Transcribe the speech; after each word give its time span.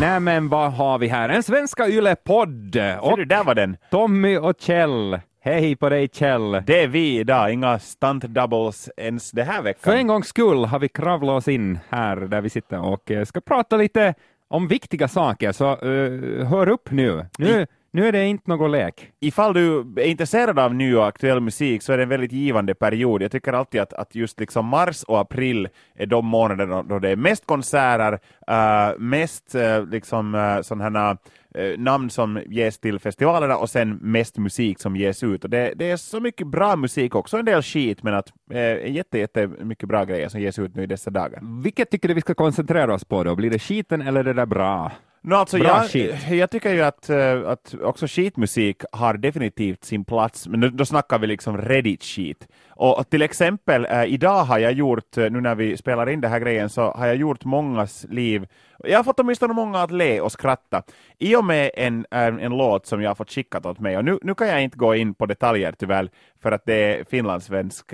Nej 0.00 0.20
men 0.20 0.48
vad 0.48 0.72
har 0.72 0.98
vi 0.98 1.08
här? 1.08 1.28
En 1.28 1.42
svenska 1.42 1.88
Yle-podd! 1.88 2.76
Och 3.00 3.16
du, 3.16 3.24
där 3.24 3.44
var 3.44 3.54
den. 3.54 3.76
Tommy 3.90 4.36
och 4.36 4.54
Kjell. 4.60 5.20
Hej 5.40 5.76
på 5.76 5.88
dig 5.88 6.08
Kjell! 6.12 6.62
Det 6.66 6.82
är 6.82 6.88
vi 6.88 7.18
idag, 7.18 7.52
inga 7.52 7.78
stunt 7.78 8.24
doubles 8.24 8.90
ens 8.96 9.30
det 9.30 9.42
här 9.42 9.62
veckan. 9.62 9.80
För 9.82 9.96
en 9.96 10.06
gångs 10.06 10.28
skull 10.28 10.64
har 10.64 10.78
vi 10.78 10.88
kravlat 10.88 11.38
oss 11.38 11.48
in 11.48 11.78
här 11.88 12.16
där 12.16 12.40
vi 12.40 12.50
sitter 12.50 12.80
och 12.80 13.10
eh, 13.10 13.24
ska 13.24 13.40
prata 13.40 13.76
lite 13.76 14.14
om 14.48 14.68
viktiga 14.68 15.08
saker, 15.08 15.52
så 15.52 15.76
uh, 15.76 16.46
hör 16.46 16.68
upp 16.68 16.90
nu. 16.90 17.26
Nu, 17.38 17.66
nu 17.92 18.08
är 18.08 18.12
det 18.12 18.26
inte 18.26 18.50
någon 18.50 18.72
lek. 18.72 19.12
Ifall 19.20 19.54
du 19.54 19.80
är 19.96 20.06
intresserad 20.06 20.58
av 20.58 20.74
ny 20.74 20.94
och 20.94 21.06
aktuell 21.06 21.40
musik 21.40 21.82
så 21.82 21.92
är 21.92 21.96
det 21.96 22.02
en 22.02 22.08
väldigt 22.08 22.32
givande 22.32 22.74
period. 22.74 23.22
Jag 23.22 23.32
tycker 23.32 23.52
alltid 23.52 23.80
att, 23.80 23.92
att 23.92 24.14
just 24.14 24.40
liksom 24.40 24.66
mars 24.66 25.02
och 25.02 25.20
april 25.20 25.68
är 25.94 26.06
de 26.06 26.26
månader 26.26 26.82
då 26.82 26.98
det 26.98 27.10
är 27.10 27.16
mest 27.16 27.46
konserter, 27.46 28.12
uh, 28.50 28.98
mest 28.98 29.54
uh, 29.54 29.86
liksom 29.90 30.34
uh, 30.34 30.62
sådana 30.62 31.10
uh, 31.58 31.78
namn 31.78 32.10
som 32.10 32.40
ges 32.46 32.78
till 32.78 32.98
festivalerna 32.98 33.56
och 33.56 33.70
sen 33.70 33.98
mest 34.02 34.38
musik 34.38 34.80
som 34.80 34.96
ges 34.96 35.22
ut. 35.22 35.44
Och 35.44 35.50
det, 35.50 35.72
det 35.76 35.90
är 35.90 35.96
så 35.96 36.20
mycket 36.20 36.46
bra 36.46 36.76
musik 36.76 37.14
också, 37.14 37.36
en 37.36 37.44
del 37.44 37.62
skit, 37.62 38.02
men 38.02 38.14
att 38.14 38.32
uh, 38.54 38.90
jätte, 38.90 39.18
jätte 39.18 39.46
mycket 39.46 39.88
bra 39.88 40.04
grejer 40.04 40.28
som 40.28 40.40
ges 40.40 40.58
ut 40.58 40.76
nu 40.76 40.82
i 40.82 40.86
dessa 40.86 41.10
dagar. 41.10 41.62
Vilket 41.62 41.90
tycker 41.90 42.08
du 42.08 42.14
vi 42.14 42.20
ska 42.20 42.34
koncentrera 42.34 42.94
oss 42.94 43.04
på 43.04 43.24
då? 43.24 43.36
Blir 43.36 43.50
det 43.50 43.58
skiten 43.58 44.02
eller 44.02 44.24
det 44.24 44.32
där 44.32 44.46
bra? 44.46 44.92
No, 45.22 45.34
alltså 45.34 45.58
jag, 45.58 45.86
jag, 46.30 46.50
tycker 46.50 46.74
ju 46.74 46.82
att, 46.82 47.10
uh, 47.10 47.48
att 47.48 47.74
också 47.82 48.06
skitmusik 48.06 48.82
har 48.92 49.14
definitivt 49.14 49.84
sin 49.84 50.04
plats, 50.04 50.48
men 50.48 50.60
då, 50.60 50.68
då 50.68 50.84
snackar 50.84 51.18
vi 51.18 51.26
liksom 51.26 51.58
Reddit-skit. 51.58 52.48
Och, 52.68 52.98
och, 52.98 53.10
till 53.10 53.22
exempel 53.22 53.86
uh, 53.86 54.04
idag 54.04 54.44
har 54.44 54.58
jag 54.58 54.72
gjort, 54.72 55.18
uh, 55.18 55.30
nu 55.30 55.40
när 55.40 55.54
vi 55.54 55.76
spelar 55.76 56.08
in 56.08 56.20
den 56.20 56.30
här 56.30 56.40
grejen, 56.40 56.68
så 56.68 56.90
har 56.90 57.06
jag 57.06 57.16
gjort 57.16 57.44
mångas 57.44 58.06
liv, 58.10 58.46
jag 58.78 58.98
har 58.98 59.04
fått 59.04 59.20
åtminstone 59.20 59.54
många 59.54 59.82
att 59.82 59.90
le 59.90 60.20
och 60.20 60.32
skratta, 60.32 60.82
i 61.18 61.36
och 61.36 61.44
med 61.44 61.70
en, 61.74 62.06
en, 62.10 62.40
en 62.40 62.56
låt 62.56 62.86
som 62.86 63.02
jag 63.02 63.10
har 63.10 63.14
fått 63.14 63.30
skickat 63.30 63.66
åt 63.66 63.80
mig. 63.80 63.96
Och 63.96 64.04
nu, 64.04 64.18
nu 64.22 64.34
kan 64.34 64.48
jag 64.48 64.62
inte 64.62 64.78
gå 64.78 64.94
in 64.94 65.14
på 65.14 65.26
detaljer 65.26 65.74
tyvärr, 65.78 66.10
för 66.42 66.52
att 66.52 66.62
det 66.66 66.74
är 66.74 67.04
finlandssvensk 67.04 67.92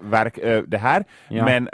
verk 0.00 0.38
det 0.66 0.78
här, 0.78 1.04
ja. 1.28 1.44
men 1.44 1.68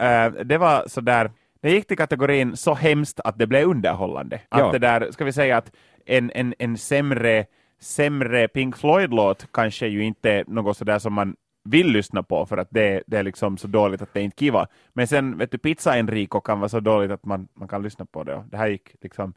det 0.49 0.59
var 0.59 0.89
sådär 0.89 1.31
det 1.63 1.71
gick 1.71 1.87
till 1.87 1.97
kategorin 1.97 2.57
så 2.57 2.75
hemskt 2.75 3.21
att 3.21 3.39
det 3.39 3.47
blev 3.47 3.69
underhållande. 3.69 4.41
Att 4.49 4.61
ja. 4.61 4.73
det 4.73 4.79
där, 4.79 5.11
ska 5.11 5.25
vi 5.25 5.33
säga 5.33 5.57
att 5.57 5.73
en, 6.07 6.31
en, 6.35 6.55
en 6.59 6.79
sämre, 6.79 7.47
sämre 7.81 8.49
Pink 8.49 8.77
Floyd-låt 8.77 9.47
kanske 9.53 9.87
ju 9.87 10.05
inte 10.05 10.31
är 10.31 10.45
något 10.47 10.77
sådär 10.77 10.99
som 10.99 11.13
man 11.13 11.37
vill 11.65 11.87
lyssna 11.93 12.23
på 12.23 12.47
för 12.47 12.57
att 12.57 12.69
det, 12.71 13.03
det 13.07 13.17
är 13.17 13.23
liksom 13.23 13.57
så 13.57 13.67
dåligt 13.67 14.03
att 14.03 14.15
det 14.15 14.23
inte 14.23 14.37
kiva. 14.37 14.67
Men 14.93 15.07
sen 15.07 15.39
vet 15.39 15.51
du, 15.51 15.59
Pizza 15.59 15.99
Enrico 15.99 16.41
kan 16.41 16.61
vara 16.61 16.69
så 16.69 16.81
dåligt 16.81 17.11
att 17.11 17.25
man, 17.25 17.49
man 17.55 17.69
kan 17.69 17.83
lyssna 17.83 18.07
på 18.07 18.25
det. 18.25 18.45
Det 18.51 18.57
här 18.57 18.69
gick 18.69 18.95
liksom 19.01 19.35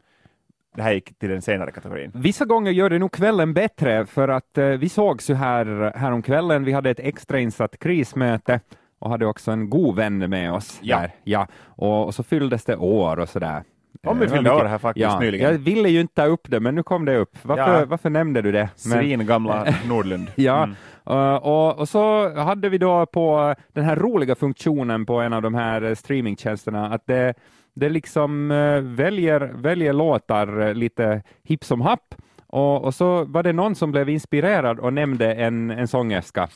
det 0.76 0.82
här 0.82 0.92
gick 0.92 1.18
till 1.18 1.28
den 1.28 1.42
senare 1.42 1.70
kategorin. 1.70 2.10
Vissa 2.14 2.44
gånger 2.44 2.72
gör 2.72 2.90
det 2.90 2.98
nog 2.98 3.12
kvällen 3.12 3.54
bättre 3.54 4.06
för 4.06 4.28
att 4.28 4.58
eh, 4.58 4.66
vi 4.66 4.88
sågs 4.88 5.30
ju 5.30 5.34
här, 5.34 5.92
här 5.96 6.12
om 6.12 6.22
kvällen. 6.22 6.64
Vi 6.64 6.72
hade 6.72 6.90
ett 6.90 7.00
extrainsatt 7.00 7.78
krismöte 7.78 8.60
och 9.04 9.10
hade 9.10 9.26
också 9.26 9.50
en 9.50 9.70
god 9.70 9.96
vän 9.96 10.18
med 10.18 10.52
oss. 10.52 10.78
Ja. 10.82 11.00
Där. 11.00 11.10
ja. 11.24 11.46
Och, 11.64 12.06
och 12.06 12.14
så 12.14 12.22
fylldes 12.22 12.64
det 12.64 12.76
år 12.76 13.18
och 13.18 13.28
sådär. 13.28 13.62
Om 14.06 14.18
vi 14.18 14.28
fyllde 14.28 14.50
år 14.50 14.64
här 14.64 14.78
faktiskt 14.78 15.02
ja, 15.02 15.20
nyligen. 15.20 15.52
Jag 15.52 15.58
ville 15.58 15.88
ju 15.88 16.00
inte 16.00 16.14
ta 16.14 16.24
upp 16.24 16.50
det, 16.50 16.60
men 16.60 16.74
nu 16.74 16.82
kom 16.82 17.04
det 17.04 17.16
upp. 17.16 17.38
Varför, 17.42 17.80
ja. 17.80 17.84
varför 17.84 18.10
nämnde 18.10 18.42
du 18.42 18.52
det? 18.52 18.68
Svin 18.76 19.26
gamla 19.26 19.66
Nordlund. 19.88 20.30
ja, 20.34 20.62
mm. 20.62 20.76
uh, 21.10 21.34
och, 21.34 21.78
och, 21.78 21.88
så 21.88 22.34
hade 22.38 22.68
vi 22.68 22.78
då 22.78 23.06
på 23.06 23.54
den 23.72 23.84
här 23.84 23.96
roliga 23.96 24.34
funktionen 24.34 25.06
på 25.06 25.20
en 25.20 25.32
av 25.32 25.42
de 25.42 25.54
här 25.54 25.94
streamingtjänsterna 25.94 26.88
att 26.88 27.06
det, 27.06 27.34
det 27.74 27.88
liksom 27.88 28.50
uh, 28.50 28.80
väljer, 28.80 29.40
väljer 29.54 29.92
låtar 29.92 30.74
lite 30.74 31.22
hipp 31.44 31.64
som 31.64 31.80
happ 31.80 32.14
och, 32.54 32.84
och, 32.84 32.94
så 32.94 33.24
var 33.24 33.42
det 33.42 33.52
någon 33.52 33.74
som 33.74 33.92
blev 33.92 34.08
inspirerad 34.08 34.78
och 34.78 34.92
nämnde 34.92 35.34
en, 35.34 35.70
en 35.70 35.88
sångerska. 35.88 36.48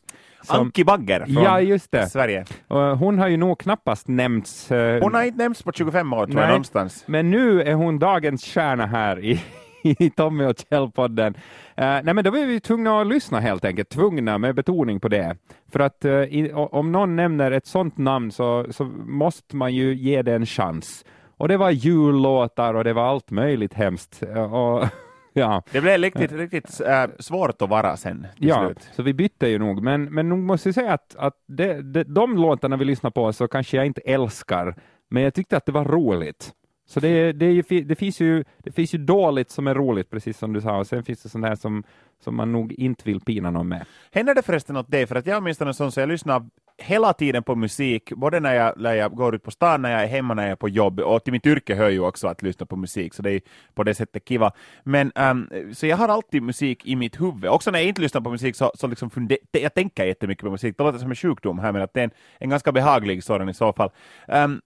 Som, 0.42 0.60
Anki 0.60 0.84
Bagger 0.84 1.24
från 1.24 1.42
ja, 1.42 1.60
just 1.60 1.92
det. 1.92 2.06
Sverige. 2.06 2.44
Och 2.68 2.98
hon 2.98 3.18
har 3.18 3.28
ju 3.28 3.36
nog 3.36 3.58
knappast 3.58 4.08
nämnts. 4.08 4.72
Uh, 4.72 5.02
hon 5.02 5.14
har 5.14 5.22
inte 5.22 5.38
nämnts 5.38 5.62
på 5.62 5.72
25 5.72 6.12
år, 6.12 6.26
tror 6.26 6.40
jag, 6.40 6.48
någonstans. 6.48 7.04
Men 7.06 7.30
nu 7.30 7.62
är 7.62 7.74
hon 7.74 7.98
dagens 7.98 8.44
stjärna 8.44 8.86
här 8.86 9.24
i, 9.24 9.42
i 9.82 10.10
Tommy 10.10 10.44
och 10.44 10.56
Kjell-podden. 10.56 11.34
Uh, 11.34 11.34
nej, 11.76 12.14
men 12.14 12.24
då 12.24 12.30
var 12.30 12.46
vi 12.46 12.60
tvungna 12.60 13.00
att 13.00 13.06
lyssna 13.06 13.40
helt 13.40 13.64
enkelt, 13.64 13.88
tvungna 13.88 14.38
med 14.38 14.54
betoning 14.54 15.00
på 15.00 15.08
det. 15.08 15.36
För 15.72 15.80
att 15.80 16.04
uh, 16.04 16.12
i, 16.12 16.52
om 16.52 16.92
någon 16.92 17.16
nämner 17.16 17.50
ett 17.50 17.66
sånt 17.66 17.98
namn 17.98 18.30
så, 18.30 18.66
så 18.70 18.84
måste 19.06 19.56
man 19.56 19.74
ju 19.74 19.94
ge 19.94 20.22
det 20.22 20.34
en 20.34 20.46
chans. 20.46 21.04
Och 21.36 21.48
det 21.48 21.56
var 21.56 21.70
jullåtar 21.70 22.74
och 22.74 22.84
det 22.84 22.92
var 22.92 23.08
allt 23.08 23.30
möjligt 23.30 23.74
hemskt. 23.74 24.22
Och 24.50 24.84
Ja. 25.38 25.62
Det 25.72 25.80
blev 25.80 26.00
riktigt, 26.00 26.32
riktigt 26.32 26.80
äh, 26.80 27.04
svårt 27.18 27.62
att 27.62 27.68
vara 27.68 27.96
sen 27.96 28.26
Ja, 28.36 28.64
slut. 28.66 28.90
så 28.92 29.02
vi 29.02 29.14
bytte 29.14 29.48
ju 29.48 29.58
nog, 29.58 29.82
men, 29.82 30.04
men 30.04 30.28
nog 30.28 30.38
måste 30.38 30.68
jag 30.68 30.74
säga 30.74 30.92
att, 30.92 31.16
att 31.16 31.34
det, 31.46 31.82
det, 31.82 32.04
de 32.04 32.36
låtarna 32.36 32.76
vi 32.76 32.84
lyssnar 32.84 33.10
på 33.10 33.32
så 33.32 33.48
kanske 33.48 33.76
jag 33.76 33.86
inte 33.86 34.00
älskar, 34.00 34.74
men 35.10 35.22
jag 35.22 35.34
tyckte 35.34 35.56
att 35.56 35.66
det 35.66 35.72
var 35.72 35.84
roligt. 35.84 36.52
Så 36.88 37.00
det, 37.00 37.32
det, 37.32 37.52
ju, 37.52 37.62
det, 37.84 37.94
finns 37.94 38.20
ju, 38.20 38.44
det 38.58 38.72
finns 38.72 38.94
ju 38.94 38.98
dåligt 38.98 39.50
som 39.50 39.66
är 39.66 39.74
roligt, 39.74 40.10
precis 40.10 40.38
som 40.38 40.52
du 40.52 40.60
sa, 40.60 40.78
och 40.78 40.86
sen 40.86 41.04
finns 41.04 41.22
det 41.22 41.28
sånt 41.28 41.46
här 41.46 41.54
som, 41.54 41.84
som 42.24 42.36
man 42.36 42.52
nog 42.52 42.72
inte 42.72 43.02
vill 43.04 43.20
pina 43.20 43.50
någon 43.50 43.68
med. 43.68 43.86
Händer 44.12 44.34
det 44.34 44.42
förresten 44.42 44.76
åt 44.76 44.90
dig? 44.90 45.06
För 45.06 45.16
att 45.16 45.26
jag 45.26 45.60
en 45.60 45.74
sån 45.74 45.92
så 45.92 46.00
jag 46.00 46.08
lyssnar 46.08 46.46
hela 46.78 47.12
tiden 47.12 47.42
på 47.42 47.54
musik, 47.54 48.12
både 48.12 48.40
när 48.40 48.54
jag, 48.54 48.74
när 48.76 48.92
jag 48.92 49.14
går 49.14 49.34
ut 49.34 49.42
på 49.42 49.50
stan, 49.50 49.82
när 49.82 49.90
jag 49.90 50.02
är 50.02 50.06
hemma, 50.06 50.34
när 50.34 50.42
jag 50.42 50.52
är 50.52 50.56
på 50.56 50.68
jobb, 50.68 51.00
och 51.00 51.24
till 51.24 51.32
mitt 51.32 51.46
yrke 51.46 51.74
hör 51.74 51.88
ju 51.88 52.00
också 52.00 52.28
att 52.28 52.42
lyssna 52.42 52.66
på 52.66 52.76
musik, 52.76 53.14
så 53.14 53.22
det 53.22 53.30
är 53.30 53.40
på 53.74 53.84
det 53.84 53.94
sättet 53.94 54.28
kiva. 54.28 54.52
Men, 54.82 55.12
um, 55.14 55.50
så 55.74 55.86
jag 55.86 55.96
har 55.96 56.08
alltid 56.08 56.42
musik 56.42 56.86
i 56.86 56.96
mitt 56.96 57.20
huvud. 57.20 57.50
Också 57.50 57.70
när 57.70 57.78
jag 57.78 57.88
inte 57.88 58.00
lyssnar 58.00 58.20
på 58.20 58.30
musik 58.30 58.56
så, 58.56 58.72
så 58.74 58.86
liksom 58.86 59.10
funde, 59.10 59.38
jag 59.50 59.74
tänker 59.74 60.04
jättemycket 60.04 60.44
på 60.44 60.50
musik. 60.50 60.74
Det 60.78 60.84
låter 60.84 60.98
som 60.98 61.10
en 61.10 61.16
sjukdom 61.16 61.58
här, 61.58 61.72
men 61.72 61.82
att 61.82 61.94
det 61.94 62.00
är 62.00 62.04
en, 62.04 62.10
en 62.38 62.50
ganska 62.50 62.72
behaglig 62.72 63.24
sådan 63.24 63.48
i 63.48 63.54
så 63.54 63.72
fall. 63.72 63.90
Um, 64.28 64.60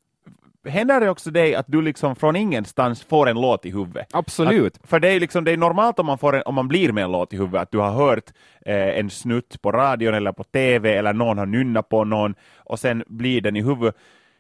händer 0.65 1.01
det 1.01 1.11
också 1.11 1.31
dig 1.31 1.55
att 1.55 1.67
du 1.69 1.83
liksom 1.83 2.17
från 2.17 2.37
ingenstans 2.37 3.05
får 3.05 3.29
en 3.29 3.41
låt 3.41 3.67
i 3.67 3.71
huvudet? 3.71 4.07
Absolut. 4.13 4.77
Att, 4.77 4.89
för 4.89 5.01
det 5.01 5.09
är, 5.09 5.21
liksom, 5.21 5.45
det 5.45 5.53
är 5.53 5.57
normalt 5.57 5.99
om 5.99 6.07
man, 6.07 6.19
får 6.19 6.37
en, 6.37 6.43
om 6.47 6.55
man 6.55 6.69
blir 6.69 6.93
med 6.93 7.05
en 7.05 7.13
låt 7.13 7.33
i 7.33 7.37
huvudet, 7.37 7.63
att 7.63 7.71
du 7.71 7.79
har 7.79 7.91
hört 7.91 8.33
eh, 8.67 8.99
en 8.99 9.11
snutt 9.11 9.63
på 9.63 9.73
radion 9.73 10.15
eller 10.15 10.33
på 10.33 10.45
TV 10.45 10.97
eller 10.97 11.13
någon 11.13 11.39
har 11.39 11.47
nynnat 11.47 11.89
på 11.89 12.05
någon 12.05 12.35
och 12.57 12.79
sen 12.79 13.05
blir 13.07 13.41
den 13.41 13.57
i 13.57 13.63
huvudet. 13.63 13.97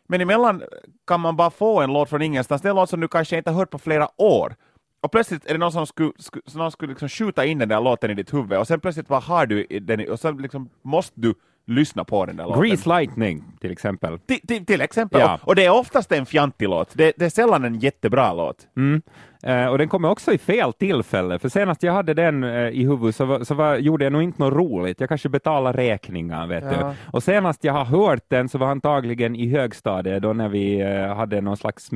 Men 0.09 0.21
emellan 0.21 0.62
kan 1.06 1.21
man 1.21 1.37
bara 1.37 1.50
få 1.50 1.81
en 1.81 1.93
låt 1.93 2.09
från 2.09 2.22
ingenstans, 2.22 2.62
det 2.62 2.69
är 2.69 2.71
en 2.71 2.77
låt 2.77 2.91
som 2.91 3.00
du 3.00 3.09
kanske 3.09 3.37
inte 3.37 3.50
har 3.50 3.59
hört 3.59 3.71
på 3.71 3.78
flera 3.78 4.09
år. 4.16 4.55
Och 5.03 5.13
plötsligt 5.13 5.47
är 5.47 5.53
det 5.53 5.59
någon 5.59 5.73
som 5.73 5.87
skulle, 5.87 6.13
skulle, 6.19 6.43
någon 6.55 6.73
skulle 6.73 6.91
liksom 6.91 7.09
skjuta 7.09 7.45
in 7.45 7.59
den 7.59 7.69
där 7.69 7.81
låten 7.81 8.11
i 8.11 8.15
ditt 8.15 8.35
huvud 8.35 8.59
och 8.59 8.67
sen 8.67 8.81
plötsligt 8.81 9.09
bara 9.09 9.21
har 9.21 9.47
du 9.47 9.67
den 9.81 10.11
och 10.11 10.21
sen 10.21 10.37
liksom 10.37 10.69
måste 10.83 11.21
du 11.21 11.35
lyssna 11.67 12.05
på 12.05 12.27
den 12.27 12.37
där 12.37 12.45
låten. 12.45 12.63
Grease 12.63 12.89
Lightning 12.89 13.45
till 13.61 13.71
exempel. 13.71 14.19
Till, 14.19 14.67
till, 14.67 14.81
exempel, 14.81 15.21
ja. 15.21 15.39
och, 15.43 15.49
och, 15.49 15.55
det 15.55 15.65
är 15.65 15.71
oftast 15.71 16.12
en 16.12 16.27
fjantig 16.27 16.69
låt. 16.69 16.89
Det, 16.93 17.12
det 17.17 17.25
är 17.25 17.31
sällan 17.31 17.65
en 17.65 17.79
jättebra 17.79 18.33
låt. 18.33 18.69
Mm. 18.77 19.03
Uh, 19.47 19.67
och 19.67 19.79
den 19.79 19.89
kommer 19.89 20.11
också 20.11 20.33
i 20.33 20.39
fel 20.39 20.73
tillfälle, 20.73 21.39
för 21.39 21.49
senast 21.49 21.83
jag 21.83 21.93
hade 21.93 22.15
den 22.15 22.45
uh, 22.45 22.69
i 22.69 22.85
huvudet 22.85 23.17
så, 23.17 23.25
var, 23.25 23.45
så 23.45 23.55
var, 23.55 23.77
gjorde 23.77 24.05
jag 24.05 24.12
nog 24.12 24.23
inte 24.23 24.43
något 24.43 24.55
roligt. 24.55 25.01
Jag 25.01 25.09
kanske 25.09 25.29
betalade 25.29 25.79
räkningar, 25.79 26.47
vet 26.47 26.65
ja. 26.65 26.71
du. 26.71 26.95
Och 27.11 27.23
senast 27.23 27.65
jag 27.65 27.73
har 27.73 27.85
hört 27.85 28.25
den 28.29 28.49
så 28.49 28.59
var 28.59 28.67
antagligen 28.67 29.37
i 29.37 29.49
högstadiet, 29.49 30.23
då 30.23 30.33
när 30.33 30.49
vi 30.49 30.85
uh, 30.85 31.15
hade 31.15 31.41
någon 31.41 31.57
slags 31.57 31.93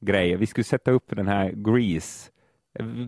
musikgrej. 0.00 0.36
Vi 0.36 0.46
skulle 0.46 0.64
sätta 0.64 0.90
upp 0.90 1.04
den 1.16 1.28
här 1.28 1.52
Grease 1.52 2.30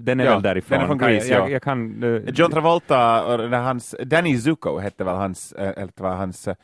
den 0.00 0.20
är 0.20 0.24
ja, 0.24 0.32
väl 0.32 0.42
därifrån? 0.42 0.78
Den 0.78 0.82
är 0.82 0.86
från 0.86 0.98
Grease, 0.98 1.32
jag, 1.32 1.48
ja. 1.48 1.48
jag, 1.48 1.62
kan, 1.62 2.02
uh, 2.02 2.30
John 2.30 2.50
Travolta 2.50 3.24
och 3.24 3.50
hans, 3.50 3.94
Danny 4.04 4.38
Zuko 4.38 4.78
hette 4.78 5.04
väl 5.04 5.14
hans, 5.14 5.52
äh, 5.52 5.88
var 5.96 6.14
hans 6.14 6.48
äh, 6.48 6.54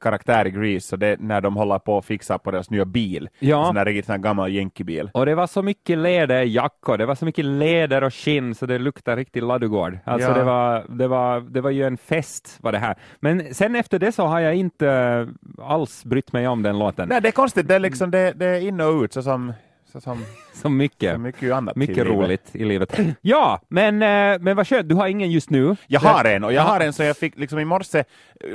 karaktär 0.00 0.46
i 0.46 0.50
Grease, 0.50 0.88
så 0.88 0.96
det 0.96 1.20
när 1.20 1.40
de 1.40 1.56
håller 1.56 1.78
på 1.78 1.98
att 1.98 2.04
fixa 2.04 2.38
på 2.38 2.50
deras 2.50 2.70
nya 2.70 2.84
bil, 2.84 3.28
ja. 3.38 3.64
sån 3.64 3.74
där 3.74 3.84
riktigt 3.84 4.16
gammal 4.16 4.52
jänkebil. 4.52 5.10
Och 5.14 5.26
det 5.26 5.34
var 5.34 5.46
så 5.46 5.62
mycket 5.62 5.98
läderjackor, 5.98 6.98
det 6.98 7.06
var 7.06 7.14
så 7.14 7.24
mycket 7.24 7.44
läder 7.44 8.04
och 8.04 8.14
skinn 8.14 8.54
så 8.54 8.66
det 8.66 8.78
luktade 8.78 9.20
riktigt 9.20 9.42
ladugård. 9.42 9.98
Alltså 10.04 10.28
ja. 10.28 10.34
det, 10.34 10.44
var, 10.44 10.84
det, 10.88 11.08
var, 11.08 11.40
det 11.40 11.60
var 11.60 11.70
ju 11.70 11.84
en 11.84 11.96
fest 11.96 12.58
var 12.60 12.72
det 12.72 12.78
här. 12.78 12.96
Men 13.20 13.54
sen 13.54 13.76
efter 13.76 13.98
det 13.98 14.12
så 14.12 14.26
har 14.26 14.40
jag 14.40 14.54
inte 14.54 15.28
alls 15.62 16.04
brytt 16.04 16.32
mig 16.32 16.48
om 16.48 16.62
den 16.62 16.78
låten. 16.78 17.08
Nej, 17.08 17.20
det 17.20 17.28
är 17.28 17.32
konstigt, 17.32 17.68
det 17.68 17.74
är 17.74 17.80
liksom 17.80 18.10
det, 18.10 18.32
det 18.32 18.46
är 18.46 18.60
in 18.60 18.80
och 18.80 19.02
ut 19.02 19.12
så 19.12 19.22
som 19.22 19.52
så 19.94 20.00
som, 20.00 20.24
så 20.52 20.68
mycket, 20.68 21.12
så 21.12 21.18
mycket, 21.18 21.52
annat 21.52 21.76
mycket 21.76 22.06
roligt 22.06 22.50
i 22.52 22.64
livet. 22.64 22.98
Ja, 23.20 23.60
men, 23.68 24.02
eh, 24.02 24.38
men 24.40 24.56
vad 24.56 24.68
skönt, 24.68 24.88
du 24.88 24.94
har 24.94 25.08
ingen 25.08 25.30
just 25.30 25.50
nu? 25.50 25.76
Jag 25.86 26.00
har 26.00 26.24
en, 26.24 26.44
och 26.44 26.52
jag 26.52 26.62
har 26.62 26.80
en 26.80 26.92
som 26.92 27.06
jag 27.06 27.16
fick 27.16 27.38
liksom 27.38 27.58
i 27.58 27.64
morse, 27.64 28.04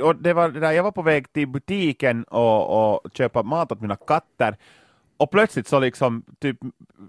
och 0.02 0.16
det 0.16 0.32
var 0.32 0.48
där, 0.48 0.72
jag 0.72 0.82
var 0.82 0.92
på 0.92 1.02
väg 1.02 1.32
till 1.32 1.48
butiken 1.48 2.24
och, 2.24 2.94
och 2.94 3.10
köpa 3.14 3.42
mat 3.42 3.72
åt 3.72 3.80
mina 3.80 3.96
katter, 3.96 4.56
och 5.20 5.30
plötsligt 5.30 5.66
så 5.66 5.78
liksom, 5.78 6.22
typ, 6.40 6.56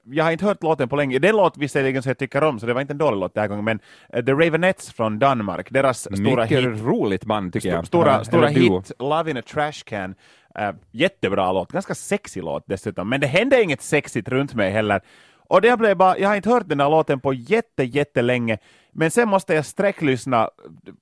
jag 0.05 0.23
har 0.23 0.31
inte 0.31 0.45
hört 0.45 0.63
låten 0.63 0.89
på 0.89 0.95
länge, 0.95 1.19
det 1.19 1.27
är 1.27 1.29
en 1.29 1.35
låt 1.35 1.57
visserligen 1.57 2.03
som 2.03 2.09
jag 2.09 2.17
tycker 2.17 2.43
om, 2.43 2.59
så 2.59 2.65
det 2.65 2.73
var 2.73 2.81
inte 2.81 2.93
en 2.93 2.97
dålig 2.97 3.19
låt 3.19 3.33
den 3.33 3.41
här 3.41 3.47
gången, 3.47 3.65
men 3.65 3.79
uh, 4.15 4.25
The 4.25 4.31
Ravenettes 4.31 4.93
från 4.93 5.19
Danmark, 5.19 5.67
deras 5.71 6.01
stora 6.01 6.43
hit. 6.43 6.63
Mycket 6.63 6.83
roligt 6.83 7.25
band 7.25 7.53
tycker 7.53 7.69
jag. 7.69 7.87
Stora, 7.87 8.23
stora 8.23 8.47
hit, 8.47 8.91
Love 8.99 9.31
in 9.31 9.37
a 9.37 9.41
Trash 9.41 9.83
Can, 9.85 10.15
Uh, 10.59 10.75
jättebra 10.91 11.51
låt, 11.51 11.71
ganska 11.71 11.95
sexig 11.95 12.43
låt 12.43 12.63
dessutom, 12.67 13.09
men 13.09 13.19
det 13.19 13.27
hände 13.27 13.63
inget 13.63 13.81
sexigt 13.81 14.29
runt 14.29 14.53
mig 14.53 14.71
heller. 14.71 15.01
Och 15.35 15.61
det 15.61 15.77
blev 15.77 15.97
bara, 15.97 16.17
jag 16.17 16.29
har 16.29 16.35
inte 16.35 16.49
hört 16.49 16.69
den 16.69 16.77
där 16.77 16.89
låten 16.89 17.19
på 17.19 17.33
jätte, 17.33 17.83
jättelänge, 17.83 18.57
men 18.91 19.11
sen 19.11 19.29
måste 19.29 19.53
jag 19.53 19.65
sträcklyssna 19.65 20.49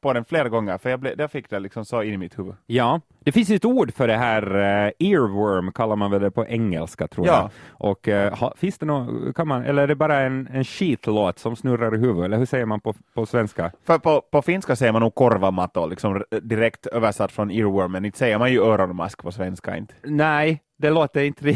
på 0.02 0.14
den 0.14 0.26
flera 0.26 0.50
gånger, 0.50 0.78
för 0.78 0.90
jag, 0.90 1.00
blev, 1.00 1.22
jag 1.22 1.32
fick 1.32 1.50
det 1.50 1.60
liksom 1.60 1.86
så 1.86 2.04
in 2.04 2.14
i 2.14 2.18
mitt 2.18 2.40
huvud. 2.40 2.56
Ja, 2.66 3.02
det 3.20 3.32
finns 3.32 3.50
ett 3.50 3.66
ord 3.66 3.94
för 3.94 4.08
det 4.08 4.18
här, 4.18 4.56
uh, 4.56 4.92
earworm 5.00 5.72
kallar 5.72 5.96
man 5.96 6.12
väl 6.12 6.22
det 6.22 6.32
på 6.32 6.46
engelska 6.46 7.08
tror 7.08 7.28
ja. 7.28 7.34
jag. 7.34 7.50
Och 7.90 8.08
uh, 8.08 8.40
ha, 8.40 8.54
finns 8.58 8.78
det 8.78 8.86
något, 8.86 9.36
kan 9.36 9.48
man, 9.48 9.64
eller 9.64 9.84
är 9.84 9.88
det 9.88 9.96
bara 9.96 10.20
en, 10.20 10.48
en 10.48 10.64
skitlåt 10.64 11.40
som 11.40 11.56
snurrar 11.56 11.96
i 11.96 11.98
huvudet, 11.98 12.26
eller 12.26 12.38
hur 12.38 12.46
säger 12.46 12.66
man 12.66 12.80
på, 12.80 12.94
på 13.14 13.26
svenska? 13.26 13.72
För 13.84 13.98
på, 13.98 14.22
på 14.32 14.42
finska 14.42 14.76
säger 14.76 14.92
man 14.92 15.02
nog 15.02 15.16
korvamatto, 15.16 15.88
liksom 15.88 16.24
direkt 16.42 16.86
översatt 16.86 17.32
från 17.32 17.52
earworm, 17.52 17.92
men 17.92 18.06
inte 18.06 18.18
säger 18.18 18.38
man 18.38 18.52
ju 18.52 18.62
öronmask 18.62 19.24
på 19.24 19.32
svenska 19.32 19.78
inte. 19.78 19.94
Nej, 20.04 20.62
det 20.78 20.90
låter 20.90 21.24
inte 21.24 21.56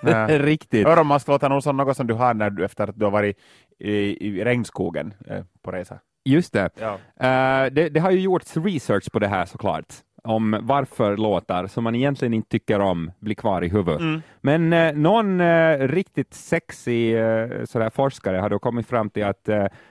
Riktigt. 0.28 0.86
Öronmask 0.86 1.28
låter 1.28 1.48
nog 1.48 1.62
som 1.62 1.76
något 1.76 1.96
som 1.96 2.06
du 2.06 2.14
har 2.14 2.34
när 2.34 2.50
du, 2.50 2.64
efter 2.64 2.88
att 2.88 2.98
du 2.98 3.04
har 3.04 3.12
varit 3.12 3.36
i, 3.80 4.26
i 4.26 4.44
regnskogen 4.44 5.14
eh, 5.26 5.44
på 5.62 5.70
resa. 5.70 5.98
Just 6.24 6.52
det. 6.52 6.70
Ja. 6.80 6.92
Uh, 6.94 7.72
det. 7.72 7.88
det. 7.88 8.00
har 8.00 8.10
ju 8.10 8.20
gjorts 8.20 8.56
research 8.56 9.10
på 9.12 9.18
det 9.18 9.28
här 9.28 9.46
såklart 9.46 9.94
om 10.24 10.58
varför 10.62 11.16
låtar 11.16 11.66
som 11.66 11.84
man 11.84 11.94
egentligen 11.94 12.34
inte 12.34 12.48
tycker 12.48 12.80
om 12.80 13.10
blir 13.18 13.34
kvar 13.34 13.64
i 13.64 13.68
huvudet. 13.68 14.00
Mm. 14.00 14.22
Men 14.40 14.72
eh, 14.72 14.92
någon 14.92 15.40
eh, 15.40 15.78
riktigt 15.78 16.34
sexig 16.34 17.16
sådär 17.64 17.90
forskare 17.90 18.36
har 18.36 18.50
då 18.50 18.58
kommit 18.58 18.86
fram 18.86 19.10
till 19.10 19.24
att 19.24 19.48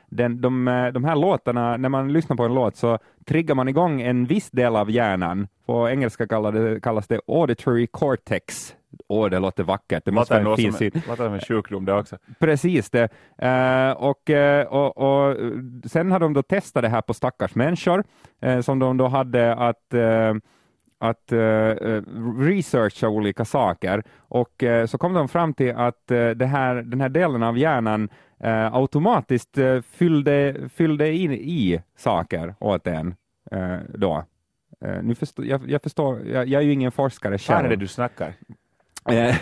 den, 0.09 0.41
de, 0.41 0.65
de 0.93 1.03
här 1.03 1.15
låtarna, 1.15 1.77
när 1.77 1.89
man 1.89 2.13
lyssnar 2.13 2.37
på 2.37 2.43
en 2.43 2.53
låt 2.53 2.75
så 2.75 2.99
triggar 3.25 3.55
man 3.55 3.67
igång 3.67 4.01
en 4.01 4.25
viss 4.25 4.51
del 4.51 4.75
av 4.75 4.91
hjärnan. 4.91 5.47
På 5.65 5.89
engelska 5.89 6.27
kallas 6.27 6.53
det, 6.53 6.81
kallas 6.81 7.07
det 7.07 7.21
auditory 7.27 7.87
cortex 7.87 8.75
Åh, 9.07 9.25
oh, 9.25 9.29
det 9.29 9.39
låter 9.39 9.63
vackert. 9.63 10.05
Det 10.05 10.11
måste 10.11 10.43
vara 10.43 10.51
en 10.51 10.57
fin 10.57 10.73
syn. 10.73 10.91
Låter 11.07 11.23
som 11.23 11.33
en 11.33 11.39
sjukdom 11.39 11.85
det 11.85 11.93
också. 11.93 12.17
Precis 12.39 12.89
det. 12.89 13.09
Uh, 13.43 13.91
och, 13.91 14.29
uh, 14.29 14.61
och, 14.61 14.97
och, 14.97 15.37
sen 15.85 16.11
har 16.11 16.19
de 16.19 16.33
då 16.33 16.43
testat 16.43 16.83
det 16.83 16.89
här 16.89 17.01
på 17.01 17.13
stackars 17.13 17.55
människor 17.55 18.03
uh, 18.45 18.61
som 18.61 18.79
de 18.79 18.97
då 18.97 19.07
hade 19.07 19.55
att 19.55 19.93
att 21.01 21.31
researcha 22.39 23.09
olika 23.09 23.45
saker 23.45 24.03
och 24.17 24.63
så 24.87 24.97
kom 24.97 25.13
de 25.13 25.27
fram 25.27 25.53
till 25.53 25.75
att 25.75 26.07
det 26.07 26.45
här, 26.45 26.75
den 26.75 27.01
här 27.01 27.09
delen 27.09 27.43
av 27.43 27.57
hjärnan 27.57 28.09
automatiskt 28.71 29.57
fyllde, 29.91 30.55
fyllde 30.73 31.13
in 31.13 31.31
i 31.31 31.81
saker 31.97 32.55
åt 32.59 32.87
en 32.87 33.15
då. 33.87 34.23
nu 35.01 35.15
förstår, 35.15 35.45
jag, 35.45 35.69
jag 35.69 35.83
förstår, 35.83 36.27
jag, 36.27 36.47
jag, 36.47 36.61
är 36.61 36.65
ju 36.65 36.73
ingen 36.73 36.91
forskare 36.91 37.37
själv. 37.37 37.57
Vad 37.57 37.65
är 37.65 37.69
det 37.69 37.75
du 37.75 37.87
snackar? 37.87 38.33
Eh, 39.13 39.35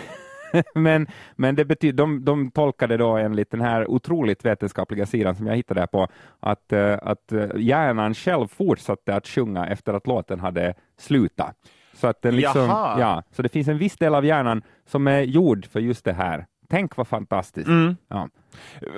men, 0.74 1.06
men 1.36 1.54
det 1.54 1.64
betyder, 1.64 1.96
de, 1.96 2.24
de 2.24 2.50
tolkade 2.50 2.96
då 2.96 3.16
enligt 3.16 3.50
den 3.50 3.60
här 3.60 3.90
otroligt 3.90 4.44
vetenskapliga 4.44 5.06
sidan 5.06 5.36
som 5.36 5.46
jag 5.46 5.56
hittade 5.56 5.86
på 5.86 6.08
att, 6.40 6.72
eh, 6.72 6.98
att 7.02 7.32
eh, 7.32 7.46
hjärnan 7.56 8.14
själv 8.14 8.48
fortsatte 8.48 9.14
att 9.14 9.26
sjunga 9.28 9.66
efter 9.66 9.94
att 9.94 10.06
låten 10.06 10.40
hade 10.40 10.74
slutat. 10.98 11.56
Så, 11.94 12.06
att 12.06 12.22
den 12.22 12.36
liksom, 12.36 12.66
ja, 12.98 13.22
så 13.30 13.42
det 13.42 13.48
finns 13.48 13.68
en 13.68 13.78
viss 13.78 13.96
del 13.96 14.14
av 14.14 14.24
hjärnan 14.24 14.62
som 14.86 15.06
är 15.06 15.20
gjord 15.20 15.66
för 15.66 15.80
just 15.80 16.04
det 16.04 16.12
här. 16.12 16.46
Tänk 16.70 16.96
vad 16.96 17.08
fantastiskt. 17.08 17.68
Mm. 17.68 17.96
Ja. 18.08 18.28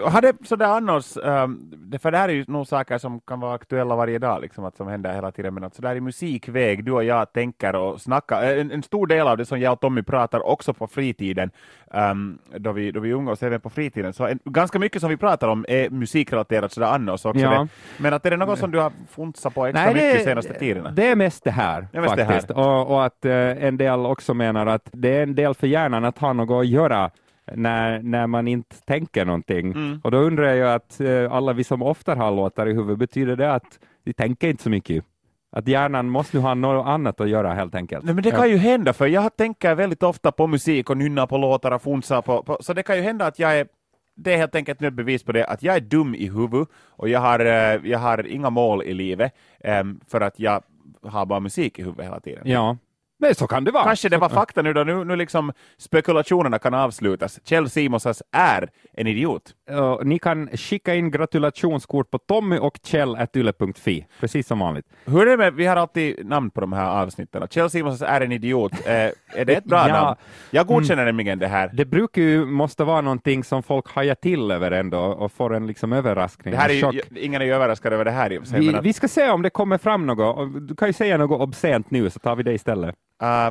Har 0.05 0.23
det 0.23 0.33
sådär 0.45 0.67
annars, 0.67 1.17
um, 1.17 1.93
för 2.03 2.11
det 2.11 2.19
här 2.19 2.29
är 2.29 2.33
ju 2.33 2.45
nog 2.49 2.67
saker 2.67 2.99
som 2.99 3.21
kan 3.21 3.41
vara 3.41 3.55
aktuella 3.55 3.97
varje 3.97 4.19
dag, 4.19 4.41
liksom, 4.41 4.65
att 4.65 4.77
som 4.77 4.89
händer 4.89 5.15
hela 5.15 5.33
tiden, 5.33 5.55
men 5.55 5.65
att 5.65 5.75
sådär 5.75 5.97
i 5.97 6.01
musikväg, 6.01 6.85
du 6.85 6.93
och 6.93 7.05
jag 7.05 7.33
tänker 7.33 7.75
och 7.75 8.01
snackar, 8.01 8.43
en, 8.43 8.71
en, 8.71 8.83
stor 8.83 9.07
del 9.07 9.29
av 9.29 9.37
det 9.37 9.45
som 9.45 9.61
jag 9.61 9.73
och 9.73 9.81
Tommy 9.81 10.03
pratar 10.03 10.47
också 10.47 10.75
på 10.75 10.87
fritiden, 10.87 11.51
um, 11.95 12.39
då, 12.57 12.73
vi, 12.73 12.91
då 12.91 13.01
vi 13.01 13.09
umgås 13.09 13.43
även 13.43 13.61
på 13.61 13.71
fritiden, 13.71 14.13
så 14.13 14.27
en, 14.27 14.39
ganska 14.45 14.79
mycket 14.79 15.01
som 15.01 15.11
vi 15.11 15.17
pratar 15.17 15.49
om 15.49 15.65
är 15.69 15.91
musikrelaterat 15.91 16.73
sådär 16.73 16.87
annars 16.87 17.25
också. 17.25 17.41
Ja. 17.41 17.51
Det, 17.51 17.69
men 18.03 18.15
att 18.15 18.27
är 18.27 18.31
det 18.31 18.37
något 18.37 18.59
som 18.59 18.71
du 18.71 18.79
har 18.79 18.93
funsat 19.11 19.55
på 19.55 19.67
extra 19.67 19.85
Nej, 19.85 19.95
mycket 19.95 20.19
de 20.19 20.25
senaste 20.25 20.55
tiderna? 20.55 20.91
Det 20.91 21.07
är 21.07 21.17
mest 21.17 21.45
det 21.45 21.51
här, 21.51 21.89
det 21.93 22.03
faktiskt. 22.03 22.49
Det 22.49 22.55
här. 22.55 22.69
Och, 22.69 22.91
och, 22.91 23.05
att 23.05 23.25
uh, 23.25 23.33
en 23.65 23.77
del 23.77 24.07
också 24.07 24.35
menar 24.35 24.67
att 24.67 24.89
det 24.93 25.17
är 25.17 25.23
en 25.23 25.35
del 25.35 25.55
för 25.55 25.67
hjärnan 25.67 26.05
att 26.05 26.19
ha 26.19 26.33
något 26.33 26.61
att 26.61 26.69
göra 26.69 27.11
när, 27.55 28.03
när 28.03 28.27
man 28.27 28.49
inte 28.49 28.77
tänker 28.77 29.25
någonting. 29.25 29.73
Mm. 29.73 30.01
Och 30.05 30.11
då 30.11 30.19
undrar 30.19 30.45
jag 30.45 30.57
ju 30.57 30.69
att 30.69 31.01
eh, 31.01 31.33
alla 31.33 31.53
vi 31.53 31.65
som 31.65 31.83
ofta 31.83 32.15
har 32.15 32.31
låtar 32.31 32.67
i 32.67 32.73
huvudet, 32.73 32.99
betyder 32.99 33.37
det 33.37 33.53
att 33.53 33.79
vi 34.05 34.13
tänker 34.13 34.49
inte 34.49 34.63
så 34.63 34.71
mycket? 34.71 35.05
Att 35.53 35.69
hjärnan 35.69 36.09
måste 36.09 36.37
nu 36.37 36.43
ha 36.43 36.55
något 36.55 36.87
annat 36.87 37.21
att 37.21 37.29
göra 37.29 37.55
helt 37.55 37.75
enkelt. 37.75 38.05
Nej, 38.05 38.15
men 38.15 38.25
det 38.25 38.31
kan 38.31 38.51
ju 38.51 38.57
hända, 38.57 38.93
för 38.93 39.07
jag 39.07 39.37
tänker 39.37 39.75
väldigt 39.75 40.03
ofta 40.03 40.33
på 40.33 40.47
musik 40.47 40.91
och 40.91 40.97
nynnar 40.97 41.27
på 41.27 41.37
låtar 41.39 41.71
och 41.71 41.83
funsar 41.83 42.23
på, 42.23 42.43
på, 42.43 42.59
så 42.61 42.73
det 42.73 42.83
kan 42.83 42.97
ju 42.97 43.03
hända 43.03 43.27
att 43.27 43.39
jag 43.39 43.59
är 43.59 43.67
det 44.15 44.33
är 44.33 44.37
helt 44.37 44.55
enkelt 44.55 44.83
ett 44.83 44.95
bevis 44.95 45.23
på 45.23 45.33
det 45.33 45.47
att 45.47 45.63
jag 45.63 45.77
är 45.77 45.81
dum 45.81 46.15
i 46.15 46.29
huvudet 46.29 46.69
och 46.89 47.09
jag 47.09 47.21
har, 47.21 47.41
eh, 47.41 47.81
jag 47.91 47.99
har 47.99 48.27
inga 48.27 48.51
mål 48.51 48.83
i 48.83 48.95
livet 48.95 49.33
um, 49.65 50.01
för 50.09 50.21
att 50.21 50.41
jag 50.41 50.63
har 51.03 51.27
bara 51.27 51.41
musik 51.41 51.79
i 51.79 51.83
huvudet 51.83 52.07
hela 52.07 52.21
tiden. 52.21 52.43
Ja, 52.45 52.77
Nej, 53.21 53.35
så 53.35 53.47
kan 53.47 53.65
det 53.65 53.71
vara. 53.71 53.85
Kanske 53.85 54.09
det 54.09 54.19
var 54.19 54.29
fakta 54.29 54.63
nu 54.63 54.73
då, 54.73 54.85
nu, 54.85 55.05
nu 55.05 55.17
liksom 55.17 55.53
spekulationerna 55.79 56.59
kan 56.59 56.75
avslutas. 56.75 57.41
Kjell 57.45 57.71
Simonsas 57.71 58.23
är 58.33 58.71
en 58.93 59.07
idiot. 59.07 59.55
Uh, 59.71 59.99
ni 60.03 60.19
kan 60.19 60.49
skicka 60.49 60.95
in 60.95 61.11
gratulationskort 61.11 62.11
på 62.11 62.19
tommy 62.19 62.59
och 62.59 62.79
kjell.yle.fi, 62.83 64.07
precis 64.21 64.47
som 64.47 64.59
vanligt. 64.59 64.87
Hur 65.05 65.23
är 65.23 65.31
det 65.31 65.37
med, 65.37 65.55
vi 65.55 65.67
har 65.67 65.77
alltid 65.77 66.27
namn 66.27 66.51
på 66.51 66.61
de 66.61 66.73
här 66.73 67.03
avsnitten. 67.03 67.49
Kjell 67.51 67.71
Simonsas 67.71 68.09
är 68.09 68.21
en 68.21 68.33
idiot. 68.33 68.73
Uh, 68.73 68.93
är 68.93 69.45
det 69.45 69.55
ett 69.55 69.65
bra 69.65 69.79
ja, 69.89 70.03
namn? 70.03 70.17
Jag 70.51 70.67
godkänner 70.67 71.03
mm, 71.03 71.17
nämligen 71.17 71.39
det 71.39 71.49
här. 71.49 71.71
Det 71.73 71.85
brukar 71.85 72.23
ju 72.23 72.45
måste 72.45 72.85
vara 72.85 73.01
någonting 73.01 73.45
som 73.45 73.63
folk 73.63 73.89
hajar 73.89 74.15
till 74.15 74.51
över 74.51 74.71
ändå 74.71 74.99
och 74.99 75.33
får 75.33 75.55
en 75.55 75.67
liksom 75.67 75.93
överraskning. 75.93 76.53
Det 76.53 76.59
här 76.59 76.69
är 76.69 76.93
ju, 76.93 77.01
ingen 77.17 77.43
är 77.43 77.47
ju 77.47 77.55
överraskad 77.55 77.93
över 77.93 78.05
det 78.05 78.11
här. 78.11 78.41
Vi, 78.53 78.79
vi 78.83 78.93
ska 78.93 79.09
se 79.09 79.31
om 79.31 79.43
det 79.43 79.51
kommer 79.51 79.79
fram 79.79 80.07
något. 80.07 80.69
Du 80.69 80.75
kan 80.75 80.89
ju 80.89 80.93
säga 80.93 81.17
något 81.17 81.41
obscent 81.41 81.91
nu 81.91 82.11
så 82.11 82.19
tar 82.19 82.37
vi 82.37 82.43
det 82.43 82.53
istället. 82.53 82.97
Uh, 83.23 83.51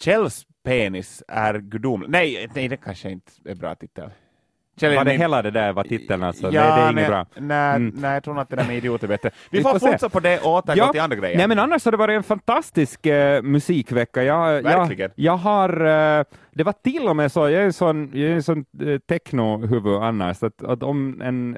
Kjells 0.00 0.46
penis 0.64 1.22
är 1.28 1.58
gudomlig. 1.58 2.10
Nej, 2.10 2.48
nej, 2.54 2.68
det 2.68 2.76
kanske 2.76 3.10
inte 3.10 3.32
är 3.44 3.54
bra 3.54 3.74
titel. 3.74 4.10
Kjell, 4.76 4.96
var 4.96 5.04
det 5.04 5.10
min... 5.10 5.20
hela 5.20 5.42
det 5.42 5.50
där 5.50 5.72
var 5.72 5.84
titeln 5.84 6.22
alltså? 6.22 6.52
Ja, 6.52 6.62
nej, 6.62 6.76
det 6.76 6.82
är 6.82 6.92
inget 6.92 7.08
bra. 7.08 7.26
Nej, 7.36 7.76
mm. 7.76 7.94
nej, 7.96 8.14
jag 8.14 8.24
tror 8.24 8.40
att 8.40 8.48
det 8.48 8.56
där 8.56 8.66
med 8.66 8.76
idioter 8.76 9.06
är 9.06 9.08
bättre. 9.08 9.30
Vi, 9.50 9.58
Vi 9.58 9.62
får, 9.62 9.70
får 9.70 9.78
fortsätta 9.78 10.08
på 10.08 10.20
det 10.20 10.38
och 10.40 10.52
återgå 10.52 10.78
ja. 10.78 10.92
till 10.92 11.00
andra 11.00 11.16
grejer. 11.16 11.36
Nej, 11.36 11.48
men 11.48 11.58
annars 11.58 11.84
har 11.84 11.92
det 11.92 11.98
varit 11.98 12.16
en 12.16 12.22
fantastisk 12.22 13.06
eh, 13.06 13.42
musikvecka. 13.42 14.22
Jag, 14.22 14.62
Verkligen. 14.62 15.10
Jag, 15.14 15.34
jag 15.34 15.36
har, 15.36 15.68
eh, 16.18 16.24
det 16.52 16.64
var 16.64 16.72
till 16.72 17.08
och 17.08 17.16
med 17.16 17.32
så, 17.32 17.40
jag 17.40 17.52
är 17.52 17.64
en 17.64 17.72
sån, 17.72 18.10
jag 18.12 18.30
är 18.30 18.34
en 18.34 18.42
sån 18.42 18.64
eh, 18.82 18.98
technohuvud 18.98 20.02
annars, 20.02 20.42
att, 20.42 20.62
att 20.62 20.82
om, 20.82 21.20
en, 21.22 21.56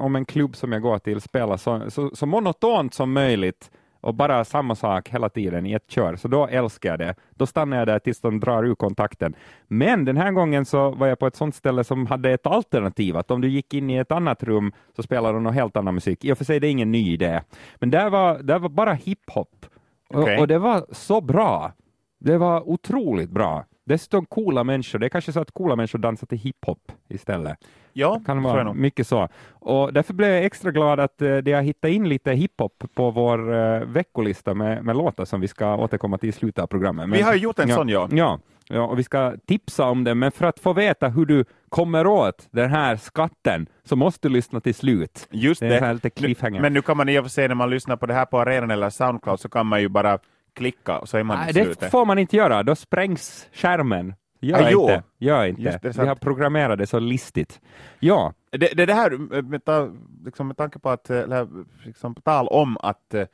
om 0.00 0.16
en 0.16 0.24
klubb 0.24 0.56
som 0.56 0.72
jag 0.72 0.82
går 0.82 0.98
till 0.98 1.20
spelar 1.20 1.56
så, 1.56 1.90
så, 1.90 2.10
så 2.14 2.26
monotont 2.26 2.94
som 2.94 3.12
möjligt 3.12 3.70
och 4.06 4.14
bara 4.14 4.44
samma 4.44 4.74
sak 4.74 5.08
hela 5.08 5.28
tiden 5.28 5.66
i 5.66 5.72
ett 5.72 5.90
kör, 5.90 6.16
så 6.16 6.28
då 6.28 6.46
älskar 6.46 6.90
jag 6.90 6.98
det. 6.98 7.14
Då 7.30 7.46
stannar 7.46 7.76
jag 7.76 7.86
där 7.86 7.98
tills 7.98 8.20
de 8.20 8.40
drar 8.40 8.64
ur 8.64 8.74
kontakten. 8.74 9.34
Men 9.68 10.04
den 10.04 10.16
här 10.16 10.32
gången 10.32 10.64
så 10.64 10.90
var 10.90 11.06
jag 11.06 11.18
på 11.18 11.26
ett 11.26 11.36
sånt 11.36 11.54
ställe 11.54 11.84
som 11.84 12.06
hade 12.06 12.30
ett 12.30 12.46
alternativ, 12.46 13.16
att 13.16 13.30
om 13.30 13.40
du 13.40 13.48
gick 13.48 13.74
in 13.74 13.90
i 13.90 13.96
ett 13.96 14.12
annat 14.12 14.42
rum 14.42 14.72
så 14.96 15.02
spelade 15.02 15.34
de 15.34 15.42
någon 15.42 15.54
helt 15.54 15.76
annan 15.76 15.94
musik. 15.94 16.24
I 16.24 16.32
och 16.32 16.38
för 16.38 16.44
sig 16.44 16.60
det 16.60 16.66
är 16.66 16.70
ingen 16.70 16.92
ny 16.92 17.12
idé, 17.12 17.40
men 17.76 17.90
där 17.90 18.10
var, 18.10 18.38
där 18.38 18.58
var 18.58 18.68
bara 18.68 18.92
hiphop. 18.92 19.66
Okay. 20.08 20.34
Och, 20.34 20.40
och 20.40 20.48
det 20.48 20.58
var 20.58 20.86
så 20.90 21.20
bra. 21.20 21.72
Det 22.18 22.38
var 22.38 22.68
otroligt 22.68 23.30
bra. 23.30 23.64
Dessutom 23.86 24.26
coola 24.26 24.64
människor. 24.64 24.98
Det 24.98 25.06
är 25.06 25.08
kanske 25.08 25.32
så 25.32 25.40
att 25.40 25.50
coola 25.50 25.76
människor 25.76 25.98
dansar 25.98 26.26
till 26.26 26.38
hiphop 26.38 26.92
istället. 27.08 27.58
Ja, 27.92 28.20
kan 28.26 28.42
vara 28.42 28.72
mycket 28.72 29.06
så. 29.06 29.28
Och 29.50 29.92
därför 29.92 30.14
blev 30.14 30.30
jag 30.30 30.44
extra 30.44 30.70
glad 30.70 31.00
att 31.00 31.18
de 31.18 31.52
har 31.52 31.62
hittat 31.62 31.90
in 31.90 32.08
lite 32.08 32.32
hiphop 32.32 32.84
på 32.94 33.10
vår 33.10 33.54
uh, 33.54 33.84
veckolista 33.84 34.54
med, 34.54 34.84
med 34.84 34.96
låtar 34.96 35.24
som 35.24 35.40
vi 35.40 35.48
ska 35.48 35.76
återkomma 35.76 36.18
till 36.18 36.28
i 36.28 36.32
slutet 36.32 36.62
av 36.62 36.66
programmet. 36.66 37.08
Men, 37.08 37.16
vi 37.18 37.22
har 37.22 37.34
gjort 37.34 37.58
en 37.58 37.68
ja, 37.68 37.74
sån, 37.74 37.88
ja. 37.88 38.08
ja. 38.12 38.38
Ja, 38.68 38.82
och 38.82 38.98
vi 38.98 39.02
ska 39.02 39.34
tipsa 39.46 39.84
om 39.84 40.04
det, 40.04 40.14
men 40.14 40.32
för 40.32 40.46
att 40.46 40.58
få 40.58 40.72
veta 40.72 41.08
hur 41.08 41.26
du 41.26 41.44
kommer 41.68 42.06
åt 42.06 42.48
den 42.50 42.70
här 42.70 42.96
skatten 42.96 43.66
så 43.84 43.96
måste 43.96 44.28
du 44.28 44.34
lyssna 44.34 44.60
till 44.60 44.74
slut. 44.74 45.28
Just 45.30 45.60
det. 45.60 45.98
det. 46.02 46.20
Lite 46.20 46.50
men 46.50 46.72
nu 46.72 46.82
kan 46.82 46.96
man 46.96 47.08
i 47.08 47.18
och 47.18 47.24
för 47.24 47.30
sig 47.30 47.48
när 47.48 47.54
man 47.54 47.70
lyssnar 47.70 47.96
på 47.96 48.06
det 48.06 48.14
här 48.14 48.24
på 48.24 48.40
arenan 48.40 48.70
eller 48.70 48.90
Soundcloud 48.90 49.40
så 49.40 49.48
kan 49.48 49.66
man 49.66 49.80
ju 49.80 49.88
bara 49.88 50.18
klicka 50.56 50.98
och 50.98 51.08
så 51.08 51.18
är 51.18 51.22
man 51.22 51.38
Nej, 51.38 51.52
Det 51.52 51.64
slutet. 51.64 51.90
får 51.90 52.04
man 52.04 52.18
inte 52.18 52.36
göra, 52.36 52.62
då 52.62 52.74
sprängs 52.74 53.48
skärmen. 53.52 54.14
Gör 54.40 54.62
ah, 54.62 54.70
inte. 54.70 55.02
Gör 55.18 55.46
inte. 55.46 55.78
Det, 55.82 55.98
Vi 55.98 56.06
har 56.06 56.14
programmerat 56.14 56.78
det 56.78 56.86
så 56.86 56.98
listigt. 56.98 57.60
Ja. 58.00 58.32
Det, 58.50 58.76
det, 58.76 58.86
det 58.86 58.94
här, 58.94 59.42
med, 59.42 59.64
ta, 59.64 59.90
liksom 60.24 60.46
med 60.46 60.56
tanke 60.56 60.78
på 60.78 60.90
att, 60.90 61.10
eller, 61.10 61.48
liksom 61.84 62.14
på 62.14 62.20
tal 62.20 62.48
om 62.48 62.76
att 62.80 63.14
uh, 63.14 63.24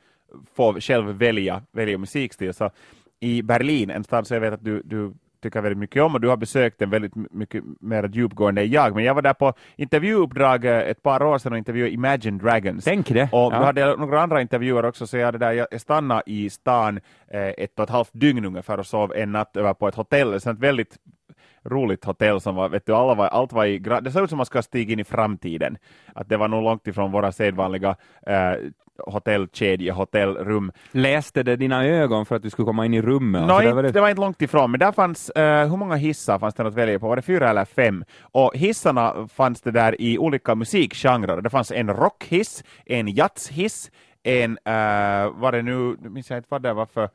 få 0.55 0.79
själv 0.79 1.05
välja, 1.05 1.61
välja 1.71 1.97
musikstil, 1.97 2.53
så 2.53 2.71
i 3.19 3.41
Berlin, 3.41 3.89
en 3.89 4.03
stad 4.03 4.27
som 4.27 4.35
jag 4.35 4.41
vet 4.41 4.53
att 4.53 4.63
du, 4.63 4.81
du 4.85 5.13
tycker 5.43 5.61
väldigt 5.61 5.79
mycket 5.79 6.03
om 6.03 6.15
och 6.15 6.21
du 6.21 6.27
har 6.27 6.37
besökt 6.37 6.79
den 6.79 6.89
väldigt 6.89 7.15
mycket 7.15 7.63
mer 7.79 8.09
djupgående 8.13 8.61
än 8.61 8.71
jag. 8.71 8.95
Men 8.95 9.03
jag 9.03 9.13
var 9.13 9.21
där 9.21 9.33
på 9.33 9.53
intervjuuppdrag 9.75 10.65
ett 10.65 11.03
par 11.03 11.23
år 11.23 11.37
sedan 11.37 11.51
och 11.51 11.57
intervjuade 11.57 11.93
Imagine 11.93 12.37
Dragons. 12.37 12.83
Tänk 12.83 13.09
det. 13.09 13.29
Och 13.31 13.53
ja. 13.53 13.59
du 13.59 13.65
hade 13.65 13.95
några 13.95 14.21
andra 14.21 14.41
intervjuer 14.41 14.85
också 14.85 15.07
så 15.07 15.17
jag, 15.17 15.39
där, 15.39 15.51
jag 15.51 15.81
stannade 15.81 16.23
i 16.25 16.49
stan 16.49 16.99
eh, 17.27 17.47
ett 17.47 17.79
och 17.79 17.83
ett 17.83 17.89
halvt 17.89 18.11
dygn 18.13 18.45
ungefär 18.45 18.77
och 18.77 18.85
sov 18.85 19.13
en 19.15 19.31
natt 19.31 19.57
över 19.57 19.73
på 19.73 19.87
ett 19.87 19.95
hotell. 19.95 20.41
Så 20.41 20.49
ett 20.49 20.59
väldigt 20.59 20.97
roligt 21.65 22.05
hotell 22.05 22.41
som 22.41 22.55
var, 22.55 22.69
vet 22.69 22.85
du, 22.85 22.93
alla 22.93 23.15
var, 23.15 23.27
allt 23.27 23.53
var 23.53 23.65
i, 23.65 23.79
det 23.79 24.11
såg 24.11 24.23
ut 24.23 24.29
som 24.29 24.37
man 24.37 24.45
ska 24.45 24.61
stiga 24.61 24.93
in 24.93 24.99
i 24.99 25.03
framtiden. 25.03 25.77
Att 26.15 26.29
det 26.29 26.37
var 26.37 26.47
nog 26.47 26.63
långt 26.63 26.87
ifrån 26.87 27.11
våra 27.11 27.31
sedvanliga 27.31 27.95
eh, 28.27 28.53
hotellkedje, 28.97 29.91
hotellrum. 29.91 30.71
Läste 30.91 31.43
det 31.43 31.55
dina 31.55 31.85
ögon 31.85 32.25
för 32.25 32.35
att 32.35 32.41
du 32.41 32.49
skulle 32.49 32.65
komma 32.65 32.85
in 32.85 32.93
i 32.93 33.01
rummet? 33.01 33.47
No, 33.47 33.61
inte, 33.61 33.81
det... 33.81 33.91
det... 33.91 34.01
var 34.01 34.09
inte 34.09 34.21
långt 34.21 34.41
ifrån, 34.41 34.71
men 34.71 34.79
där 34.79 34.91
fanns, 34.91 35.31
uh, 35.37 35.43
hur 35.43 35.77
många 35.77 35.95
hissar 35.95 36.39
fanns 36.39 36.55
det 36.55 36.67
att 36.67 36.73
välja 36.73 36.99
på? 36.99 37.07
Var 37.07 37.15
det 37.15 37.21
fyra 37.21 37.49
eller 37.49 37.65
fem? 37.65 38.05
Och 38.21 38.51
hissarna 38.55 39.27
fanns 39.27 39.61
det 39.61 39.71
där 39.71 40.01
i 40.01 40.17
olika 40.17 40.55
musikgenrer. 40.55 41.41
Det 41.41 41.49
fanns 41.49 41.71
en 41.71 41.89
rockhiss, 41.89 42.63
en 42.85 43.07
jazzhiss, 43.07 43.91
en, 44.23 44.51
uh, 44.51 45.31
vad 45.39 45.53
det 45.53 45.61
nu, 45.61 45.97
minns 45.99 46.29
jag 46.29 46.39
inte 46.39 46.47
vad 46.49 46.61
det 46.61 46.73
var 46.73 46.85
för 46.85 47.09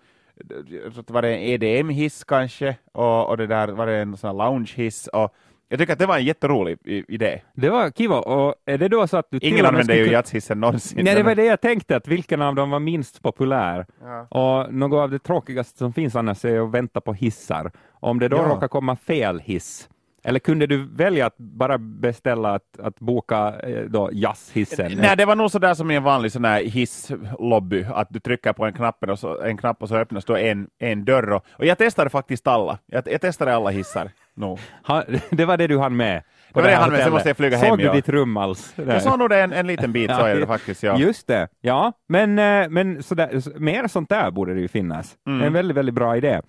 var 1.06 1.22
det 1.22 1.36
en 1.36 1.40
EDM-hiss 1.42 2.24
kanske, 2.24 2.76
och, 2.92 3.28
och 3.28 3.36
det 3.36 3.46
där 3.46 3.68
var 3.68 3.86
det 3.86 3.96
en 3.96 4.16
sån 4.16 4.36
lounge-hiss, 4.36 5.08
och 5.08 5.34
jag 5.70 5.80
tycker 5.80 5.92
att 5.92 5.98
det 5.98 6.06
var 6.06 6.18
en 6.18 6.24
jätterolig 6.24 6.78
idé. 7.08 7.40
Det 7.54 7.70
var 7.70 7.90
kiva, 7.90 8.20
och 8.20 8.54
är 8.64 8.78
det 8.78 8.88
då 8.88 9.06
så 9.06 9.16
att 9.16 9.26
du 9.30 9.38
Ingen 9.42 9.66
använder 9.66 9.94
ju 9.94 10.10
jazzhissen 10.10 10.60
någonsin. 10.60 11.04
Nej, 11.04 11.14
det 11.14 11.22
var 11.22 11.34
det 11.34 11.44
jag 11.44 11.60
tänkte, 11.60 11.96
att 11.96 12.08
vilken 12.08 12.42
av 12.42 12.54
dem 12.54 12.70
var 12.70 12.80
minst 12.80 13.22
populär. 13.22 13.86
Ja. 14.02 14.26
Och 14.30 14.74
något 14.74 14.98
av 14.98 15.10
det 15.10 15.18
tråkigaste 15.18 15.78
som 15.78 15.92
finns 15.92 16.16
annars 16.16 16.44
är 16.44 16.60
att 16.60 16.70
vänta 16.70 17.00
på 17.00 17.12
hissar. 17.12 17.72
Om 17.90 18.18
det 18.18 18.28
då 18.28 18.36
ja. 18.36 18.42
råkar 18.42 18.68
komma 18.68 18.96
fel 18.96 19.40
hiss, 19.40 19.88
eller 20.24 20.38
kunde 20.38 20.66
du 20.66 20.88
välja 20.96 21.26
att 21.26 21.38
bara 21.38 21.78
beställa 21.78 22.54
att, 22.54 22.80
att 22.82 23.00
boka 23.00 23.54
eh, 23.62 23.82
då 23.82 24.10
jazzhissen? 24.12 24.92
Nej, 24.96 25.16
det 25.16 25.24
var 25.24 25.36
nog 25.36 25.50
sådär 25.50 25.74
som 25.74 25.90
i 25.90 25.96
en 25.96 26.02
vanlig 26.02 26.32
sån 26.32 26.44
här 26.44 26.62
hisslobby, 26.62 27.86
att 27.94 28.08
du 28.10 28.20
trycker 28.20 28.52
på 28.52 28.66
en 28.66 28.72
knapp 28.72 29.04
och 29.08 29.18
så, 29.18 29.42
en 29.42 29.56
knapp 29.56 29.82
och 29.82 29.88
så 29.88 29.96
öppnas 29.96 30.24
då 30.24 30.36
en, 30.36 30.68
en 30.78 31.04
dörr. 31.04 31.32
Och, 31.32 31.44
och 31.52 31.66
jag 31.66 31.78
testade 31.78 32.10
faktiskt 32.10 32.46
alla. 32.46 32.78
Jag, 32.86 33.02
jag 33.06 33.20
testade 33.20 33.54
alla 33.54 33.70
hissar. 33.70 34.10
No. 34.36 34.58
Ha, 34.84 35.04
det 35.30 35.44
var 35.44 35.56
det 35.56 35.66
du 35.66 35.78
hann 35.78 35.96
med? 35.96 36.22
Det 36.52 36.60
var 36.60 36.68
det 36.68 36.74
hann 36.74 36.92
med, 36.92 37.02
sen 37.02 37.12
måste 37.12 37.28
jag 37.28 37.36
flyga 37.36 37.56
hem. 37.56 37.68
Såg 37.68 37.78
du 37.78 37.92
ditt 37.92 38.08
rum 38.08 38.36
alls? 38.36 38.74
Jag 38.76 39.02
såg 39.02 39.18
nog 39.18 39.30
det 39.30 39.40
en, 39.40 39.52
en 39.52 39.66
liten 39.66 39.92
bit, 39.92 40.10
så 40.10 40.20
är 40.20 40.36
det 40.36 40.46
faktiskt. 40.46 40.82
Ja. 40.82 40.98
Just 40.98 41.26
det, 41.26 41.48
ja. 41.60 41.92
Men, 42.08 42.38
eh, 42.38 42.68
men 42.68 43.02
sådär, 43.02 43.58
mer 43.60 43.86
sånt 43.86 44.08
där 44.08 44.30
borde 44.30 44.54
det 44.54 44.60
ju 44.60 44.68
finnas. 44.68 45.16
Mm. 45.26 45.46
En 45.46 45.52
väldigt, 45.52 45.76
väldigt 45.76 45.94
bra 45.94 46.16
idé. 46.16 46.40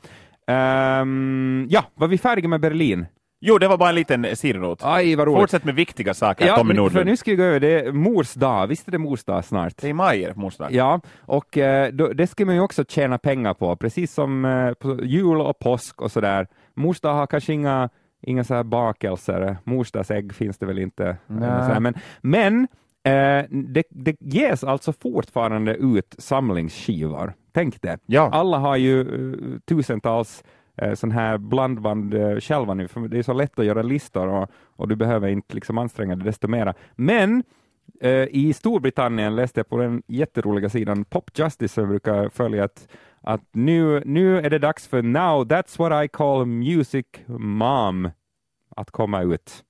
Um, 0.48 1.68
ja, 1.70 1.84
var 1.96 2.08
vi 2.08 2.18
färdiga 2.18 2.48
med 2.48 2.62
Berlin? 2.62 3.06
Jo, 3.42 3.58
det 3.58 3.68
var 3.68 3.78
bara 3.78 3.90
en 3.90 3.96
liten 3.96 4.36
sidonot. 4.36 4.80
Aj, 4.84 5.16
vad 5.16 5.28
roligt. 5.28 5.40
Fortsätt 5.40 5.66
med 5.66 5.76
viktiga 5.76 6.14
saker, 6.14 6.48
ja, 6.48 6.56
Tommy 6.56 6.74
Nordlund. 6.74 6.92
För 6.92 7.06
nu 7.06 7.18
ska 7.18 7.32
vi 7.32 7.38
gå 7.38 7.44
över, 7.44 7.60
det 7.60 7.80
är 7.80 7.92
mors 7.92 8.34
dag, 8.34 8.68
visst 8.68 8.88
är 8.88 8.92
det 8.92 8.98
mors 8.98 9.24
dag 9.24 9.46
snart? 9.46 9.78
Det 9.78 9.88
är 9.88 9.90
i 9.90 9.94
maj, 9.94 10.34
mors 10.36 10.58
dag. 10.58 10.72
Ja, 10.72 11.02
och 11.20 11.58
eh, 11.58 11.92
då, 11.94 12.08
det 12.08 12.28
ska 12.28 12.46
man 12.46 12.56
ju 12.56 12.62
också 12.62 12.86
tjäna 12.88 13.18
pengar 13.18 13.54
på, 13.54 13.76
precis 13.76 14.14
som 14.14 14.46
eh, 14.46 14.72
jul 15.04 15.42
och 15.42 15.60
påsk 15.60 16.02
och 16.02 16.12
sådär. 16.12 16.48
Mors 16.76 17.00
dag 17.00 17.14
har 17.14 17.28
kanske 17.28 17.54
inga, 17.54 17.90
inga 18.22 18.44
så 18.44 18.54
här 18.54 18.64
bakelser, 18.64 19.58
morsdagsägg 19.64 20.34
finns 20.34 20.58
det 20.58 20.66
väl 20.66 20.80
inte. 20.80 21.18
Här, 21.40 21.80
men 21.80 21.94
men 22.22 22.68
eh, 23.04 23.46
det, 23.50 23.84
det 23.90 24.16
ges 24.20 24.64
alltså 24.64 24.94
fortfarande 24.94 25.76
ut 25.76 26.16
samlingsskivor. 26.18 27.34
Tänk 27.54 27.82
det. 27.82 28.00
Ja. 28.06 28.30
Alla 28.34 28.58
har 28.58 28.76
ju 28.76 29.04
uh, 29.04 29.60
tusentals 29.60 30.44
eh, 30.44 30.50
sån 30.96 31.12
här 31.12 31.38
blandband 31.38 32.14
eh, 32.14 32.40
själva 32.40 32.74
nu, 32.74 32.88
för 32.88 33.08
det 33.08 33.20
är 33.20 33.24
så 33.24 33.34
lätt 33.34 33.60
att 33.60 33.66
göra 33.66 33.82
listor 33.82 34.28
och, 34.28 34.50
och 34.76 34.88
du 34.88 34.96
behöver 34.96 35.28
inte 35.28 35.56
liksom 35.56 35.78
anstränga 35.78 36.16
dig 36.16 36.26
desto 36.26 36.48
mera. 36.48 36.74
Men 36.96 37.44
eh, 38.02 38.28
i 38.30 38.54
Storbritannien 38.54 39.36
läste 39.36 39.60
jag 39.60 39.70
på 39.70 39.78
den 39.78 40.04
jätteroliga 40.08 40.70
sidan 40.70 41.06
Pop 41.06 41.32
Justice 41.34 41.74
som 41.74 41.82
jag 41.82 41.90
brukar 41.90 42.30
följa 42.30 42.64
att, 42.64 42.88
att 43.22 43.42
nu, 43.52 44.04
nu 44.06 44.40
är 44.40 44.50
det 44.50 44.60
dags 44.60 44.88
för 44.88 45.02
Now 45.02 45.48
That's 45.48 45.80
What 45.80 46.06
I 46.06 46.08
Call 46.08 46.46
Music 46.46 47.06
Mom 47.28 48.10
att 48.76 48.92
komma 48.92 49.22
ut. 49.22 49.64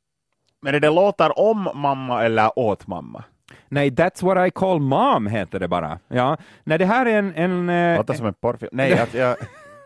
Men 0.62 0.76
är 0.76 0.80
det 0.80 0.90
låtar 0.90 1.40
om 1.40 1.70
mamma 1.76 2.24
eller 2.24 2.60
åt 2.60 2.88
mamma? 2.88 3.24
Nej, 3.70 3.90
That's 3.90 4.26
What 4.26 4.48
I 4.48 4.52
Call 4.52 4.80
Mom 4.80 5.28
heter 5.28 5.60
det 5.60 5.68
bara. 5.68 6.00
Ja. 6.08 6.38
Nej, 6.64 6.78
det 6.78 6.86
här 6.86 7.06
är 7.06 7.20
en... 7.20 7.36
en 7.36 7.70
eh, 7.70 7.98
Låter 7.98 8.14
som 8.14 8.26
en 8.26 8.34
porrfilm. 8.34 8.70
Nej, 8.74 9.08
jag... 9.14 9.38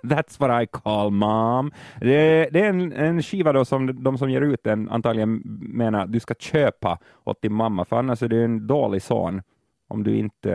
That's 0.03 0.39
what 0.39 0.63
I 0.63 0.65
call 0.65 1.11
mom. 1.11 1.71
Det, 1.99 2.49
det 2.51 2.59
är 2.59 2.69
en, 2.69 2.91
en 2.91 3.23
skiva 3.23 3.53
då 3.53 3.65
som 3.65 4.03
de 4.03 4.17
som 4.17 4.29
ger 4.29 4.41
ut 4.41 4.63
den 4.63 4.89
antagligen 4.89 5.41
menar 5.73 6.03
att 6.03 6.11
du 6.11 6.19
ska 6.19 6.33
köpa 6.33 6.99
åt 7.23 7.41
din 7.41 7.53
mamma, 7.53 7.85
för 7.85 7.95
annars 7.95 8.23
är 8.23 8.27
du 8.27 8.43
en 8.43 8.67
dålig 8.67 9.01
son 9.01 9.41
om 9.87 10.03
du 10.03 10.17
inte 10.17 10.49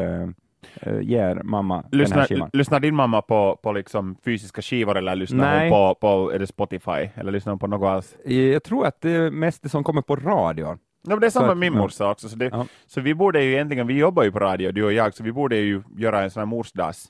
uh, 0.86 1.02
ger 1.02 1.42
mamma 1.42 1.84
lyssnar, 1.92 2.16
den 2.16 2.20
här 2.20 2.26
skivan. 2.26 2.50
Lyssnar 2.52 2.80
din 2.80 2.94
mamma 2.94 3.22
på, 3.22 3.58
på 3.62 3.72
liksom 3.72 4.16
fysiska 4.24 4.62
skivor 4.62 4.98
eller 4.98 5.16
lyssnar 5.16 5.56
Nej. 5.56 5.70
hon 5.70 5.94
på, 5.94 5.94
på 6.00 6.32
är 6.32 6.38
det 6.38 6.46
Spotify 6.46 7.10
eller 7.14 7.32
lyssnar 7.32 7.50
hon 7.52 7.58
på 7.58 7.66
något 7.66 7.86
alls? 7.86 8.16
Jag 8.24 8.62
tror 8.62 8.86
att 8.86 9.00
det 9.00 9.10
är 9.10 9.30
mest 9.30 9.62
det 9.62 9.68
som 9.68 9.84
kommer 9.84 10.02
på 10.02 10.16
radion. 10.16 10.78
Ja, 11.08 11.16
det 11.16 11.26
är 11.26 11.30
samma 11.30 11.46
med 11.46 11.56
min 11.56 11.72
morsa 11.72 12.10
också, 12.10 12.28
så, 12.28 12.36
det, 12.36 12.44
ja. 12.44 12.66
så 12.86 13.00
vi 13.00 13.14
borde 13.14 13.42
ju 13.42 13.52
egentligen, 13.52 13.86
vi 13.86 13.98
jobbar 13.98 14.22
ju 14.22 14.32
på 14.32 14.38
radio, 14.38 14.72
du 14.72 14.84
och 14.84 14.92
jag, 14.92 15.14
så 15.14 15.22
vi 15.22 15.32
borde 15.32 15.56
ju 15.56 15.82
göra 15.96 16.22
en 16.22 16.30
sån 16.30 16.40
här 16.40 16.46
morsdags 16.46 17.08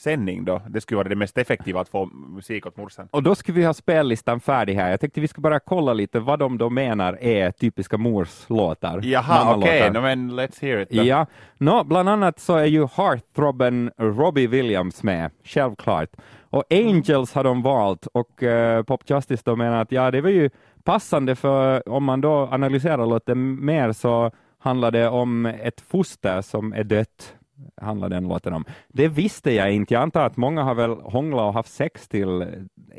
sändning 0.00 0.44
då. 0.44 0.62
Det 0.68 0.80
skulle 0.80 0.96
vara 0.96 1.08
det 1.08 1.16
mest 1.16 1.38
effektiva 1.38 1.80
att 1.80 1.88
få 1.88 2.06
musik 2.06 2.66
åt 2.66 2.76
morsan. 2.76 3.08
Och 3.10 3.22
då 3.22 3.34
skulle 3.34 3.58
vi 3.58 3.64
ha 3.64 3.74
spellistan 3.74 4.40
färdig 4.40 4.74
här. 4.74 4.90
Jag 4.90 5.00
tänkte 5.00 5.20
vi 5.20 5.28
ska 5.28 5.40
bara 5.40 5.60
kolla 5.60 5.92
lite 5.92 6.20
vad 6.20 6.38
de 6.38 6.58
då 6.58 6.70
menar 6.70 7.18
är 7.20 7.50
typiska 7.50 7.98
morslåtar. 7.98 9.00
Jaha, 9.04 9.56
okej, 9.56 9.78
okay. 9.78 9.90
no, 9.90 10.00
men 10.00 10.30
let's 10.32 10.62
hear 10.62 10.78
it. 10.78 10.90
Då. 10.90 11.02
Ja, 11.02 11.26
no, 11.58 11.84
bland 11.84 12.08
annat 12.08 12.40
så 12.40 12.56
är 12.56 12.64
ju 12.64 12.86
heartthrobben 12.96 13.90
Robbie 13.98 14.46
Williams 14.46 15.02
med, 15.02 15.30
självklart. 15.44 16.10
Och 16.40 16.64
Angels 16.70 17.34
har 17.34 17.44
de 17.44 17.62
valt 17.62 18.06
och 18.06 18.42
uh, 18.42 18.82
Pop 18.82 19.10
Justice 19.10 19.42
då 19.44 19.56
menar 19.56 19.82
att 19.82 19.92
ja, 19.92 20.10
det 20.10 20.20
var 20.20 20.30
ju 20.30 20.50
passande 20.84 21.36
för 21.36 21.88
om 21.88 22.04
man 22.04 22.20
då 22.20 22.48
analyserar 22.50 23.14
lite 23.14 23.34
mer 23.34 23.92
så 23.92 24.30
handlar 24.58 24.90
det 24.90 25.08
om 25.08 25.46
ett 25.46 25.80
foster 25.80 26.42
som 26.42 26.72
är 26.72 26.84
dött 26.84 27.34
handlar 27.76 28.08
den 28.08 28.28
låten 28.28 28.52
om. 28.52 28.64
Det 28.88 29.08
visste 29.08 29.52
jag 29.52 29.72
inte. 29.72 29.94
Jag 29.94 30.02
antar 30.02 30.26
att 30.26 30.36
många 30.36 30.62
har 30.62 30.74
väl 30.74 30.90
hånglat 30.90 31.42
och 31.42 31.54
haft 31.54 31.72
sex 31.72 32.08
till 32.08 32.46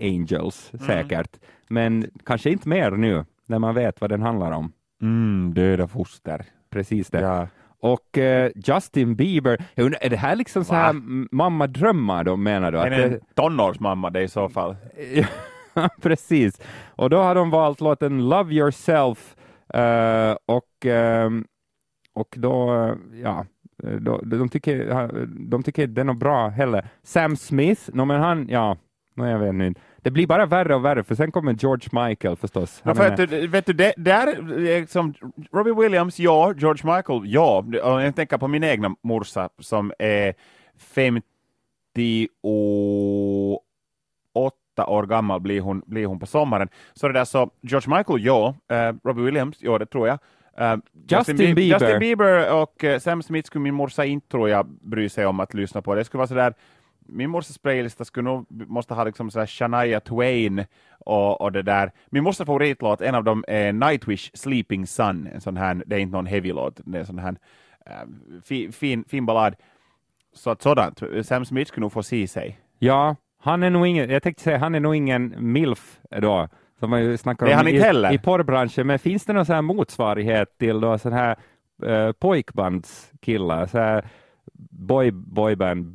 Angels 0.01 0.71
mm. 0.73 0.85
säkert, 0.85 1.39
men 1.67 2.05
kanske 2.25 2.49
inte 2.49 2.69
mer 2.69 2.91
nu 2.91 3.25
när 3.45 3.59
man 3.59 3.75
vet 3.75 4.01
vad 4.01 4.09
den 4.09 4.21
handlar 4.21 4.51
om. 4.51 4.71
Mm, 5.01 5.53
döda 5.53 5.87
foster. 5.87 6.45
Precis 6.69 7.09
det. 7.09 7.21
Ja. 7.21 7.47
Och 7.81 8.17
uh, 8.17 8.49
Justin 8.55 9.15
Bieber, 9.15 9.63
är 9.75 10.09
det 10.09 10.17
här 10.17 10.35
liksom 10.35 10.65
så 10.65 10.73
här 10.73 10.93
mammadrömmar 11.35 12.23
då 12.23 12.35
menar 12.35 12.71
du? 12.71 12.77
Är 12.77 12.89
det 12.89 13.03
en 13.03 13.19
tonårsmamma 13.35 14.09
det 14.09 14.21
i 14.21 14.27
så 14.27 14.49
fall? 14.49 14.75
Precis. 16.01 16.61
Och 16.85 17.09
då 17.09 17.17
har 17.17 17.35
de 17.35 17.49
valt 17.49 17.81
låten 17.81 18.29
Love 18.29 18.53
Yourself 18.53 19.35
uh, 19.75 20.35
och, 20.45 20.85
uh, 20.85 21.41
och 22.13 22.35
då, 22.37 22.89
ja, 23.23 23.45
de, 23.81 24.19
de, 24.23 24.49
tycker, 24.49 25.09
de 25.49 25.63
tycker 25.63 25.87
det 25.87 26.01
är 26.01 26.05
något 26.05 26.17
bra 26.17 26.49
heller. 26.49 26.89
Sam 27.03 27.35
Smith, 27.35 27.81
no, 27.93 28.05
men 28.05 28.21
han, 28.21 28.47
ja, 28.49 28.77
no, 29.15 29.27
jag 29.27 29.39
vet 29.39 29.53
inte. 29.53 29.81
Det 29.97 30.11
blir 30.11 30.27
bara 30.27 30.45
värre 30.45 30.75
och 30.75 30.85
värre, 30.85 31.03
för 31.03 31.15
sen 31.15 31.31
kommer 31.31 31.53
George 31.53 32.07
Michael 32.07 32.35
förstås. 32.35 32.81
Ja, 32.83 32.95
för 32.95 33.07
att, 33.07 33.19
vet 33.31 33.65
du, 33.65 33.73
det, 33.73 33.93
där, 33.97 34.41
liksom, 34.79 35.13
Robbie 35.51 35.73
Williams, 35.73 36.19
ja, 36.19 36.53
George 36.57 36.95
Michael, 36.95 37.21
ja. 37.25 37.65
Jag 37.71 38.15
tänker 38.15 38.37
på 38.37 38.47
min 38.47 38.63
egna 38.63 38.95
morsa 39.01 39.49
som 39.59 39.91
är 39.99 40.33
58 40.77 41.21
år 44.87 45.05
gammal 45.05 45.39
blir 45.39 45.61
hon, 45.61 45.81
blir 45.85 46.05
hon 46.05 46.19
på 46.19 46.25
sommaren. 46.25 46.69
Så 46.93 47.07
det 47.07 47.13
där 47.13 47.25
så, 47.25 47.49
George 47.61 47.97
Michael, 47.97 48.25
ja. 48.25 48.55
Uh, 48.71 48.97
Robbie 49.03 49.21
Williams, 49.21 49.57
ja, 49.59 49.77
det 49.77 49.85
tror 49.85 50.07
jag. 50.07 50.19
Uh, 50.59 50.77
Justin, 50.93 51.37
Justin, 51.37 51.55
Bieber. 51.55 51.79
Justin 51.79 51.99
Bieber 51.99 52.53
och 52.53 52.83
uh, 52.83 52.97
Sam 52.97 53.21
Smith 53.21 53.47
skulle 53.47 53.63
min 53.63 53.73
morsa 53.73 54.05
inte 54.05 54.27
tror 54.27 54.49
jag 54.49 54.67
bry 54.67 55.09
sig 55.09 55.25
om 55.25 55.39
att 55.39 55.53
lyssna 55.53 55.81
på. 55.81 55.95
Det 55.95 56.03
skulle 56.03 56.19
vara 56.19 56.27
sådär, 56.27 56.53
min 56.99 57.29
morsas 57.29 57.57
playlista 57.57 58.05
skulle 58.05 58.29
nog 58.29 58.45
måste 58.49 58.93
ha 58.93 59.03
liksom 59.03 59.31
sådär 59.31 59.45
Shania 59.45 59.99
Twain 59.99 60.65
och, 60.99 61.41
och 61.41 61.51
det 61.51 61.61
där. 61.61 61.91
Min 62.09 62.23
morsas 62.23 62.45
favoritlåt, 62.45 63.01
en 63.01 63.15
av 63.15 63.23
dem 63.23 63.43
är 63.47 63.73
Nightwish 63.73 64.31
Sleeping 64.33 64.87
Sun, 64.87 65.27
en 65.33 65.41
sån 65.41 65.57
här, 65.57 65.83
det 65.85 65.95
är 65.95 65.99
inte 65.99 66.15
någon 66.15 66.25
heavy-låt, 66.25 66.79
det 66.85 66.97
är 66.97 66.99
en 66.99 67.05
sån 67.05 67.19
här 67.19 67.31
uh, 67.31 68.41
fi, 68.43 68.71
fin, 68.71 69.03
fin 69.07 69.25
ballad. 69.25 69.55
Så 70.33 70.49
att 70.49 70.61
sådant, 70.61 71.01
Sam 71.23 71.45
Smith 71.45 71.67
skulle 71.67 71.81
nog 71.81 71.91
få 71.91 72.03
se 72.03 72.27
sig. 72.27 72.59
Ja, 72.79 73.15
han 73.37 73.63
är 73.63 73.69
nog 73.69 73.87
ingen, 73.87 74.09
jag 74.09 74.23
tänkte 74.23 74.43
säga, 74.43 74.57
han 74.57 74.75
är 74.75 74.79
nog 74.79 74.95
ingen 74.95 75.35
milf 75.51 75.99
då, 76.21 76.49
som 76.81 76.89
man 76.89 77.03
ju 77.03 77.17
snackar 77.17 77.45
det 77.45 77.55
om 77.55 77.67
i, 78.11 78.15
i 78.15 78.17
porrbranschen, 78.17 78.87
men 78.87 78.99
finns 78.99 79.25
det 79.25 79.33
någon 79.33 79.45
sån 79.45 79.55
här 79.55 79.61
motsvarighet 79.61 80.57
till 80.57 80.81
då 80.81 80.97
sån 80.97 81.13
här 81.13 81.35
uh, 81.85 82.11
pojkbandskillar, 82.11 83.67
så 83.67 83.77
här 83.77 84.05
boy, 84.69 85.11
boyband, 85.11 85.85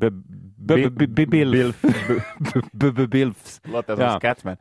bilfs. 3.08 3.60
Låter 3.64 3.96
som 3.96 4.20
Scatsman. 4.20 4.56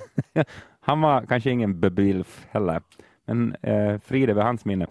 Han 0.80 1.00
var 1.00 1.26
kanske 1.26 1.50
ingen 1.50 1.80
bilf 1.80 2.46
heller, 2.50 2.80
men 3.26 3.56
uh, 3.66 3.98
frid 3.98 4.30
över 4.30 4.42
hans 4.42 4.64
minne. 4.64 4.86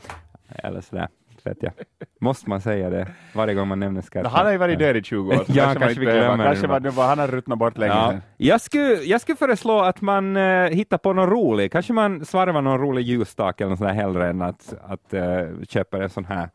Eller 0.47 0.81
sådär. 0.81 1.07
Vet 1.45 1.63
jag. 1.63 1.71
Måste 2.19 2.49
man 2.49 2.61
säga 2.61 2.89
det 2.89 3.07
varje 3.33 3.53
gång 3.53 3.67
man 3.67 3.79
nämner 3.79 4.01
skatten? 4.01 4.31
Han 4.31 4.45
har 4.45 4.51
ju 4.51 4.57
varit 4.57 4.79
död 4.79 4.97
i 4.97 5.03
20 5.03 5.29
år. 5.29 5.33
ja, 5.33 5.63
kanske, 5.63 5.79
kanske 5.79 5.99
vi 5.99 6.05
glömmer 6.05 6.45
Kanske 6.45 6.67
var 6.67 6.79
bara, 6.79 7.07
han 7.07 7.19
har 7.19 7.27
ruttnat 7.27 7.59
bort 7.59 7.77
länge 7.77 7.93
ja. 7.93 8.13
Jag 8.37 8.61
skulle, 8.61 8.93
jag 8.93 9.21
skulle 9.21 9.35
föreslå 9.35 9.79
att 9.79 10.01
man 10.01 10.37
uh, 10.37 10.69
hittar 10.69 10.97
på 10.97 11.13
någon 11.13 11.29
rolig, 11.29 11.71
kanske 11.71 11.93
man 11.93 12.25
svarvar 12.25 12.61
någon 12.61 12.79
rolig 12.79 13.01
ljusstake 13.01 13.63
eller 13.63 13.69
något 13.69 13.79
sånt 13.79 13.91
hellre 13.91 14.29
än 14.29 14.41
att, 14.41 14.73
att 14.81 15.13
uh, 15.13 15.63
köpa 15.69 16.03
en 16.03 16.09
sån 16.09 16.25
här 16.25 16.49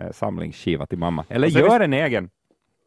uh, 0.00 0.10
samlingsskiva 0.12 0.86
till 0.86 0.98
mamma. 0.98 1.24
Eller 1.28 1.48
gör 1.48 1.80
en 1.80 1.92
egen. 1.92 2.30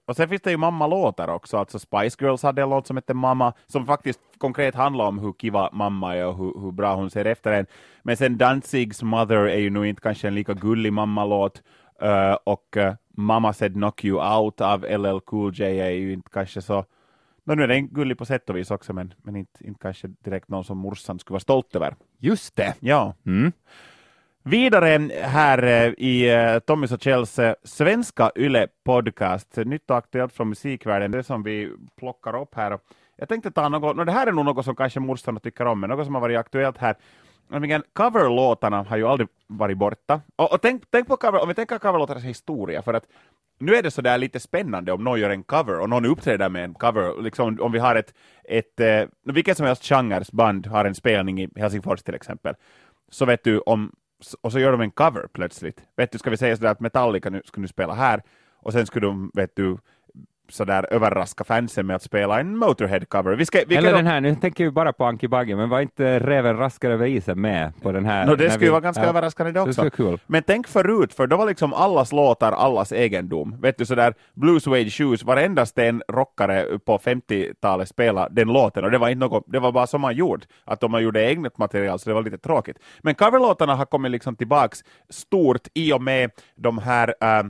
Och 0.06 0.16
sen 0.16 0.30
finns 0.30 0.42
det 0.42 0.52
ju 0.52 0.58
mamma-låtar 0.58 1.28
också, 1.28 1.58
alltså 1.58 1.80
Spice 1.80 2.18
Girls 2.26 2.44
hade 2.44 2.62
en 2.62 2.70
låt 2.70 2.88
som 2.88 2.98
hette 2.98 3.14
Mamma, 3.14 3.54
som 3.68 3.86
faktiskt 3.86 4.20
konkret 4.38 4.76
handlar 4.76 5.06
om 5.06 5.20
hur 5.20 5.34
kiva 5.34 5.70
mamma 5.74 6.16
är 6.16 6.26
och 6.26 6.38
hur, 6.38 6.62
hur 6.62 6.72
bra 6.72 6.96
hon 6.96 7.10
ser 7.10 7.26
efter 7.26 7.52
en. 7.52 7.66
Men 8.04 8.18
sen 8.18 8.38
Danzigs 8.38 9.04
Mother 9.04 9.38
är 9.38 9.60
ju 9.60 9.70
nog 9.70 9.86
inte 9.86 10.02
kanske 10.02 10.28
en 10.28 10.36
lika 10.36 10.54
gullig 10.54 10.94
mammalåt, 10.94 11.62
uh, 12.04 12.38
och 12.44 12.78
uh, 12.78 12.94
Mamma 13.18 13.54
said 13.54 13.74
knock 13.74 14.06
you 14.06 14.38
out 14.38 14.62
av 14.62 14.84
LL 14.84 15.20
Cool 15.20 15.54
J 15.54 15.80
är 15.80 15.90
ju 15.90 16.14
inte 16.14 16.30
kanske 16.30 16.62
så 16.62 16.86
No, 17.44 17.56
nu 17.56 17.64
är 17.64 17.68
den 17.68 17.88
gullig 17.88 18.18
på 18.18 18.26
sätt 18.26 18.50
och 18.50 18.58
vis 18.58 18.72
också, 18.72 18.94
men, 18.94 19.14
men 19.24 19.36
inte, 19.36 19.68
inte 19.68 19.80
kanske 19.82 20.08
direkt 20.08 20.50
någon 20.50 20.64
som 20.64 20.78
morsan 20.78 21.20
skulle 21.20 21.34
vara 21.34 21.40
stolt 21.40 21.76
över. 21.76 21.96
Just 22.18 22.56
det. 22.56 22.76
Ja. 22.80 23.14
Mm. 23.26 23.52
Vidare 24.44 25.10
här 25.22 25.64
eh, 25.64 25.94
i 25.98 26.30
eh, 26.30 26.60
Tommys 26.60 26.92
och 26.92 27.02
Kjells 27.02 27.40
eh, 27.40 27.54
svenska 27.64 28.32
Yle 28.36 28.68
podcast, 28.84 29.58
nytt 29.58 29.90
och 29.90 29.98
aktuellt 29.98 30.34
från 30.34 30.50
musikvärlden, 30.50 31.12
det 31.12 31.24
som 31.24 31.44
vi 31.44 31.72
plockar 32.00 32.42
upp 32.42 32.56
här. 32.56 32.80
Jag 33.18 33.30
tänkte 33.30 33.52
ta 33.52 33.70
något, 33.70 33.96
no, 33.96 34.04
det 34.04 34.12
här 34.12 34.28
är 34.28 34.32
nog 34.32 34.46
något 34.46 34.66
som 34.66 34.76
kanske 34.76 35.00
morsan 35.00 35.40
tycker 35.40 35.66
om, 35.66 35.80
men 35.80 35.90
något 35.90 36.06
som 36.06 36.16
har 36.16 36.22
varit 36.22 36.38
aktuellt 36.38 36.78
här. 36.78 36.96
Nämligen 37.48 37.84
coverlåtarna 37.94 38.84
har 38.84 38.98
ju 38.98 39.08
aldrig 39.08 39.30
varit 39.48 39.78
borta. 39.78 40.22
Och, 40.36 40.54
och 40.54 40.62
tänk, 40.62 40.84
tänk, 40.90 41.08
på 41.08 41.18
cover, 41.18 41.42
om 41.42 41.48
vi 41.48 41.54
tänker 41.54 41.80
coverlåtarnas 41.80 42.24
historia, 42.24 42.82
för 42.82 42.94
att 42.94 43.04
nu 43.60 43.76
är 43.76 43.84
det 43.84 43.92
så 43.92 44.02
där 44.02 44.18
lite 44.18 44.40
spännande 44.40 44.92
om 44.92 45.04
någon 45.04 45.20
gör 45.20 45.30
en 45.30 45.44
cover 45.44 45.80
och 45.80 45.90
någon 45.90 46.06
uppträder 46.06 46.50
med 46.50 46.64
en 46.64 46.74
cover, 46.74 47.22
liksom 47.22 47.60
om 47.62 47.72
vi 47.72 47.80
har 47.80 47.96
ett, 47.96 48.14
ett 48.44 48.80
eh, 48.80 49.04
vilket 49.24 49.58
som 49.58 49.66
helst 49.66 49.86
genres 49.86 50.32
band 50.32 50.68
har 50.68 50.86
en 50.86 50.96
spelning 50.96 51.42
i 51.42 51.50
Helsingfors 51.56 52.04
till 52.04 52.16
exempel, 52.16 52.56
så 53.12 53.26
vet 53.26 53.44
du 53.44 53.60
om 53.60 53.92
och 54.42 54.52
så 54.52 54.60
gör 54.60 54.72
de 54.72 54.82
en 54.82 54.92
cover 54.92 55.28
plötsligt. 55.34 55.82
Vet 55.96 56.12
du, 56.12 56.18
ska 56.18 56.30
vi 56.30 56.38
säga 56.38 56.56
sådär 56.56 56.72
att 56.72 56.80
Metallica 56.80 57.30
nu, 57.30 57.42
ska 57.46 57.62
nu 57.62 57.68
spela 57.68 57.94
här, 57.94 58.24
och 58.60 58.74
sen 58.74 58.86
skulle 58.86 59.08
de, 59.08 59.32
vet 59.34 59.56
du, 59.56 59.78
sådär 60.52 60.88
överraska 60.92 61.44
fansen 61.44 61.88
med 61.88 61.96
att 61.96 62.04
spela 62.04 62.40
en 62.40 62.58
Motorhead-cover. 62.58 63.36
Vi 63.36 63.46
ska, 63.46 63.60
vi 63.68 63.76
Eller 63.76 63.94
den 63.94 64.08
här, 64.08 64.22
nu 64.22 64.36
tänker 64.36 64.64
vi 64.64 64.72
bara 64.72 64.94
på 64.94 65.06
Anki 65.06 65.28
Bagge, 65.28 65.56
men 65.56 65.70
var 65.70 65.82
inte 65.82 66.20
Räven 66.20 66.58
raskare 66.58 66.94
över 66.94 67.06
isen 67.06 67.42
med 67.42 67.74
på 67.82 67.92
den 67.92 68.06
här? 68.06 68.26
No, 68.26 68.36
det 68.36 68.50
skulle 68.50 68.66
vi, 68.66 68.70
vara 68.70 68.82
ganska 68.82 69.04
ja, 69.04 69.10
överraskande 69.10 69.52
det 69.52 69.62
också. 69.62 69.84
Det 69.84 69.90
cool. 69.90 70.20
Men 70.28 70.44
tänk 70.44 70.68
förut, 70.68 71.14
för 71.14 71.28
då 71.28 71.38
var 71.38 71.48
liksom 71.48 71.74
allas 71.74 72.12
låtar 72.12 72.52
allas 72.52 72.92
egendom. 72.92 73.62
Vet 73.62 73.78
du 73.78 73.86
sådär, 73.86 74.14
Blue 74.34 74.60
Suede 74.60 74.90
Shoes, 74.90 75.24
varenda 75.24 75.66
sten 75.66 76.04
rockare 76.08 76.80
på 76.86 76.98
50-talet 76.98 77.90
spelade 77.90 78.36
den 78.36 78.54
låten, 78.54 78.84
och 78.84 78.92
det 78.92 78.98
var 78.98 79.10
inte 79.10 79.20
något, 79.20 79.44
det 79.48 79.60
var 79.60 79.72
bara 79.72 79.88
som 79.88 80.02
man 80.02 80.16
gjorde, 80.16 80.46
att 80.66 80.92
man 80.92 81.04
gjorde 81.04 81.22
eget 81.22 81.58
material 81.58 82.00
så 82.00 82.10
det 82.10 82.14
var 82.14 82.24
lite 82.24 82.38
tråkigt. 82.38 82.78
Men 83.02 83.16
coverlåtarna 83.16 83.76
har 83.76 83.86
kommit 83.86 84.12
liksom 84.12 84.36
tillbaks 84.36 84.80
stort 85.10 85.68
i 85.74 85.94
och 85.94 86.02
med 86.02 86.32
de 86.56 86.78
här 86.78 87.16
äh, 87.22 87.44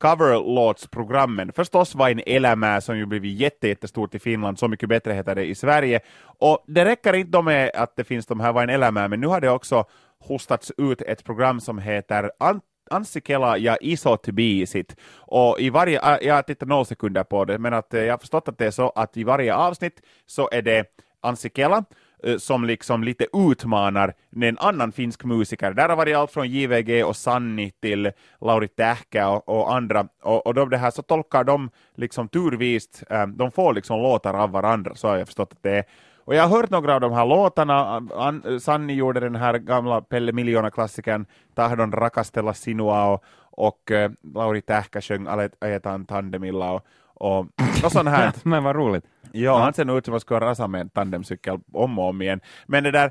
coverlåtsprogrammen. 0.00 1.52
Förstås 1.52 1.94
Vain 1.94 2.20
elämää 2.26 2.80
som 2.80 2.98
ju 2.98 3.06
blivit 3.06 3.40
jätte, 3.40 3.68
jättestort 3.68 4.14
i 4.14 4.18
Finland, 4.18 4.58
Så 4.58 4.68
mycket 4.68 4.88
bättre 4.88 5.12
heter 5.12 5.34
det 5.34 5.44
i 5.44 5.54
Sverige. 5.54 6.00
Och 6.40 6.64
det 6.66 6.84
räcker 6.84 7.12
inte 7.12 7.42
med 7.42 7.70
att 7.74 7.96
det 7.96 8.04
finns 8.04 8.26
de 8.26 8.40
här 8.40 8.52
Vain 8.52 8.70
elämää, 8.70 9.08
men 9.08 9.20
nu 9.20 9.26
har 9.26 9.40
det 9.40 9.50
också 9.50 9.84
hostats 10.18 10.72
ut 10.76 11.02
ett 11.02 11.24
program 11.24 11.60
som 11.60 11.78
heter 11.78 12.30
Ant 12.38 12.64
Ansikela 12.90 13.58
ja 13.58 13.76
isot 13.80 14.26
biisit. 14.26 14.96
Och 15.16 15.60
i 15.60 15.70
varje, 15.70 16.18
jag 16.22 16.34
har 16.34 16.42
tittat 16.42 16.68
noll 16.68 16.86
sekunder 16.86 17.24
på 17.24 17.44
det, 17.44 17.58
men 17.58 17.74
att 17.74 17.94
eh, 17.94 18.02
jag 18.04 18.12
har 18.12 18.18
förstått 18.18 18.48
att 18.48 18.58
det 18.58 18.66
är 18.66 18.70
så 18.70 18.90
att 18.90 19.16
i 19.16 19.24
varje 19.24 19.54
avsnitt 19.54 20.02
så 20.26 20.48
är 20.52 20.62
det 20.62 20.84
Ansikela, 21.22 21.84
Eh, 22.22 22.36
som 22.36 22.64
liksom 22.64 23.04
lite 23.04 23.26
utmanar 23.32 24.14
en 24.40 24.58
annan 24.58 24.92
finsk 24.92 25.24
musiker. 25.24 25.72
Där 25.72 25.88
har 25.88 25.96
varit 25.96 26.16
allt 26.16 26.30
från 26.30 26.48
JVG 26.48 27.04
och 27.04 27.16
Sanni 27.16 27.70
till 27.70 28.12
Lauri 28.40 28.68
Tähkä 28.68 29.26
och, 29.26 29.48
och 29.48 29.74
andra. 29.74 30.08
Och, 30.22 30.46
och 30.46 30.54
de 30.54 30.70
det 30.70 30.76
här 30.76 30.90
så 30.90 31.02
tolkar 31.02 31.44
de 31.44 31.70
liksom 31.94 32.28
turvist, 32.28 33.02
eh, 33.10 33.26
de 33.26 33.50
får 33.50 33.74
liksom 33.74 34.02
låtar 34.02 34.34
av 34.34 34.50
varandra, 34.50 34.94
så 34.94 35.08
har 35.08 35.16
jag 35.16 35.26
förstått 35.26 35.52
att 35.52 35.62
det 35.62 35.78
är. 35.78 35.84
Och 36.24 36.34
jag 36.34 36.42
har 36.42 36.56
hört 36.56 36.70
några 36.70 36.94
av 36.94 37.00
de 37.00 37.12
här 37.12 37.26
låtarna. 37.26 37.96
Eh, 37.96 38.20
an, 38.20 38.60
Sanni 38.60 38.94
gjorde 38.94 39.20
den 39.20 39.36
här 39.36 39.58
gamla 39.58 40.00
Pelle 40.00 40.32
Miljona-klassikern 40.32 41.26
Tahdon 41.54 41.92
rakastella 41.92 42.54
sinua 42.54 43.06
och, 43.06 43.24
och 43.40 43.90
äh, 43.90 44.10
Lauri 44.34 44.60
Tähkä 44.62 45.00
sjöng 45.00 45.26
Ajetaan 45.60 46.06
tandemilla 46.06 46.72
och, 46.72 46.86
och, 47.14 47.46
och 47.84 47.92
sånt 47.92 48.08
här. 48.08 48.32
Men 48.42 48.64
vad 48.64 48.76
roligt. 48.76 49.04
Ja, 49.32 49.58
han 49.58 49.74
ser 49.74 49.84
nog 49.84 49.98
ut 49.98 50.04
som 50.04 50.14
att 50.14 50.22
skulle 50.22 50.40
rasa 50.40 50.66
med 50.66 50.80
en 50.80 50.88
tandemcykel 50.90 51.58
om 51.72 51.98
och 51.98 52.08
om 52.08 52.22
igen. 52.22 52.40
Men 52.66 52.84
det 52.84 52.90
där, 52.90 53.10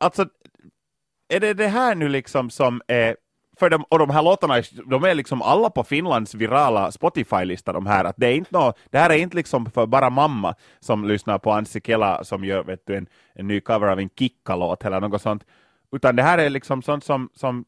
alltså, 0.00 0.26
är 1.28 1.40
det 1.40 1.54
det 1.54 1.68
här 1.68 1.94
nu 1.94 2.08
liksom 2.08 2.50
som 2.50 2.82
är 2.88 3.16
för 3.58 3.70
de, 3.70 3.84
och 3.88 3.98
de 3.98 4.10
här 4.10 4.22
låtarna, 4.22 4.62
de 4.86 5.04
är 5.04 5.14
liksom 5.14 5.42
alla 5.42 5.70
på 5.70 5.84
Finlands 5.84 6.34
virala 6.34 6.90
Spotify-lista 6.90 7.72
de 7.72 7.86
här, 7.86 8.04
att 8.04 8.16
det 8.16 8.26
är 8.26 8.32
inte 8.32 8.50
nå, 8.52 8.72
det 8.90 8.98
här 8.98 9.10
är 9.10 9.16
inte 9.16 9.36
liksom 9.36 9.70
för 9.70 9.86
bara 9.86 10.10
mamma 10.10 10.54
som 10.80 11.04
lyssnar 11.04 11.38
på 11.38 11.52
Anssi 11.52 11.80
Kela 11.80 12.24
som 12.24 12.44
gör 12.44 12.64
vet 12.64 12.86
du, 12.86 12.96
en, 12.96 13.06
en 13.34 13.46
ny 13.46 13.60
cover 13.60 13.88
av 13.88 13.98
en 13.98 14.10
Kikka-låt 14.18 14.84
eller 14.84 15.00
något 15.00 15.22
sånt, 15.22 15.44
utan 15.92 16.16
det 16.16 16.22
här 16.22 16.38
är 16.38 16.50
liksom 16.50 16.82
sånt 16.82 17.04
som, 17.04 17.30
som 17.34 17.64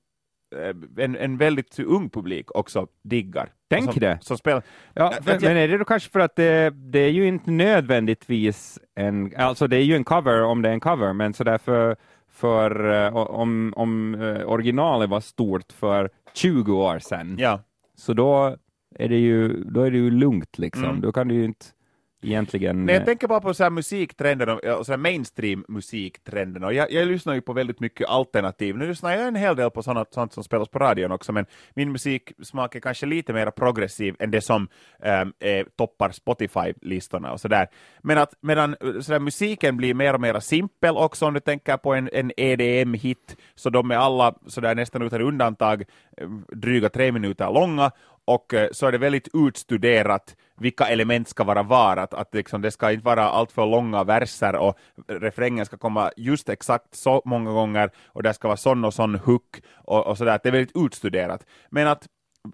en, 0.98 1.16
en 1.16 1.36
väldigt 1.36 1.78
ung 1.78 2.10
publik 2.10 2.50
också 2.56 2.86
diggar. 3.02 3.52
Tänk 3.70 3.92
som, 3.92 4.00
det. 4.00 4.18
Som 4.22 4.38
spelar. 4.38 4.62
Ja, 4.94 5.14
men, 5.24 5.38
men 5.42 5.56
är 5.56 5.68
det 5.68 5.78
då 5.78 5.84
kanske 5.84 6.10
för 6.10 6.20
att 6.20 6.36
det, 6.36 6.70
det 6.70 6.98
är 6.98 7.10
ju 7.10 7.26
inte 7.26 7.50
nödvändigtvis 7.50 8.78
en, 8.94 9.32
alltså 9.36 9.66
det 9.66 9.76
är 9.76 9.82
ju 9.82 9.96
en 9.96 10.04
cover 10.04 10.42
om 10.42 10.62
det 10.62 10.68
är 10.68 10.72
en 10.72 10.80
cover, 10.80 11.12
men 11.12 11.34
så 11.34 11.44
därför 11.44 11.96
för 12.32 12.90
uh, 12.90 13.16
om, 13.16 13.72
om 13.76 14.14
uh, 14.14 14.44
originalet 14.44 15.10
var 15.10 15.20
stort 15.20 15.72
för 15.72 16.10
20 16.34 16.72
år 16.72 16.98
sedan, 16.98 17.36
ja. 17.38 17.60
så 17.94 18.12
då 18.12 18.56
är 18.94 19.08
det 19.08 19.18
ju, 19.18 19.64
då 19.64 19.82
är 19.82 19.90
det 19.90 19.98
ju 19.98 20.10
lugnt 20.10 20.58
liksom. 20.58 20.84
Mm. 20.84 21.00
Då 21.00 21.12
kan 21.12 21.28
du 21.28 21.34
ju 21.34 21.44
inte 21.44 21.66
egentligen... 22.22 22.86
Nej, 22.86 22.94
jag 22.94 23.04
tänker 23.04 23.28
bara 23.28 23.40
på 23.40 23.54
så 23.54 23.62
här 23.62 23.70
musiktrenden 23.70 24.48
och 24.78 24.86
så 24.86 24.96
mainstream 24.96 25.64
musiktrenden 25.68 26.64
och 26.64 26.74
jag, 26.74 26.92
jag 26.92 27.08
lyssnar 27.08 27.34
ju 27.34 27.40
på 27.40 27.52
väldigt 27.52 27.80
mycket 27.80 28.08
alternativ. 28.08 28.76
Nu 28.76 28.88
lyssnar 28.88 29.16
jag 29.16 29.28
en 29.28 29.36
hel 29.36 29.56
del 29.56 29.70
på 29.70 29.82
sånt, 29.82 30.08
sånt 30.14 30.32
som 30.32 30.44
spelas 30.44 30.68
på 30.68 30.78
radion 30.78 31.12
också, 31.12 31.32
men 31.32 31.46
min 31.74 31.92
musiksmak 31.92 32.74
är 32.74 32.80
kanske 32.80 33.06
lite 33.06 33.32
mer 33.32 33.50
progressiv 33.50 34.16
än 34.18 34.30
det 34.30 34.40
som 34.40 34.68
ähm, 35.02 35.32
är, 35.38 35.64
toppar 35.76 36.10
Spotify-listorna 36.10 37.32
och 37.32 37.40
sådär. 37.40 37.68
Men 38.02 38.18
att 38.18 38.34
medan 38.40 38.76
så 39.00 39.12
där, 39.12 39.20
musiken 39.20 39.76
blir 39.76 39.94
mer 39.94 40.14
och 40.14 40.20
mer 40.20 40.40
simpel 40.40 40.96
också, 40.96 41.26
om 41.26 41.34
du 41.34 41.40
tänker 41.40 41.76
på 41.76 41.94
en, 41.94 42.10
en 42.12 42.32
EDM-hit, 42.36 43.36
så 43.54 43.70
de 43.70 43.90
är 43.90 43.96
alla 43.96 44.34
sådär 44.46 44.74
nästan 44.74 45.02
utan 45.02 45.20
undantag 45.20 45.84
dryga 46.52 46.88
tre 46.88 47.12
minuter 47.12 47.50
långa 47.52 47.90
och 48.34 48.54
eh, 48.54 48.68
så 48.72 48.86
är 48.86 48.92
det 48.92 48.98
väldigt 48.98 49.28
utstuderat 49.34 50.36
vilka 50.56 50.84
element 50.84 51.28
ska 51.28 51.44
vara 51.44 51.62
var, 51.62 51.96
att, 51.96 52.14
att 52.14 52.34
liksom 52.34 52.62
det 52.62 52.70
ska 52.70 52.92
inte 52.92 53.04
vara 53.04 53.22
alltför 53.28 53.66
långa 53.66 54.04
verser 54.04 54.56
och 54.56 54.78
refrängen 55.08 55.66
ska 55.66 55.76
komma 55.76 56.10
just 56.16 56.48
exakt 56.48 56.94
så 56.94 57.22
många 57.24 57.50
gånger 57.50 57.90
och 58.06 58.22
det 58.22 58.34
ska 58.34 58.48
vara 58.48 58.56
sån 58.56 58.84
och 58.84 58.94
sån 58.94 59.14
hook 59.14 59.62
och, 59.74 60.06
och 60.06 60.18
sådär, 60.18 60.40
det 60.42 60.48
är 60.48 60.52
väldigt 60.52 60.76
utstuderat. 60.76 61.46
Men 61.70 61.86
att 61.86 62.06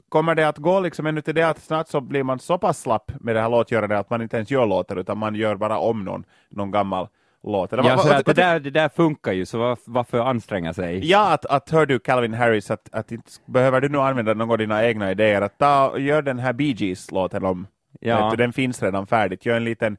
kommer 0.08 0.34
det 0.34 0.48
att 0.48 0.58
gå 0.58 0.80
liksom 0.80 1.06
ännu 1.06 1.20
till 1.20 1.34
det 1.34 1.48
att 1.48 1.62
snart 1.62 1.88
så 1.88 2.00
blir 2.00 2.22
man 2.22 2.38
så 2.38 2.58
pass 2.58 2.80
slapp 2.80 3.12
med 3.20 3.34
det 3.34 3.40
här 3.40 3.48
låtgörandet 3.48 3.98
att 3.98 4.10
man 4.10 4.22
inte 4.22 4.36
ens 4.36 4.50
gör 4.50 4.66
låtar 4.66 4.96
utan 4.96 5.18
man 5.18 5.34
gör 5.34 5.56
bara 5.56 5.78
om 5.78 6.04
någon, 6.04 6.24
någon 6.50 6.70
gammal 6.70 7.08
låt. 7.42 7.72
Eller, 7.72 7.84
ja, 7.84 7.96
vad, 7.96 8.06
vad, 8.06 8.24
det, 8.24 8.32
där, 8.32 8.60
det 8.60 8.70
där 8.70 8.88
funkar 8.88 9.32
ju, 9.32 9.46
så 9.46 9.58
var, 9.58 9.78
varför 9.84 10.18
anstränga 10.18 10.74
sig? 10.74 11.10
Ja, 11.10 11.32
att, 11.32 11.46
att 11.46 11.70
hör 11.70 11.86
du 11.86 11.98
Calvin 11.98 12.34
Harris, 12.34 12.70
att, 12.70 12.88
att 12.92 13.12
inte 13.12 13.30
behöver 13.46 13.80
du 13.80 13.88
nu 13.88 13.98
använda 13.98 14.34
någon 14.34 14.50
av 14.50 14.58
dina 14.58 14.86
egna 14.86 15.10
idéer, 15.10 15.42
att 15.42 15.58
ta, 15.58 15.98
gör 15.98 16.22
den 16.22 16.38
här 16.38 16.52
Bee 16.52 16.74
Gees-låten 16.78 17.44
om, 17.44 17.66
ja. 18.00 18.30
du, 18.30 18.36
den 18.36 18.52
finns 18.52 18.82
redan 18.82 19.06
färdigt, 19.06 19.46
gör 19.46 19.56
en 19.56 19.64
liten, 19.64 19.96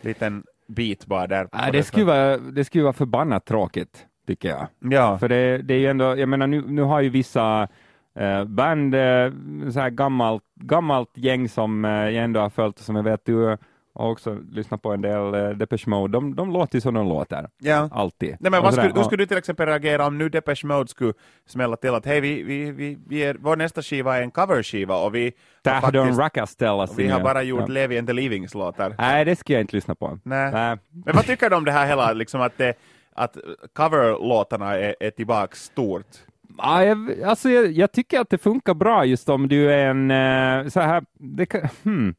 liten 0.00 0.44
bit 0.68 1.06
bara 1.06 1.26
där. 1.26 1.48
Ja, 1.52 1.70
det, 1.72 1.82
skulle 1.82 2.04
vara, 2.04 2.36
det 2.36 2.64
skulle 2.64 2.84
vara 2.84 2.92
förbannat 2.92 3.44
tråkigt, 3.44 4.06
tycker 4.26 4.48
jag. 4.48 4.66
Ja. 4.92 5.18
För 5.18 5.28
det, 5.28 5.58
det 5.58 5.74
är 5.74 5.78
ju 5.78 5.86
ändå, 5.86 6.18
jag 6.18 6.28
menar 6.28 6.46
nu, 6.46 6.62
nu 6.66 6.82
har 6.82 7.00
ju 7.00 7.08
vissa 7.08 7.68
eh, 8.14 8.44
band, 8.44 8.94
eh, 8.94 9.32
så 9.72 9.80
här 9.80 9.90
gammalt, 9.90 10.42
gammalt 10.54 11.10
gäng 11.14 11.48
som 11.48 11.84
eh, 11.84 11.90
jag 11.90 12.24
ändå 12.24 12.40
har 12.40 12.50
följt, 12.50 12.78
som 12.78 12.96
jag 12.96 13.02
vet 13.02 13.24
du 13.24 13.56
och 13.96 14.10
också 14.10 14.38
lyssnat 14.50 14.82
på 14.82 14.92
en 14.92 15.02
del 15.02 15.34
uh, 15.34 15.50
Depeche 15.50 15.84
Mode, 15.86 16.12
de, 16.12 16.34
de 16.34 16.50
låter 16.50 16.80
som 16.80 16.94
de 16.94 17.08
låter. 17.08 17.48
Ja. 17.58 17.88
Alltid. 17.92 18.36
Nej, 18.40 18.50
men 18.50 18.62
vad 18.62 18.74
skulle, 18.74 18.92
hur 18.94 19.02
skulle 19.02 19.22
du 19.22 19.26
till 19.26 19.36
exempel 19.36 19.66
reagera 19.66 20.06
om 20.06 20.18
nu 20.18 20.28
Depeche 20.28 20.66
Mode 20.66 20.88
skulle 20.88 21.12
smälla 21.46 21.76
till 21.76 21.94
att 21.94 22.06
hej, 22.06 22.20
vi, 22.20 22.42
vi, 22.42 22.70
vi, 22.70 22.98
vi 23.08 23.20
är, 23.20 23.36
vår 23.40 23.56
nästa 23.56 23.82
skiva 23.82 24.16
är 24.16 24.22
en 24.22 24.30
coverskiva 24.30 24.96
och 24.96 25.14
vi 25.14 25.32
Tahdon 25.62 26.18
Rakastella 26.18 26.88
Vi 26.96 27.08
har 27.08 27.20
bara 27.20 27.42
gjort 27.42 27.60
ja. 27.60 27.66
Levi 27.66 27.98
and 27.98 28.06
the 28.06 28.12
Leavings 28.12 28.54
låtar. 28.54 28.94
Nej, 28.98 29.24
det 29.24 29.36
ska 29.36 29.52
jag 29.52 29.60
inte 29.60 29.76
lyssna 29.76 29.94
på. 29.94 30.18
Nej. 30.22 30.52
Nej. 30.52 30.76
Men 31.04 31.16
vad 31.16 31.26
tycker 31.26 31.50
du 31.50 31.56
om 31.56 31.64
det 31.64 31.72
här 31.72 31.86
hela, 31.86 32.12
liksom 32.12 32.40
att, 32.40 32.58
det, 32.58 32.74
att 33.14 33.36
coverlåtarna 33.74 34.78
är, 34.78 34.94
är 35.00 35.10
tillbaka 35.10 35.56
stort? 35.56 36.06
Ja, 36.58 36.84
jag, 36.84 37.22
alltså 37.22 37.50
jag, 37.50 37.72
jag, 37.72 37.92
tycker 37.92 38.20
att 38.20 38.30
det 38.30 38.38
funkar 38.38 38.74
bra 38.74 39.04
just 39.04 39.28
om 39.28 39.48
du 39.48 39.72
är 39.72 39.86
en 39.86 40.10
uh, 40.10 40.68
så 40.68 40.80
här, 40.80 41.04
det 41.18 41.52
hmm, 41.84 42.14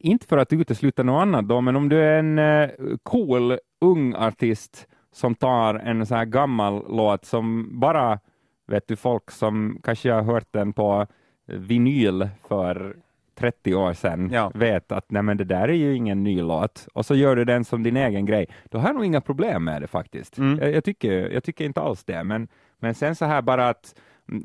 inte 0.00 0.26
för 0.26 0.38
att 0.38 0.52
utesluta 0.52 1.02
något 1.02 1.22
annat 1.22 1.48
då, 1.48 1.60
men 1.60 1.76
om 1.76 1.88
du 1.88 2.00
är 2.00 2.18
en 2.18 2.38
uh, 2.38 2.96
cool 3.02 3.58
ung 3.80 4.14
artist 4.14 4.88
som 5.12 5.34
tar 5.34 5.74
en 5.74 6.06
så 6.06 6.14
här 6.14 6.24
gammal 6.24 6.84
låt 6.88 7.24
som 7.24 7.68
bara, 7.80 8.18
vet 8.66 8.88
du, 8.88 8.96
folk 8.96 9.30
som 9.30 9.80
kanske 9.82 10.12
har 10.12 10.22
hört 10.22 10.48
den 10.50 10.72
på 10.72 11.06
vinyl 11.46 12.28
för 12.48 12.96
30 13.38 13.74
år 13.74 13.92
sedan 13.92 14.30
ja. 14.32 14.52
vet 14.54 14.92
att 14.92 15.10
nej 15.10 15.22
men 15.22 15.36
det 15.36 15.44
där 15.44 15.68
är 15.68 15.72
ju 15.72 15.94
ingen 15.94 16.24
ny 16.24 16.42
låt 16.42 16.88
och 16.92 17.06
så 17.06 17.14
gör 17.14 17.36
du 17.36 17.44
den 17.44 17.64
som 17.64 17.82
din 17.82 17.96
egen 17.96 18.26
grej, 18.26 18.46
då 18.64 18.78
har 18.78 18.88
jag 18.88 18.94
nog 18.94 19.04
inga 19.04 19.20
problem 19.20 19.64
med 19.64 19.82
det 19.82 19.86
faktiskt. 19.86 20.38
Mm. 20.38 20.58
Jag, 20.58 20.72
jag, 20.72 20.84
tycker, 20.84 21.30
jag 21.30 21.44
tycker 21.44 21.64
inte 21.64 21.80
alls 21.80 22.04
det, 22.04 22.24
men, 22.24 22.48
men 22.78 22.94
sen 22.94 23.16
så 23.16 23.24
här 23.24 23.42
bara 23.42 23.68
att 23.68 23.94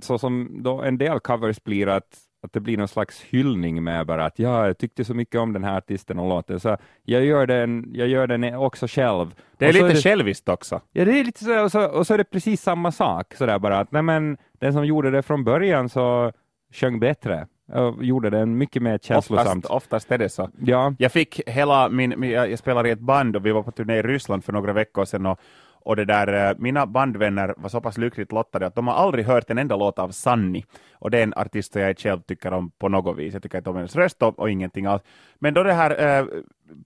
så 0.02 0.18
som 0.18 0.64
då 0.64 0.82
en 0.82 0.98
del 0.98 1.20
covers 1.20 1.64
blir 1.64 1.88
att 1.88 2.18
att 2.44 2.54
det 2.54 2.60
blir 2.60 2.78
någon 2.78 2.88
slags 2.88 3.22
hyllning 3.22 3.84
med 3.84 4.06
bara 4.06 4.26
att 4.26 4.40
ja, 4.40 4.68
jag 4.68 4.78
tyckte 4.78 5.06
så 5.06 5.14
mycket 5.14 5.42
om 5.42 5.54
den 5.54 5.64
här 5.64 5.78
artisten 5.78 6.20
och 6.20 6.30
låten, 6.30 6.60
så 6.60 6.78
jag 7.04 7.26
gör 7.26 7.48
den, 7.48 7.92
jag 7.94 8.08
gör 8.08 8.28
den 8.28 8.56
också 8.56 8.88
själv. 8.88 9.34
Det 9.58 9.66
är 9.66 9.74
lite 9.74 9.86
är 9.86 9.90
det, 9.90 10.02
själviskt 10.02 10.50
också. 10.50 10.82
Ja, 10.92 11.06
det 11.06 11.20
är 11.20 11.24
lite 11.24 11.44
så, 11.44 11.64
och 11.64 11.72
så, 11.72 11.86
och 11.86 12.08
så 12.08 12.14
är 12.14 12.18
det 12.18 12.24
precis 12.24 12.62
samma 12.62 12.92
sak, 12.92 13.36
så 13.36 13.46
där 13.46 13.60
bara 13.60 13.80
att 13.80 13.92
nej 13.92 14.02
men, 14.02 14.38
den 14.60 14.74
som 14.74 14.86
gjorde 14.86 15.12
det 15.12 15.22
från 15.22 15.44
början 15.44 15.90
så 15.90 16.32
sjöng 16.74 17.00
bättre 17.00 17.48
och 17.74 18.06
gjorde 18.06 18.30
den 18.30 18.58
mycket 18.58 18.82
mer 18.82 18.98
känslosamt. 18.98 19.66
Oftast, 19.66 19.74
oftast 19.74 20.12
är 20.12 20.18
det 20.18 20.30
så. 20.30 20.50
Ja. 20.60 20.94
Jag 20.98 21.12
fick 21.12 21.42
hela 21.50 21.90
min, 21.90 22.24
jag 22.24 22.60
spelar 22.60 22.88
i 22.88 22.90
ett 22.90 23.00
band 23.00 23.36
och 23.36 23.46
vi 23.46 23.52
var 23.52 23.64
på 23.64 23.72
turné 23.72 23.98
i 23.98 24.02
Ryssland 24.02 24.44
för 24.44 24.54
några 24.54 24.74
veckor 24.74 25.06
sedan 25.06 25.26
och 25.26 25.40
och 25.84 25.96
det 25.96 26.06
där, 26.06 26.50
eh, 26.50 26.56
mina 26.58 26.86
bandvänner 26.86 27.54
var 27.58 27.70
så 27.70 27.82
pass 27.82 27.98
lyckligt 27.98 28.32
lottade 28.32 28.66
att 28.66 28.76
de 28.76 28.88
har 28.88 28.94
aldrig 28.94 29.26
hört 29.26 29.50
en 29.50 29.58
enda 29.58 29.76
låt 29.76 30.00
av 30.00 30.10
Sanni. 30.10 30.66
Och 30.94 31.12
det 31.12 31.20
är 31.20 31.24
en 31.24 31.34
artist 31.34 31.74
som 31.74 31.82
jag 31.82 32.00
själv 32.00 32.22
tycker 32.22 32.54
om 32.54 32.72
på 32.72 32.90
något 32.90 33.18
vis. 33.18 33.34
Jag 33.34 33.44
tycker 33.44 33.58
inte 33.58 33.70
om 33.70 33.76
hennes 33.76 33.96
röst 33.96 34.22
och, 34.22 34.40
och 34.40 34.50
ingenting 34.50 34.86
alls. 34.86 35.02
Men 35.40 35.54
då 35.54 35.64
det 35.64 35.74
här, 35.74 36.00
eh, 36.00 36.18
äh, 36.18 36.26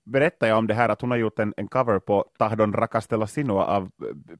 berättade 0.03 0.49
jag 0.49 0.57
om 0.57 0.67
det 0.67 0.73
här 0.73 0.89
att 0.89 1.01
hon 1.01 1.11
har 1.11 1.17
gjort 1.17 1.39
en, 1.39 1.53
en 1.57 1.67
cover 1.67 1.99
på 1.99 2.25
Tahdon 2.37 2.73
Rakastella 2.73 3.27
Sinua 3.27 3.65
av 3.65 3.91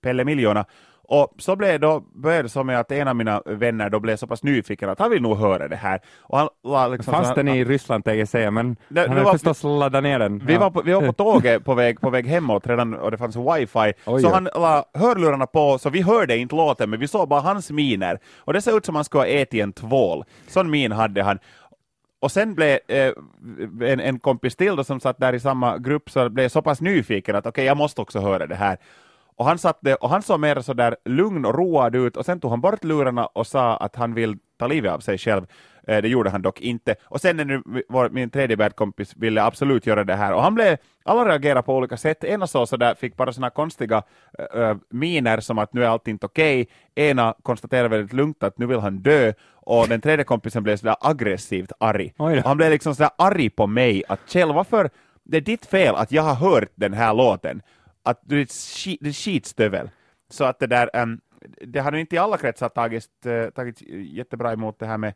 Pelle 0.02 0.26
Miljona. 0.26 0.66
Och 1.08 1.34
så 1.38 1.56
blev 1.56 1.80
då, 1.80 2.00
började 2.00 2.44
det 2.44 2.50
så 2.50 2.64
med 2.64 2.80
att 2.80 2.92
en 2.92 3.08
av 3.08 3.16
mina 3.16 3.42
vänner 3.46 3.90
då 3.90 4.00
blev 4.00 4.16
så 4.16 4.28
pass 4.28 4.44
nyfiken 4.44 4.90
att 4.90 5.00
han 5.00 5.12
vill 5.12 5.22
nog 5.22 5.38
höra 5.38 5.68
det 5.68 5.76
här. 5.76 6.00
Och 6.20 6.38
han 6.38 6.92
liksom 6.92 7.14
Fast 7.14 7.36
den 7.36 7.48
är 7.48 7.56
i 7.56 7.66
Ryssland 7.66 8.06
tänkte 8.06 8.20
jag 8.20 8.28
säga, 8.28 8.52
men 8.52 8.76
det, 8.90 9.08
han 9.08 9.18
har 9.18 9.32
förstås 9.32 9.64
laddat 9.64 10.04
ner 10.04 10.20
den. 10.20 10.40
Vi, 10.46 10.54
ja. 10.54 10.60
var 10.60 10.70
på, 10.70 10.82
vi 10.82 10.94
var 10.94 11.02
på 11.02 11.14
tåget 11.24 11.66
på 11.66 11.74
väg, 11.74 12.02
på 12.02 12.10
väg 12.10 12.28
hemåt 12.28 12.68
redan 12.68 12.94
och 12.94 13.12
det 13.12 13.18
fanns 13.18 13.36
wifi, 13.36 13.94
Oj, 14.06 14.22
så 14.22 14.30
han 14.34 14.44
la 14.44 14.86
hörlurarna 14.94 15.46
på 15.46 15.78
så 15.78 15.90
vi 15.90 16.02
hörde 16.02 16.38
inte 16.38 16.56
låten 16.56 16.90
men 16.90 17.00
vi 17.00 17.08
såg 17.08 17.30
bara 17.30 17.42
hans 17.42 17.72
miner. 17.72 18.20
Och 18.38 18.54
det 18.54 18.62
såg 18.62 18.78
ut 18.78 18.86
som 18.86 18.96
han 18.96 19.04
skulle 19.04 19.22
ha 19.22 19.28
ätit 19.28 19.64
en 19.64 19.74
tvål. 19.74 20.24
Sån 20.48 20.70
min 20.70 20.92
hade 20.92 21.24
han. 21.24 21.40
Och 22.20 22.32
sen 22.32 22.56
blev 22.56 22.80
eh, 22.88 23.12
en, 23.82 24.00
en 24.00 24.20
kompis 24.20 24.56
till 24.56 24.76
då, 24.76 24.84
som 24.84 25.00
satt 25.00 25.20
där 25.20 25.34
i 25.34 25.40
samma 25.40 25.78
grupp 25.78 26.10
så 26.10 26.30
blev 26.30 26.50
så 26.50 26.62
pass 26.62 26.82
nyfiken 26.82 27.36
att 27.36 27.42
okej, 27.42 27.50
okay, 27.50 27.66
jag 27.66 27.78
måste 27.78 28.02
också 28.02 28.20
höra 28.20 28.48
det 28.48 28.56
här. 28.56 28.78
Och 29.38 29.46
han, 29.46 29.58
satt 29.58 29.80
och 30.00 30.10
han 30.10 30.22
såg 30.22 30.40
mer 30.40 30.62
så 30.62 30.74
där 30.74 30.96
lugn 31.06 31.46
och 31.46 31.56
road 31.56 31.96
ut 31.96 32.18
och 32.18 32.26
sen 32.26 32.40
tog 32.40 32.52
han 32.52 32.62
bort 32.62 32.84
lurarna 32.84 33.26
och 33.26 33.48
sa 33.48 33.78
att 33.78 33.96
han 33.96 34.14
vill 34.14 34.38
ta 34.58 34.68
livet 34.68 34.92
av 34.92 35.00
sig 35.00 35.18
själv. 35.18 35.46
Eh, 35.88 36.02
det 36.02 36.08
gjorde 36.08 36.30
han 36.30 36.42
dock 36.42 36.62
inte. 36.62 36.96
Och 37.04 37.22
sen 37.22 37.38
nu, 37.38 37.64
vår, 37.90 38.10
min 38.10 38.30
tredje 38.30 38.58
badkompis 38.58 39.16
ville 39.16 39.44
absolut 39.44 39.86
göra 39.86 40.04
det 40.04 40.16
här 40.16 40.34
och 40.34 40.42
han 40.42 40.56
blev, 40.56 40.78
alla 41.04 41.26
reagerade 41.26 41.62
på 41.62 41.76
olika 41.76 41.98
sätt. 41.98 42.24
Ena 42.24 42.48
så, 42.48 42.66
så 42.66 42.78
där 42.78 42.96
fick 42.96 43.18
bara 43.18 43.34
sådana 43.34 43.50
konstiga 43.50 44.04
äh, 44.56 44.76
miner 44.90 45.40
som 45.40 45.58
att 45.58 45.74
nu 45.74 45.84
är 45.84 45.88
allt 45.88 46.08
inte 46.08 46.26
okej. 46.26 46.62
Okay. 46.62 47.10
Ena 47.10 47.36
konstaterade 47.44 47.90
väldigt 47.90 48.14
lugnt 48.14 48.44
att 48.44 48.58
nu 48.58 48.66
vill 48.66 48.80
han 48.80 48.98
dö 48.98 49.34
och 49.54 49.88
den 49.88 50.02
tredje 50.02 50.26
kompisen 50.26 50.64
blev 50.64 50.78
sådär 50.78 50.96
aggressivt 51.02 51.72
arg. 51.80 52.14
Han 52.46 52.58
blev 52.58 52.72
liksom 52.72 52.96
sådär 52.96 53.12
arg 53.18 53.50
på 53.50 53.68
mig 53.68 54.04
att 54.08 54.20
Kjell, 54.28 54.54
varför 54.54 54.90
det 55.24 55.38
är 55.38 55.42
ditt 55.42 55.66
fel 55.66 55.96
att 55.96 56.12
jag 56.12 56.24
har 56.24 56.36
hört 56.36 56.70
den 56.76 56.94
här 56.94 57.14
låten 57.14 57.62
att 58.06 58.22
du 58.24 58.42
är 58.42 59.14
skitstövel. 59.14 59.90
Så 60.30 60.44
att 60.44 60.60
det 60.60 60.68
där, 60.68 60.90
um, 60.94 61.22
det 61.62 61.80
har 61.80 61.96
inte 61.96 62.16
i 62.16 62.20
alla 62.20 62.38
kretsar 62.38 62.70
tagit, 62.70 63.10
uh, 63.26 63.50
tagit 63.50 63.82
jättebra 64.12 64.54
emot 64.54 64.80
det 64.80 64.86
här 64.86 64.98
med, 64.98 65.14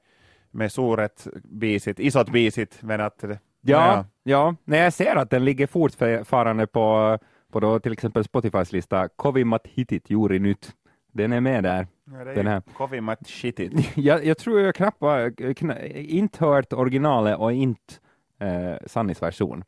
med 0.51 0.71
soret 0.71 1.27
bisit, 1.43 1.99
isot 1.99 2.29
bisit, 2.29 2.77
men 2.81 3.01
att 3.01 3.23
ja, 3.23 3.37
ja, 3.61 4.05
ja, 4.23 4.55
när 4.65 4.83
jag 4.83 4.93
ser 4.93 5.15
att 5.15 5.29
den 5.29 5.45
ligger 5.45 5.67
fortfarande 5.67 6.67
på, 6.67 7.17
på 7.51 7.59
då 7.59 7.79
till 7.79 7.93
exempel 7.93 8.23
Spotifys 8.23 8.71
lista, 8.71 9.07
Kovimat 9.07 9.67
hitit 9.67 10.09
juuri 10.09 10.39
nyt. 10.39 10.75
Den 11.11 11.33
är 11.33 11.41
med 11.41 11.63
där. 11.63 11.87
Ja, 12.11 12.23
det 12.23 12.31
är 12.31 12.35
den 12.35 12.47
här. 12.47 12.61
Kovimat 12.73 13.27
shitit. 13.27 13.73
jag, 13.97 14.25
jag 14.25 14.37
tror 14.37 14.59
jag 14.59 14.75
knappt, 14.75 14.99
knapp, 15.55 15.77
inte 15.95 16.45
hört 16.45 16.73
originalet 16.73 17.37
och 17.37 17.51
inte 17.51 17.93
eh, 18.39 18.75
Sannis 18.85 19.21
version. 19.21 19.63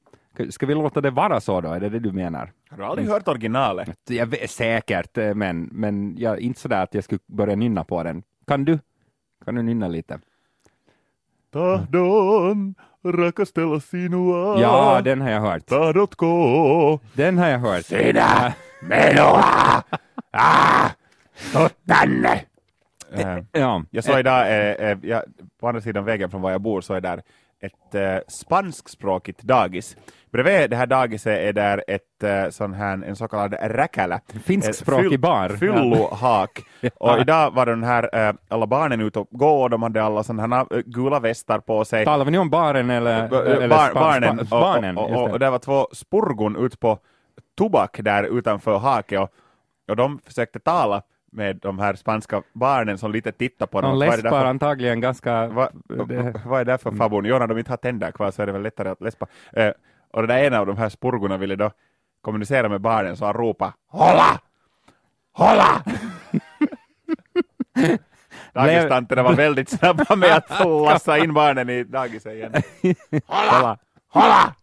Ska 0.49 0.65
vi 0.65 0.73
låta 0.73 1.01
det 1.01 1.09
vara 1.09 1.41
så 1.41 1.61
då? 1.61 1.69
Är 1.69 1.79
det 1.79 1.89
det 1.89 1.99
du 1.99 2.11
menar? 2.11 2.51
Har 2.69 2.77
du 2.77 2.85
aldrig 2.85 3.09
hört 3.09 3.27
originalet? 3.27 3.97
Jag 4.09 4.25
vet, 4.25 4.51
säkert, 4.51 5.17
eh, 5.17 5.33
men, 5.33 5.69
men 5.71 6.17
jag, 6.17 6.39
inte 6.39 6.59
sådär 6.59 6.83
att 6.83 6.93
jag 6.93 7.03
skulle 7.03 7.19
börja 7.25 7.55
nynna 7.55 7.83
på 7.83 8.03
den. 8.03 8.23
Kan 8.47 8.65
du? 8.65 8.79
Kan 9.45 9.55
du 9.55 9.61
nynna 9.61 9.87
lite? 9.87 10.19
Tahdon 11.51 12.75
rakastella 13.03 13.79
sinua. 13.79 14.61
Ja, 14.61 15.01
den 15.01 15.21
har 15.21 15.29
jag 15.29 15.41
hört. 15.41 15.65
Tahdotko. 15.65 16.99
Den 17.13 17.37
har 17.37 17.47
jag 17.47 17.59
hört. 17.59 17.85
Sinä 17.85 18.53
minua. 18.81 19.43
Ah, 20.33 20.89
tänne. 21.85 22.41
Äh, 23.11 23.37
ja. 23.51 23.83
Jag 23.89 24.03
såg 24.03 24.19
idag, 24.19 24.47
äh, 24.47 24.91
äh, 24.91 24.97
jag, 25.03 25.23
på 25.59 25.67
andra 25.67 25.81
sidan 25.81 26.05
vägen 26.05 26.29
från 26.29 26.41
var 26.41 26.51
jag 26.51 26.61
bor, 26.61 26.81
så 26.81 26.93
är 26.93 27.01
där 27.01 27.21
ett 27.61 27.95
äh, 27.95 28.17
spanskspråkigt 28.27 29.41
dagis. 29.41 29.97
Bredvid 30.31 30.69
det 30.69 30.75
här 30.75 30.85
dagiset 30.85 31.39
är 31.39 31.53
där 31.53 31.83
ett, 31.87 32.23
äh, 32.23 32.49
sån 32.49 32.73
här, 32.73 33.03
en 33.03 33.15
så 33.15 33.27
kallad 33.27 33.53
räkälä. 33.61 34.21
Finskspråkig 34.43 35.19
bar. 35.19 35.49
Fyllohak. 35.49 36.61
ja. 36.81 36.89
Och 36.99 37.19
idag 37.19 37.51
var 37.51 37.65
den 37.65 37.83
här, 37.83 38.27
äh, 38.27 38.33
alla 38.47 38.67
barnen 38.67 39.01
ute 39.01 39.19
och 39.19 39.27
gå 39.31 39.61
och 39.61 39.69
de 39.69 39.83
hade 39.83 40.03
alla 40.03 40.23
sådana 40.23 40.55
här 40.55 40.77
äh, 40.77 40.81
gula 40.85 41.19
västar 41.19 41.59
på 41.59 41.85
sig. 41.85 42.05
Talar 42.05 42.25
vi 42.25 42.31
nu 42.31 42.37
om 42.37 42.49
baren 42.49 42.89
eller, 42.89 43.33
eller 43.33 43.67
bar, 43.67 43.93
barnen? 43.93 44.45
Spa, 44.45 44.59
barnen 44.59 44.97
och, 44.97 45.11
och, 45.11 45.23
och, 45.23 45.31
och, 45.31 45.39
det 45.39 45.49
var 45.49 45.59
två 45.59 45.87
spurgon 45.93 46.65
ut 46.65 46.79
på 46.79 46.99
tobak 47.57 47.99
där 48.01 48.37
utanför 48.37 48.77
haket 48.77 49.19
och, 49.19 49.29
och 49.89 49.95
de 49.95 50.19
försökte 50.19 50.59
tala 50.59 51.01
med 51.31 51.55
de 51.55 51.79
här 51.79 51.93
spanska 51.93 52.43
barnen 52.53 52.97
som 52.97 53.11
lite 53.11 53.31
tittar 53.31 53.65
på 53.67 53.81
dem. 53.81 53.99
De 53.99 53.99
läspar 53.99 54.45
antagligen 54.45 55.01
ganska... 55.01 55.47
Va, 55.47 55.69
det... 56.07 56.41
Vad 56.45 56.61
är 56.61 56.65
det 56.65 56.77
för 56.77 56.91
fabon? 56.91 57.25
Jo, 57.25 57.39
när 57.39 57.47
de 57.47 57.57
inte 57.57 57.71
har 57.71 57.77
tänder 57.77 58.11
kvar 58.11 58.31
så 58.31 58.41
är 58.41 58.45
det 58.45 58.51
väl 58.51 58.61
lättare 58.61 58.89
att 58.89 59.01
läspa. 59.01 59.27
Eh, 59.53 59.71
och 60.13 60.21
den 60.21 60.29
där 60.29 60.43
ena 60.43 60.59
av 60.59 60.65
de 60.65 60.77
här 60.77 60.89
spurgorna 60.89 61.37
ville 61.37 61.55
då 61.55 61.71
kommunicera 62.21 62.69
med 62.69 62.81
barnen 62.81 63.17
så 63.17 63.25
han 63.25 63.33
ropade 63.33 63.73
”Hålla! 63.87 64.39
Hålla!” 65.33 65.83
Dagistanterna 68.53 69.23
var 69.23 69.33
väldigt 69.33 69.69
snabba 69.69 70.15
med 70.15 70.35
att 70.35 70.49
lassa 70.65 71.17
in 71.17 71.33
barnen 71.33 71.69
i 71.69 71.83
dagiset 71.83 72.33
igen. 72.33 72.53
”Hålla! 73.25 73.77
Hålla!” 74.07 74.55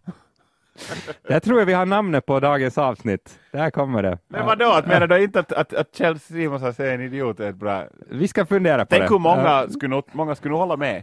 Jag 1.29 1.43
tror 1.43 1.65
vi 1.65 1.73
har 1.73 1.87
namnet 1.87 2.27
på 2.27 2.41
dagens 2.41 2.79
avsnitt. 2.79 3.39
Där 3.53 3.71
kommer 3.71 4.03
det. 4.03 4.19
Men 4.29 4.47
vadå, 4.47 4.71
att 4.71 4.87
menar 4.87 5.07
du 5.07 5.23
inte 5.23 5.41
att, 5.41 5.53
att, 5.53 5.75
att 5.75 5.95
Kjell 5.95 6.19
Simonsson 6.19 6.87
är 6.87 6.95
en 6.95 7.01
idiot 7.01 7.41
är 7.41 7.49
ett 7.49 7.57
bra... 7.57 7.85
Vi 8.11 8.29
ska 8.29 8.47
fundera 8.47 8.85
på 8.85 8.91
Tänk 8.91 9.03
det. 9.03 9.09
Tänk 9.09 9.11
hur 9.11 9.19
många, 9.19 9.69
skulle, 9.69 10.03
många 10.13 10.35
skulle 10.35 10.55
hålla 10.55 10.77
med. 10.77 11.03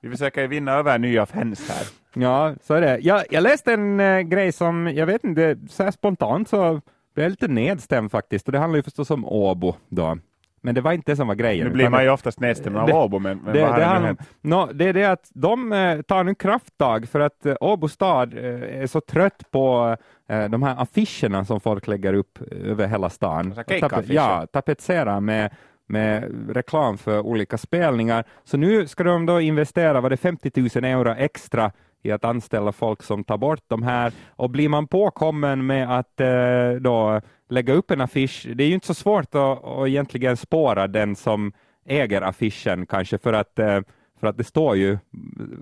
Vi 0.00 0.10
försöker 0.10 0.48
vinna 0.48 0.72
över 0.72 0.98
nya 0.98 1.26
fans 1.26 1.70
här. 1.70 1.86
Ja, 2.22 2.54
så 2.62 2.74
är 2.74 2.80
det. 2.80 2.98
Jag, 2.98 3.24
jag 3.30 3.42
läste 3.42 3.72
en 3.72 4.00
äh, 4.00 4.20
grej 4.20 4.52
som, 4.52 4.92
jag 4.94 5.06
vet 5.06 5.24
inte, 5.24 5.56
så 5.68 5.92
spontant 5.92 6.48
så 6.48 6.80
blev 7.14 7.24
jag 7.24 7.30
lite 7.30 7.48
nedstämd 7.48 8.10
faktiskt, 8.10 8.46
och 8.46 8.52
det 8.52 8.58
handlar 8.58 8.76
ju 8.76 8.82
förstås 8.82 9.10
om 9.10 9.24
Åbo 9.24 9.74
då. 9.88 10.18
Men 10.60 10.74
det 10.74 10.80
var 10.80 10.92
inte 10.92 11.12
det 11.12 11.16
som 11.16 11.28
var 11.28 11.34
grejen. 11.34 11.66
Nu 11.66 11.72
blir 11.72 11.88
man 11.88 12.04
ju 12.04 12.10
oftast 12.10 12.40
nedstämd 12.40 12.76
av 12.76 12.90
Åbo, 12.90 13.18
men, 13.18 13.38
men 13.38 13.54
det, 13.54 13.60
vad 13.60 13.70
har 13.70 13.78
det, 13.78 13.84
det 13.84 13.98
nu 14.00 14.06
hänt? 14.06 14.20
No, 14.40 14.72
det 14.72 14.84
är 14.84 14.92
det 14.92 15.04
att 15.04 15.30
de 15.34 15.72
eh, 15.72 16.02
tar 16.02 16.24
nu 16.24 16.34
krafttag 16.34 17.08
för 17.08 17.20
att 17.20 17.46
eh, 17.46 17.54
Åbo 17.60 17.88
stad 17.88 18.34
eh, 18.34 18.82
är 18.82 18.86
så 18.86 19.00
trött 19.00 19.50
på 19.50 19.96
eh, 20.28 20.44
de 20.44 20.62
här 20.62 20.82
affischerna 20.82 21.44
som 21.44 21.60
folk 21.60 21.86
lägger 21.86 22.14
upp 22.14 22.38
över 22.50 22.86
hela 22.86 23.10
stan. 23.10 23.54
Tap 23.80 24.04
ja, 24.06 24.46
tapetsera 24.52 25.20
med 25.20 25.50
med 25.90 26.34
reklam 26.54 26.98
för 26.98 27.20
olika 27.20 27.58
spelningar. 27.58 28.24
Så 28.44 28.56
nu 28.56 28.86
ska 28.86 29.04
de 29.04 29.26
då 29.26 29.40
investera, 29.40 30.00
var 30.00 30.10
det 30.10 30.16
50 30.16 30.50
000 30.54 30.84
euro 30.84 31.14
extra 31.18 31.72
i 32.02 32.10
att 32.10 32.24
anställa 32.24 32.72
folk 32.72 33.02
som 33.02 33.24
tar 33.24 33.38
bort 33.38 33.64
de 33.66 33.82
här 33.82 34.12
och 34.28 34.50
blir 34.50 34.68
man 34.68 34.86
påkommen 34.86 35.66
med 35.66 35.98
att 35.98 36.20
eh, 36.20 36.70
då 36.80 37.20
lägga 37.48 37.74
upp 37.74 37.90
en 37.90 38.00
affisch, 38.00 38.46
det 38.54 38.64
är 38.64 38.68
ju 38.68 38.74
inte 38.74 38.86
så 38.86 38.94
svårt 38.94 39.34
att, 39.34 39.64
att 39.64 39.88
egentligen 39.88 40.36
spåra 40.36 40.86
den 40.86 41.16
som 41.16 41.52
äger 41.86 42.22
affischen 42.22 42.86
kanske 42.86 43.18
för 43.18 43.32
att 43.32 43.58
eh, 43.58 43.80
för 44.20 44.26
att 44.26 44.36
det 44.36 44.44
står 44.44 44.76
ju 44.76 44.98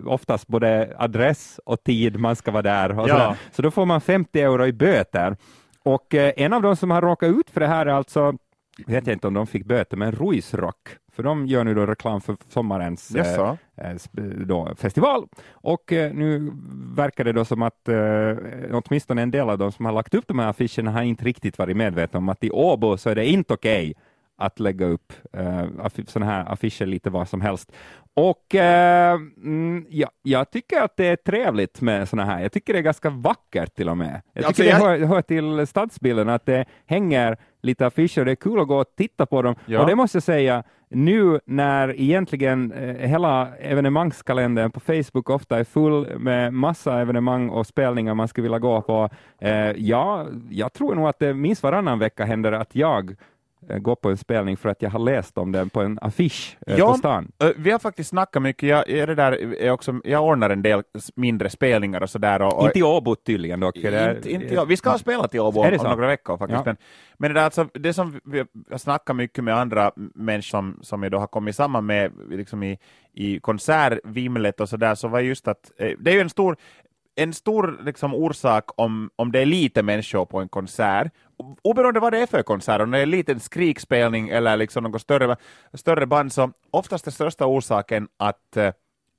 oftast 0.06 0.46
både 0.46 0.94
adress 0.98 1.60
och 1.64 1.84
tid 1.84 2.20
man 2.20 2.36
ska 2.36 2.50
vara 2.50 2.62
där. 2.62 2.98
Och 2.98 3.08
ja. 3.08 3.36
Så 3.52 3.62
då 3.62 3.70
får 3.70 3.86
man 3.86 4.00
50 4.00 4.40
euro 4.40 4.66
i 4.66 4.72
böter. 4.72 5.36
Och 5.82 6.14
eh, 6.14 6.32
en 6.36 6.52
av 6.52 6.62
de 6.62 6.76
som 6.76 6.90
har 6.90 7.02
råkat 7.02 7.28
ut 7.28 7.50
för 7.50 7.60
det 7.60 7.66
här 7.66 7.86
är 7.86 7.90
alltså 7.90 8.34
vet 8.86 9.06
jag 9.06 9.14
inte 9.14 9.26
om 9.26 9.34
de 9.34 9.46
fick 9.46 9.64
böter, 9.64 9.96
men 9.96 10.12
Ruisrock, 10.12 10.88
för 11.18 11.22
de 11.22 11.46
gör 11.46 11.64
nu 11.64 11.74
då 11.74 11.86
reklam 11.86 12.20
för 12.20 12.36
sommarens 12.48 13.16
Yes, 13.16 13.38
eh, 13.38 13.56
eh, 13.76 13.96
då, 14.24 14.74
festival. 14.76 15.28
Och 15.50 15.92
eh, 15.92 16.12
nu 16.12 16.52
verkar 16.96 17.24
det 17.24 17.32
då 17.32 17.44
som 17.44 17.62
att 17.62 17.88
eh, 17.88 18.36
åtminstone 18.72 19.22
en 19.22 19.30
del 19.30 19.50
av 19.50 19.58
de 19.58 19.72
som 19.72 19.84
har 19.84 19.92
lagt 19.92 20.14
upp 20.14 20.28
de 20.28 20.38
här 20.38 20.48
affischerna 20.48 20.90
har 20.90 21.02
inte 21.02 21.24
riktigt 21.24 21.58
varit 21.58 21.76
medvetna 21.76 22.18
om 22.18 22.28
att 22.28 22.44
i 22.44 22.50
Åbo 22.50 22.96
så 22.96 23.10
är 23.10 23.14
det 23.14 23.26
inte 23.26 23.54
okej 23.54 23.90
okay 23.90 23.94
att 24.38 24.60
lägga 24.60 24.86
upp 24.86 25.12
eh, 25.32 25.64
sådana 26.06 26.32
här 26.32 26.52
affischer 26.52 26.86
lite 26.86 27.10
var 27.10 27.24
som 27.24 27.40
helst. 27.40 27.72
Och 28.14 28.54
eh, 28.54 29.14
mm, 29.14 29.86
ja, 29.88 30.10
jag 30.22 30.50
tycker 30.50 30.80
att 30.80 30.96
det 30.96 31.06
är 31.06 31.16
trevligt 31.16 31.80
med 31.80 32.08
sådana 32.08 32.32
här. 32.32 32.42
Jag 32.42 32.52
tycker 32.52 32.72
det 32.72 32.78
är 32.78 32.82
ganska 32.82 33.10
vackert 33.10 33.74
till 33.74 33.88
och 33.88 33.96
med. 33.96 34.22
Jag 34.32 34.56
tycker 34.56 34.72
alltså, 34.72 34.88
jag... 34.88 35.00
det 35.00 35.06
hör, 35.06 35.14
hör, 35.14 35.22
till 35.22 35.66
stadsbilden 35.66 36.28
att 36.28 36.46
det 36.46 36.64
hänger 36.86 37.36
lite 37.62 37.86
affischer. 37.86 38.24
Det 38.24 38.30
är 38.30 38.36
kul 38.36 38.60
att 38.60 38.68
gå 38.68 38.80
och 38.80 38.96
titta 38.96 39.26
på 39.26 39.42
dem. 39.42 39.54
Ja. 39.66 39.80
Och 39.80 39.86
det 39.86 39.94
måste 39.94 40.16
jag 40.16 40.22
säga, 40.22 40.64
nu 40.90 41.40
när 41.44 42.00
egentligen 42.00 42.72
eh, 42.72 43.08
hela 43.08 43.48
evenemangskalendern 43.56 44.70
på 44.70 44.80
Facebook 44.80 45.30
ofta 45.30 45.58
är 45.58 45.64
full 45.64 46.18
med 46.18 46.52
massa 46.52 47.00
evenemang 47.00 47.48
och 47.48 47.66
spelningar 47.66 48.14
man 48.14 48.28
skulle 48.28 48.42
vilja 48.42 48.58
gå 48.58 48.82
på. 48.82 49.08
Eh, 49.38 49.70
ja, 49.70 50.26
jag 50.50 50.72
tror 50.72 50.94
nog 50.94 51.08
att 51.08 51.18
det 51.18 51.34
minst 51.34 51.62
varannan 51.62 51.98
vecka 51.98 52.24
händer 52.24 52.52
att 52.52 52.74
jag 52.74 53.16
gå 53.60 53.96
på 53.96 54.10
en 54.10 54.16
spelning 54.16 54.56
för 54.56 54.68
att 54.68 54.82
jag 54.82 54.90
har 54.90 54.98
läst 54.98 55.38
om 55.38 55.52
den 55.52 55.70
på 55.70 55.80
en 55.80 55.98
affisch 56.02 56.56
eh, 56.66 56.78
ja, 56.78 56.92
på 56.92 56.98
stan. 56.98 57.32
Eh, 57.42 57.50
vi 57.56 57.70
har 57.70 57.78
faktiskt 57.78 58.10
snackat 58.10 58.42
mycket, 58.42 58.68
jag, 58.68 58.90
är 58.90 59.06
det 59.06 59.14
där, 59.14 59.32
är 59.62 59.70
också, 59.70 60.00
jag 60.04 60.24
ordnar 60.24 60.50
en 60.50 60.62
del 60.62 60.82
mindre 61.14 61.50
spelningar 61.50 62.02
och 62.02 62.10
sådär. 62.10 62.42
Och, 62.42 62.58
och, 62.58 62.66
inte 62.66 62.78
i 62.78 62.82
Åbo 62.82 63.14
tydligen 63.14 63.60
dock. 63.60 63.76
Inte, 63.76 64.20
inte, 64.26 64.54
ja, 64.54 64.64
vi 64.64 64.76
ska 64.76 64.90
ha 64.90 64.98
spelat 64.98 65.34
i 65.34 65.38
Åbo 65.38 65.60
om 65.60 65.74
några 65.82 66.06
veckor 66.06 66.38
faktiskt. 66.38 66.58
Ja. 66.58 66.62
Men, 66.64 66.76
men 67.18 67.30
det, 67.30 67.40
där, 67.40 67.44
alltså, 67.44 67.68
det 67.74 67.92
som 67.92 68.20
vi 68.24 68.44
har 68.70 68.78
snackat 68.78 69.16
mycket 69.16 69.44
med 69.44 69.54
andra 69.54 69.92
människor 70.14 70.48
som, 70.48 70.78
som 70.82 71.02
jag 71.02 71.12
då 71.12 71.18
har 71.18 71.26
kommit 71.26 71.56
samman 71.56 71.86
med 71.86 72.12
liksom 72.30 72.62
i, 72.62 72.78
i 73.14 73.40
konsertvimlet 73.40 74.60
och 74.60 74.68
sådär, 74.68 74.94
så 74.94 75.08
var 75.08 75.20
just 75.20 75.48
att 75.48 75.70
det 75.98 76.10
är 76.10 76.14
ju 76.14 76.20
en 76.20 76.30
stor 76.30 76.56
en 77.18 77.32
stor 77.32 77.80
liksom, 77.84 78.14
orsak 78.14 78.70
om, 78.76 79.10
om 79.16 79.32
det 79.32 79.40
är 79.40 79.46
lite 79.46 79.82
människor 79.82 80.24
på 80.24 80.40
en 80.40 80.48
konsert, 80.48 81.12
oberoende 81.62 82.00
vad 82.00 82.12
det 82.12 82.18
är 82.18 82.26
för 82.26 82.42
konsert, 82.42 82.80
om 82.80 82.90
det 82.90 82.98
är 82.98 83.02
en 83.02 83.10
liten 83.10 83.40
skrikspelning 83.40 84.28
eller 84.28 84.56
liksom 84.56 84.84
något 84.84 85.02
större, 85.02 85.36
större 85.74 86.06
band, 86.06 86.32
så 86.32 86.52
oftast 86.70 87.06
är 87.06 87.10
största 87.10 87.46
orsaken 87.46 88.08
att 88.16 88.56
eh, 88.56 88.72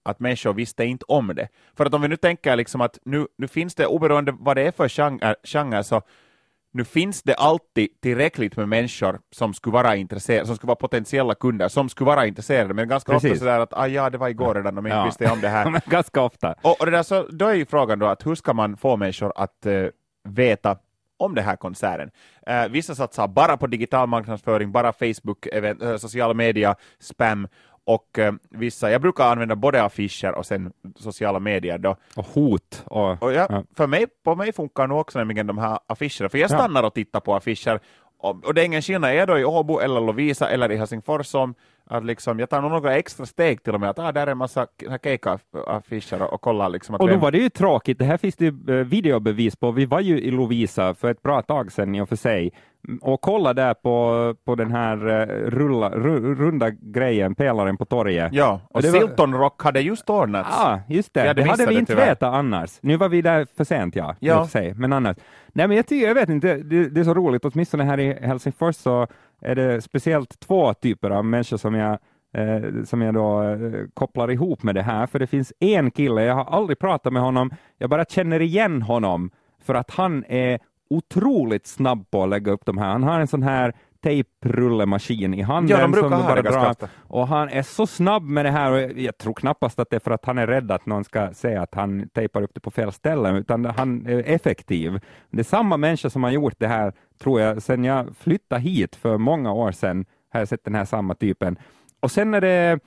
att 0.04 0.20
människor 0.20 0.54
visste 0.54 0.86
inte 0.86 1.06
om 1.08 1.28
det. 1.36 1.48
För 1.78 1.86
att 1.86 1.94
om 1.94 2.02
vi 2.02 2.08
nu 2.08 2.16
tänker 2.16 2.56
liksom 2.56 2.82
att 2.82 3.00
nu, 3.06 3.28
nu 3.38 3.48
finns 3.48 3.76
det, 3.76 3.86
oberoende 3.86 4.36
vad 4.40 4.58
det 4.58 4.62
är 4.62 4.72
för 4.72 4.90
genre, 4.90 5.36
genre 5.44 5.84
så 5.84 6.02
nu 6.72 6.86
finns 6.86 7.24
det 7.24 7.36
alltid 7.36 8.02
tillräckligt 8.02 8.58
med 8.58 8.70
människor 8.70 9.20
som 9.32 9.54
skulle 9.54 9.74
vara 9.74 9.96
intresserade, 9.96 10.46
som 10.46 10.56
skulle 10.56 10.68
vara 10.68 10.76
potentiella 10.76 11.36
kunder, 11.36 11.68
som 11.68 11.90
skulle 11.90 12.06
vara 12.06 12.26
intresserade, 12.26 12.74
men 12.74 12.88
ganska 12.88 13.12
Precis. 13.12 13.32
ofta 13.32 13.40
sådär 13.40 13.60
att 13.60 13.74
ah, 13.74 13.88
ja, 13.88 14.10
det 14.10 14.18
var 14.18 14.30
igår 14.30 14.56
redan, 14.56 14.76
de 14.76 14.86
ja. 14.86 15.06
visste 15.06 15.32
om 15.32 15.42
det 15.42 15.50
här. 15.50 15.82
ganska 15.90 16.22
ofta. 16.22 16.56
Och, 16.62 16.80
och 16.80 16.86
det 16.86 16.92
där, 16.92 17.04
så, 17.04 17.28
då 17.30 17.46
är 17.46 17.54
ju 17.54 17.66
frågan 17.66 18.00
då 18.00 18.06
att 18.06 18.26
hur 18.26 18.36
ska 18.36 18.54
man 18.54 18.78
få 18.78 18.98
människor 18.98 19.34
att 19.36 19.66
uh, 19.66 19.88
veta 20.30 20.78
om 21.20 21.36
den 21.36 21.44
här 21.46 21.56
konserten. 21.56 22.12
Uh, 22.50 22.72
vissa 22.72 22.96
satsar 22.96 23.28
bara 23.28 23.58
på 23.58 23.68
digital 23.68 24.08
marknadsföring, 24.08 24.72
bara 24.72 24.94
Facebook, 24.94 25.48
uh, 25.56 25.98
sociala 25.98 26.34
medier, 26.34 26.76
spam 27.00 27.48
och 27.90 28.20
eh, 28.20 28.34
vissa, 28.50 28.92
jag 28.92 29.02
brukar 29.02 29.24
använda 29.24 29.56
både 29.56 29.84
affischer 29.84 30.32
och 30.36 30.46
sen 30.46 30.72
sociala 30.96 31.40
medier 31.40 31.78
då. 31.78 31.96
Och 32.16 32.26
hot. 32.26 32.84
Och, 32.86 33.24
och 33.24 33.34
ja, 33.34 33.48
ja. 33.50 33.64
För 33.76 33.88
mig, 33.88 34.08
på 34.24 34.36
mig 34.36 34.54
funkar 34.54 34.88
nog 34.88 35.00
också 35.00 35.20
nämligen 35.20 35.48
de 35.48 35.58
här 35.58 35.80
affischerna, 35.88 36.30
för 36.30 36.38
jag 36.38 36.50
stannar 36.50 36.82
ja. 36.82 36.88
och 36.88 36.94
tittar 36.94 37.20
på 37.20 37.36
affischer 37.36 37.80
och, 38.20 38.46
och 38.46 38.54
det 38.54 38.62
är 38.62 38.66
ingen 38.66 38.82
skillnad, 38.82 39.10
är 39.10 39.14
jag 39.14 39.28
då 39.28 39.40
i 39.40 39.46
Åbo 39.46 39.80
eller 39.80 40.02
Lovisa 40.02 40.50
eller 40.50 40.72
i 40.72 40.78
Helsingfors 40.78 41.28
som 41.28 41.56
att 41.90 42.06
liksom, 42.06 42.40
jag 42.40 42.50
tar 42.50 42.62
nog 42.62 42.72
några 42.72 42.98
extra 42.98 43.26
steg 43.26 43.64
till 43.64 43.74
och 43.74 43.80
med, 43.80 43.90
att 43.90 44.00
ah, 44.00 44.12
där 44.12 44.28
är 44.28 44.32
en 44.32 44.38
massa 44.38 44.68
cake-affischer 45.04 46.22
och, 46.22 46.34
och 46.34 46.42
kollar 46.42 46.70
liksom. 46.70 46.96
Och 46.96 47.10
då 47.10 47.18
var 47.18 47.32
det 47.32 47.38
ju 47.38 47.50
tråkigt, 47.50 48.00
det 48.00 48.06
här 48.06 48.18
finns 48.18 48.36
det 48.36 48.46
ju 48.46 48.80
eh, 48.80 48.86
videobevis 48.86 49.56
på, 49.56 49.72
vi 49.72 49.86
var 49.86 50.00
ju 50.00 50.20
i 50.20 50.32
Lovisa 50.32 50.94
för 50.94 51.12
ett 51.12 51.22
bra 51.22 51.42
tag 51.42 51.72
sedan 51.72 51.96
i 51.96 52.02
och 52.02 52.10
för 52.10 52.16
sig, 52.16 52.52
och 53.02 53.22
kolla 53.22 53.54
där 53.54 53.74
på, 53.74 54.36
på 54.46 54.56
den 54.56 54.72
här 54.72 55.08
uh, 55.08 55.50
rulla, 55.50 55.90
runda 55.90 56.70
grejen, 56.70 57.36
pelaren 57.36 57.78
på 57.78 57.86
torget. 57.86 58.34
Ja, 58.34 58.62
och, 58.70 58.76
och 58.76 58.84
Silton 58.84 59.32
var... 59.32 59.40
Rock 59.40 59.64
hade 59.64 59.82
just 59.82 60.10
ordnats. 60.10 60.50
Ja, 60.58 60.82
just 60.88 61.14
det. 61.14 61.34
Det 61.34 61.44
hade 61.44 61.66
vi 61.66 61.80
inte 61.80 61.96
vetat 61.96 62.34
annars. 62.34 62.80
Nu 62.82 62.98
var 62.98 63.10
vi 63.10 63.22
där 63.22 63.48
för 63.58 63.64
sent, 63.64 63.96
ja. 63.96 64.16
ja. 64.20 64.48
Sig, 64.48 64.74
men 64.74 64.94
annars. 64.94 65.18
Nej, 65.48 65.68
men 65.68 65.78
jag 65.78 65.88
tycker, 65.88 66.08
jag 66.08 66.16
vet 66.16 66.30
inte, 66.30 66.56
det, 66.56 66.90
det 66.90 67.00
är 67.00 67.04
så 67.04 67.14
roligt, 67.14 67.46
åtminstone 67.46 67.84
här 67.84 68.00
i 68.00 68.14
Helsingfors 68.14 68.76
så 68.76 69.08
är 69.42 69.56
det 69.56 69.82
speciellt 69.82 70.40
två 70.40 70.74
typer 70.74 71.10
av 71.10 71.26
människor 71.26 71.58
som 71.58 71.76
jag 71.76 71.98
eh, 72.34 72.84
som 72.84 73.02
jag 73.02 73.14
då 73.14 73.44
eh, 73.44 73.86
kopplar 73.94 74.32
ihop 74.32 74.64
med 74.64 74.76
det 74.76 74.82
här, 74.82 75.08
för 75.08 75.20
det 75.20 75.28
finns 75.28 75.54
en 75.60 75.92
kille, 75.92 76.24
jag 76.24 76.36
har 76.36 76.46
aldrig 76.46 76.80
pratat 76.80 77.14
med 77.14 77.22
honom, 77.22 77.52
jag 77.78 77.90
bara 77.90 78.06
känner 78.06 78.40
igen 78.42 78.82
honom 78.82 79.32
för 79.62 79.76
att 79.76 79.92
han 79.92 80.26
är 80.28 80.60
otroligt 80.90 81.68
snabb 81.68 82.12
på 82.12 82.24
att 82.24 82.30
lägga 82.30 82.52
upp 82.52 82.66
de 82.66 82.78
här. 82.78 82.92
Han 82.92 83.04
har 83.04 83.20
en 83.20 83.28
sån 83.28 83.44
här 83.44 83.74
tejprullemaskin 84.04 85.34
i 85.34 85.42
handen. 85.42 85.78
Ja, 85.78 85.82
de 85.82 85.92
brukar 85.92 86.10
ha 86.10 86.36
det 86.36 86.42
drar, 86.42 86.76
Och 86.98 87.28
han 87.28 87.50
är 87.50 87.62
så 87.62 87.88
snabb 87.88 88.24
med 88.24 88.46
det 88.46 88.52
här, 88.52 88.72
och 88.72 89.00
jag 89.00 89.18
tror 89.18 89.34
knappast 89.34 89.80
att 89.80 89.90
det 89.90 89.96
är 89.96 90.00
för 90.00 90.12
att 90.12 90.26
han 90.26 90.38
är 90.38 90.48
rädd 90.48 90.72
att 90.72 90.86
någon 90.86 91.04
ska 91.04 91.34
säga 91.34 91.62
att 91.62 91.76
han 91.76 92.10
tejpar 92.10 92.42
upp 92.42 92.52
det 92.54 92.60
på 92.60 92.72
fel 92.72 92.92
ställe, 92.92 93.38
utan 93.38 93.66
han 93.66 94.06
är 94.06 94.24
effektiv. 94.26 95.00
Det 95.30 95.40
är 95.40 95.44
samma 95.44 95.78
människa 95.78 96.10
som 96.10 96.24
har 96.24 96.32
gjort 96.32 96.56
det 96.58 96.68
här, 96.68 96.94
tror 97.20 97.42
jag, 97.42 97.62
sedan 97.62 97.84
jag 97.84 98.16
flyttade 98.18 98.62
hit 98.62 98.96
för 98.96 99.18
många 99.18 99.54
år 99.54 99.72
sedan, 99.72 100.06
har 100.30 100.40
jag 100.40 100.50
sett 100.50 100.64
den 100.64 100.76
här 100.76 100.86
samma 100.86 101.16
typen. 101.16 101.58
Och 102.00 102.12
sen 102.12 102.34
är 102.34 102.42
det, 102.42 102.80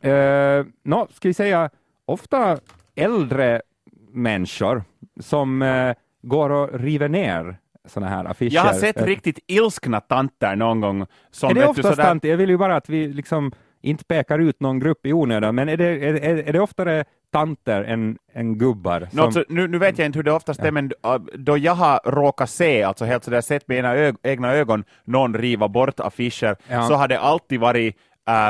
eh, 0.00 0.66
no, 0.82 1.08
ska 1.12 1.28
vi 1.28 1.34
säga, 1.34 1.70
ofta 2.04 2.58
äldre 2.94 3.62
människor 4.10 4.82
som 5.20 5.62
eh, 5.62 5.94
går 6.22 6.50
och 6.50 6.80
river 6.80 7.08
ner 7.08 7.58
sådana 7.84 8.10
här 8.10 8.24
affischer. 8.24 8.54
Jag 8.54 8.62
har 8.62 8.72
sett 8.72 9.02
riktigt 9.02 9.38
ilskna 9.46 10.00
tanter 10.00 10.56
någon 10.56 10.80
gång. 10.80 11.06
Som 11.30 11.50
är 11.50 11.54
det 11.54 11.66
oftast 11.66 11.88
sådär... 11.88 12.02
tanter? 12.02 12.28
Jag 12.28 12.36
vill 12.36 12.50
ju 12.50 12.56
bara 12.56 12.76
att 12.76 12.88
vi 12.88 13.08
liksom 13.08 13.52
inte 13.80 14.04
pekar 14.04 14.38
ut 14.38 14.60
någon 14.60 14.78
grupp 14.78 15.06
i 15.06 15.12
onödan, 15.12 15.54
men 15.54 15.68
är 15.68 15.76
det, 15.76 15.84
är, 15.84 16.14
är, 16.14 16.48
är 16.48 16.52
det 16.52 16.60
oftare 16.60 17.04
tanter 17.32 17.84
än, 17.84 18.18
än 18.32 18.58
gubbar? 18.58 19.08
Som... 19.10 19.20
Alltså, 19.20 19.44
nu, 19.48 19.68
nu 19.68 19.78
vet 19.78 19.98
jag 19.98 20.06
inte 20.06 20.18
hur 20.18 20.24
det 20.24 20.32
oftast 20.32 20.60
ja. 20.60 20.66
är, 20.66 20.70
men 20.70 20.92
uh, 21.06 21.16
då 21.34 21.58
jag 21.58 21.74
har 21.74 22.00
råkat 22.04 22.50
se, 22.50 22.82
alltså 22.82 23.04
helt 23.04 23.24
sådär 23.24 23.40
sett 23.40 23.68
med 23.68 23.84
ög 23.84 24.16
egna 24.22 24.52
ögon, 24.52 24.84
någon 25.04 25.34
riva 25.34 25.68
bort 25.68 26.00
affischer, 26.00 26.56
ja. 26.68 26.82
så 26.82 26.94
har 26.94 27.08
det 27.08 27.18
alltid 27.18 27.60
varit 27.60 27.96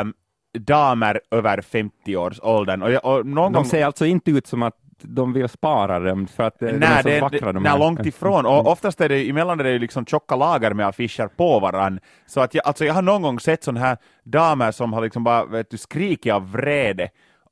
um, 0.03 0.15
damer 0.59 1.21
över 1.31 1.61
50 1.61 2.17
års 2.17 2.41
åldern. 2.43 2.83
Och, 2.83 2.91
och 2.91 3.27
någon 3.27 3.53
de 3.53 3.59
gång... 3.59 3.65
ser 3.65 3.85
alltså 3.85 4.07
inte 4.07 4.31
ut 4.31 4.47
som 4.47 4.63
att 4.63 4.75
de 5.03 5.33
vill 5.33 5.49
spara 5.49 5.99
dem 5.99 6.27
för 6.27 6.43
att 6.43 6.61
nej, 6.61 6.79
de 6.79 6.87
är 6.87 7.03
så 7.03 7.09
det, 7.09 7.21
vackra. 7.21 7.53
De 7.53 7.63
nej, 7.63 7.79
långt 7.79 8.07
ifrån. 8.07 8.47
Och 8.47 8.67
oftast 8.67 9.01
är 9.01 9.09
det 9.09 9.31
emellan 9.31 9.61
är 9.61 9.65
det 9.65 9.79
liksom 9.79 10.07
tjocka 10.07 10.37
lager 10.37 10.75
med 10.75 10.87
affischer 10.87 11.29
på 11.37 11.61
varann. 11.61 12.01
Så 12.27 12.41
att 12.41 12.55
jag, 12.55 12.67
alltså 12.67 12.85
jag 12.85 12.95
har 12.95 13.03
någon 13.03 13.23
gång 13.23 13.41
sett 13.41 13.65
sådana 13.65 13.81
här 13.81 13.97
damer 14.25 14.73
som 14.73 14.93
har 14.93 15.03
liksom 15.03 15.25
bara 15.25 15.45
vet 15.45 15.71
du, 15.71 15.79
skrikit 15.79 16.33
av 16.33 16.53
vrede. 16.53 17.09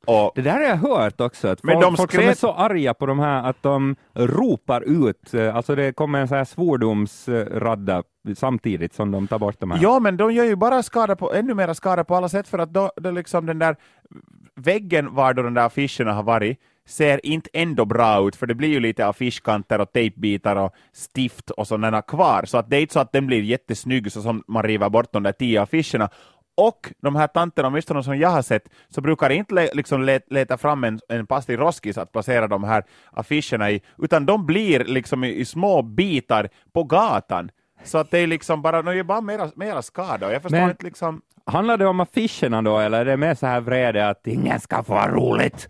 Och, 0.06 0.32
det 0.34 0.42
där 0.42 0.52
har 0.52 0.62
jag 0.62 0.76
hört 0.76 1.20
också, 1.20 1.48
att 1.48 1.62
men 1.62 1.82
folk, 1.82 1.96
folk 1.96 2.10
skrev... 2.10 2.22
som 2.22 2.30
är 2.30 2.34
så 2.34 2.52
arga 2.52 2.94
på 2.94 3.06
de 3.06 3.18
här 3.18 3.50
att 3.50 3.62
de 3.62 3.96
ropar 4.14 4.80
ut, 4.80 5.34
eh, 5.34 5.56
alltså 5.56 5.74
det 5.74 5.92
kommer 5.92 6.20
en 6.20 6.28
sån 6.28 6.36
här 6.36 6.44
svordomsradda 6.44 8.02
samtidigt 8.36 8.94
som 8.94 9.10
de 9.10 9.26
tar 9.26 9.38
bort 9.38 9.60
de 9.60 9.70
här. 9.70 9.78
Ja, 9.82 9.98
men 9.98 10.16
de 10.16 10.32
gör 10.32 10.44
ju 10.44 10.56
bara 10.56 10.82
skada 10.82 11.16
på, 11.16 11.32
ännu 11.32 11.54
mer 11.54 11.72
skada 11.72 12.04
på 12.04 12.14
alla 12.14 12.28
sätt 12.28 12.48
för 12.48 12.58
att 12.58 12.72
då, 12.72 12.90
då 12.96 13.10
liksom 13.10 13.46
den 13.46 13.58
där 13.58 13.76
väggen 14.56 15.14
var 15.14 15.34
då 15.34 15.42
de 15.42 15.54
där 15.54 15.66
affischerna 15.66 16.12
har 16.12 16.22
varit, 16.22 16.58
ser 16.86 17.26
inte 17.26 17.50
ändå 17.52 17.84
bra 17.84 18.28
ut, 18.28 18.36
för 18.36 18.46
det 18.46 18.54
blir 18.54 18.68
ju 18.68 18.80
lite 18.80 19.06
affischkanter 19.06 19.80
och 19.80 19.92
tejpbitar 19.92 20.56
och 20.56 20.74
stift 20.92 21.50
och 21.50 21.66
sådana 21.66 22.02
kvar, 22.02 22.42
så 22.46 22.58
att 22.58 22.70
det 22.70 22.76
är 22.76 22.80
inte 22.80 22.92
så 22.92 23.00
att 23.00 23.12
den 23.12 23.26
blir 23.26 23.42
jättesnygg 23.42 24.12
så 24.12 24.22
som 24.22 24.44
man 24.48 24.62
river 24.62 24.88
bort 24.88 25.12
de 25.12 25.22
där 25.22 25.32
tio 25.32 25.62
affischerna. 25.62 26.08
Och 26.58 26.92
de 27.02 27.16
här 27.16 27.26
tanterna, 27.26 27.68
åtminstone 27.68 28.02
som 28.02 28.18
jag 28.18 28.28
har 28.28 28.42
sett, 28.42 28.68
så 28.88 29.00
brukar 29.00 29.30
inte 29.30 29.68
liksom 29.72 30.20
leta 30.26 30.58
fram 30.58 30.84
en, 30.84 31.00
en 31.08 31.26
passlig 31.26 31.58
roskis 31.58 31.98
att 31.98 32.12
placera 32.12 32.48
de 32.48 32.64
här 32.64 32.84
affischerna 33.12 33.70
i, 33.70 33.82
utan 33.98 34.26
de 34.26 34.46
blir 34.46 34.84
liksom 34.84 35.24
i, 35.24 35.34
i 35.34 35.44
små 35.44 35.82
bitar 35.82 36.48
på 36.72 36.84
gatan. 36.84 37.50
Så 37.84 37.98
att 37.98 38.10
det 38.10 38.18
är 38.18 38.26
liksom 38.26 38.62
bara, 38.62 38.82
de 38.82 38.96
gör 38.96 39.04
bara 39.04 39.20
mera, 39.20 39.50
mera 39.56 39.82
skada. 39.82 40.32
Jag 40.32 40.42
förstår 40.42 40.58
Men, 40.58 40.70
inte 40.70 40.84
liksom... 40.84 41.22
Handlar 41.46 41.76
det 41.76 41.86
om 41.86 42.00
affischerna 42.00 42.62
då, 42.62 42.78
eller 42.78 43.00
är 43.00 43.04
det 43.04 43.16
mer 43.16 43.34
så 43.34 43.46
här 43.46 43.60
vrede 43.60 44.08
att 44.08 44.26
ingen 44.26 44.60
ska 44.60 44.82
få 44.82 44.98
roligt? 44.98 45.68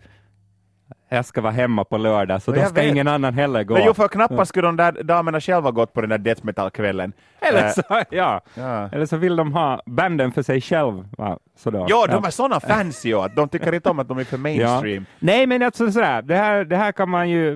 Jag 1.09 1.25
ska 1.25 1.41
vara 1.41 1.53
hemma 1.53 1.83
på 1.83 1.97
lördag, 1.97 2.41
så 2.41 2.51
då 2.51 2.61
ska 2.61 2.73
vet. 2.73 2.91
ingen 2.91 3.07
annan 3.07 3.33
heller 3.33 3.63
gå. 3.63 3.73
Men 3.73 3.83
jo, 3.85 3.93
för 3.93 4.07
knappast 4.07 4.49
skulle 4.49 4.67
de 4.67 4.77
där 4.77 5.03
damerna 5.03 5.41
själva 5.41 5.71
gått 5.71 5.93
på 5.93 6.01
den 6.01 6.09
där 6.09 6.17
death 6.17 6.45
metal-kvällen. 6.45 7.13
Eller, 7.39 7.69
så, 7.69 7.81
ja. 8.09 8.41
ja. 8.55 8.89
Eller 8.91 9.05
så 9.05 9.17
vill 9.17 9.35
de 9.35 9.53
ha 9.53 9.81
banden 9.85 10.31
för 10.31 10.41
sig 10.41 10.61
själva. 10.61 11.37
Sådär. 11.55 11.85
Ja, 11.89 12.07
de 12.07 12.25
är 12.25 12.29
sådana 12.29 12.59
fans 12.59 13.05
ju, 13.05 13.19
att 13.19 13.35
de 13.35 13.49
tycker 13.49 13.73
inte 13.75 13.89
om 13.89 13.99
att 13.99 14.07
de 14.07 14.17
är 14.17 14.23
för 14.23 14.37
mainstream. 14.37 15.05
Ja. 15.09 15.17
Nej, 15.19 15.47
men 15.47 15.63
alltså 15.63 15.91
sådär, 15.91 16.21
det 16.21 16.35
här, 16.35 16.65
det 16.65 16.75
här 16.75 16.91
kan 16.91 17.09
man 17.09 17.29
ju 17.29 17.51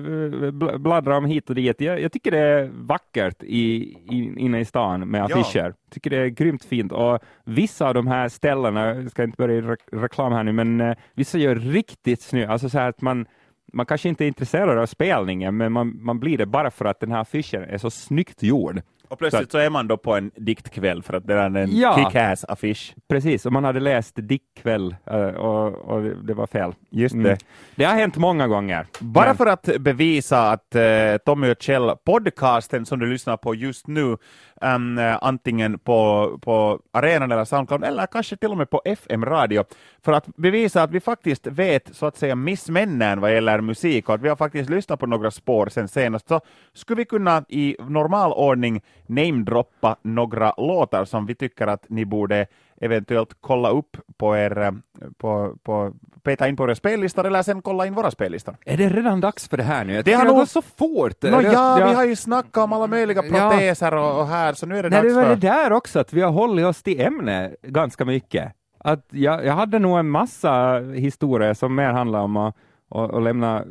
eh, 0.46 0.52
bladdra 0.78 1.16
om 1.16 1.24
hit 1.24 1.48
och 1.50 1.54
dit. 1.54 1.80
Jag, 1.80 2.00
jag 2.00 2.12
tycker 2.12 2.30
det 2.30 2.38
är 2.38 2.70
vackert 2.72 3.42
i, 3.42 3.64
i, 4.10 4.34
inne 4.36 4.60
i 4.60 4.64
stan 4.64 5.08
med 5.08 5.24
affischer. 5.24 5.64
Ja. 5.64 5.72
tycker 5.90 6.10
det 6.10 6.16
är 6.16 6.26
grymt 6.26 6.64
fint 6.64 6.92
och 6.92 7.18
vissa 7.44 7.88
av 7.88 7.94
de 7.94 8.06
här 8.06 8.28
ställena, 8.28 8.94
jag 8.94 9.10
ska 9.10 9.22
inte 9.22 9.36
börja 9.36 9.60
re 9.60 9.76
reklam 9.92 10.32
här 10.32 10.42
nu, 10.42 10.52
men 10.52 10.80
uh, 10.80 10.94
vissa 11.14 11.38
gör 11.38 11.54
riktigt 11.54 12.22
snyggt, 12.22 12.50
alltså 12.50 12.68
så 12.68 12.78
att 12.78 13.00
man 13.00 13.26
man 13.72 13.86
kanske 13.86 14.08
inte 14.08 14.24
är 14.24 14.28
intresserad 14.28 14.78
av 14.78 14.86
spelningen, 14.86 15.56
men 15.56 15.72
man, 15.72 16.04
man 16.04 16.20
blir 16.20 16.38
det 16.38 16.46
bara 16.46 16.70
för 16.70 16.84
att 16.84 17.00
den 17.00 17.12
här 17.12 17.20
affischen 17.20 17.62
är 17.62 17.78
så 17.78 17.90
snyggt 17.90 18.42
gjord. 18.42 18.82
Och 19.12 19.18
plötsligt 19.18 19.52
så, 19.52 19.58
så, 19.58 19.58
är 19.58 19.70
man 19.70 19.88
då 19.88 19.96
på 19.96 20.14
en 20.14 20.30
diktkväll 20.36 21.02
för 21.02 21.14
att 21.14 21.26
det 21.26 21.34
är 21.34 21.56
en 21.56 21.76
ja, 21.76 21.96
kick-ass-affisch. 21.96 22.94
Precis, 23.08 23.46
och 23.46 23.52
man 23.52 23.64
hade 23.64 23.80
läst 23.80 24.12
diktkväll 24.16 24.96
eh, 25.06 25.16
och, 25.16 25.66
och 25.66 26.02
det 26.02 26.34
var 26.34 26.46
fel. 26.46 26.74
Just 26.90 27.14
mm. 27.14 27.24
det. 27.24 27.38
Det 27.74 27.84
har 27.84 27.94
hänt 27.94 28.16
många 28.16 28.48
gånger. 28.48 28.86
Bara 29.00 29.26
men... 29.26 29.36
för 29.36 29.46
att 29.46 29.68
bevisa 29.80 30.50
att 30.50 30.76
uh, 30.76 31.16
Tommy 31.24 31.52
och 31.52 31.62
Kjell 31.62 31.90
podcasten 32.04 32.86
som 32.86 32.98
du 32.98 33.06
lyssnar 33.06 33.36
på 33.36 33.54
just 33.54 33.86
nu 33.86 34.16
um, 34.60 34.98
antingen 35.20 35.78
på, 35.78 36.30
på 36.42 36.80
arenan 36.92 37.32
eller 37.32 37.44
Soundcloud 37.44 37.84
eller 37.84 38.06
kanske 38.06 38.36
till 38.36 38.50
och 38.50 38.56
med 38.56 38.70
på 38.70 38.82
FM-radio 38.84 39.64
för 40.04 40.12
att 40.12 40.26
bevisa 40.36 40.82
att 40.82 40.90
vi 40.90 41.00
faktiskt 41.00 41.46
vet 41.46 41.96
så 41.96 42.06
att 42.06 42.16
säga 42.16 42.34
missmännen 42.34 43.20
vad 43.20 43.34
gäller 43.34 43.60
musik 43.60 44.08
och 44.08 44.14
att 44.14 44.22
vi 44.22 44.28
har 44.28 44.36
faktiskt 44.36 44.70
lyssnat 44.70 45.00
på 45.00 45.06
några 45.06 45.30
spår 45.30 45.66
sen 45.66 45.88
senast 45.88 46.28
så 46.28 46.40
skulle 46.72 46.96
vi 46.96 47.04
kunna 47.04 47.44
i 47.48 47.76
normal 47.80 48.32
ordning 48.32 48.82
namedroppa 49.06 49.96
några 50.02 50.54
låtar 50.56 51.04
som 51.04 51.26
vi 51.26 51.34
tycker 51.34 51.66
att 51.66 51.86
ni 51.88 52.04
borde 52.04 52.46
eventuellt 52.80 53.36
kolla 53.40 53.68
upp 53.70 53.96
på 54.16 54.36
er, 54.36 54.58
eh, 54.58 54.72
på, 55.16 55.56
på, 55.62 55.92
peta 56.22 56.48
in 56.48 56.56
på 56.56 56.64
era 56.64 56.74
spellistor 56.74 57.26
eller 57.26 57.42
sen 57.42 57.62
kolla 57.62 57.86
in 57.86 57.94
våra 57.94 58.10
spellistor. 58.10 58.56
Är 58.66 58.76
det 58.76 58.88
redan 58.88 59.20
dags 59.20 59.48
för 59.48 59.56
det 59.56 59.62
här 59.62 59.84
nu? 59.84 59.94
Jag 59.94 60.04
det 60.04 60.12
har 60.12 60.24
nog 60.24 60.36
gått 60.36 60.50
så 60.50 60.62
fort. 60.62 61.22
No, 61.22 61.28
ja, 61.28 61.80
ja, 61.80 61.86
vi 61.88 61.94
har 61.94 62.04
ju 62.04 62.16
snackat 62.16 62.64
om 62.64 62.72
alla 62.72 62.86
möjliga 62.86 63.22
proteser 63.22 63.92
ja. 63.92 64.10
och, 64.10 64.20
och, 64.20 64.26
här, 64.26 64.52
så 64.52 64.66
nu 64.66 64.78
är 64.78 64.82
det 64.82 64.88
Nej, 64.88 65.02
dags 65.02 65.14
det 65.14 65.20
var 65.20 65.22
för... 65.22 65.36
det 65.36 65.48
där 65.48 65.72
också, 65.72 66.00
att 66.00 66.12
vi 66.12 66.20
har 66.20 66.30
hållit 66.30 66.66
oss 66.66 66.82
till 66.82 67.00
ämne 67.00 67.50
ganska 67.62 68.04
mycket. 68.04 68.52
Att 68.78 69.06
jag, 69.10 69.44
jag 69.46 69.52
hade 69.52 69.78
nog 69.78 69.98
en 69.98 70.08
massa 70.08 70.78
historier 70.78 71.54
som 71.54 71.74
mer 71.74 71.90
handlar 71.90 72.20
om 72.20 72.36
att 72.36 72.56
och, 72.92 73.10
och, 73.10 73.22
lämna 73.22 73.64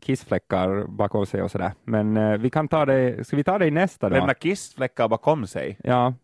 kissfläckar 0.00 0.84
bakom 0.88 1.26
sig 1.26 1.42
och 1.42 1.50
sådär. 1.50 1.72
Men 1.84 2.16
eh, 2.16 2.38
vi 2.38 2.50
kan 2.50 2.68
ta 2.68 2.86
det, 2.86 3.26
ska 3.26 3.36
vi 3.36 3.44
ta 3.44 3.58
det 3.58 3.66
i 3.66 3.70
nästa 3.70 4.08
då? 4.08 4.16
Lämna 4.16 4.34
kissfläckar 4.34 5.08
bakom 5.08 5.46
sig? 5.46 5.78
Ja, 5.84 6.14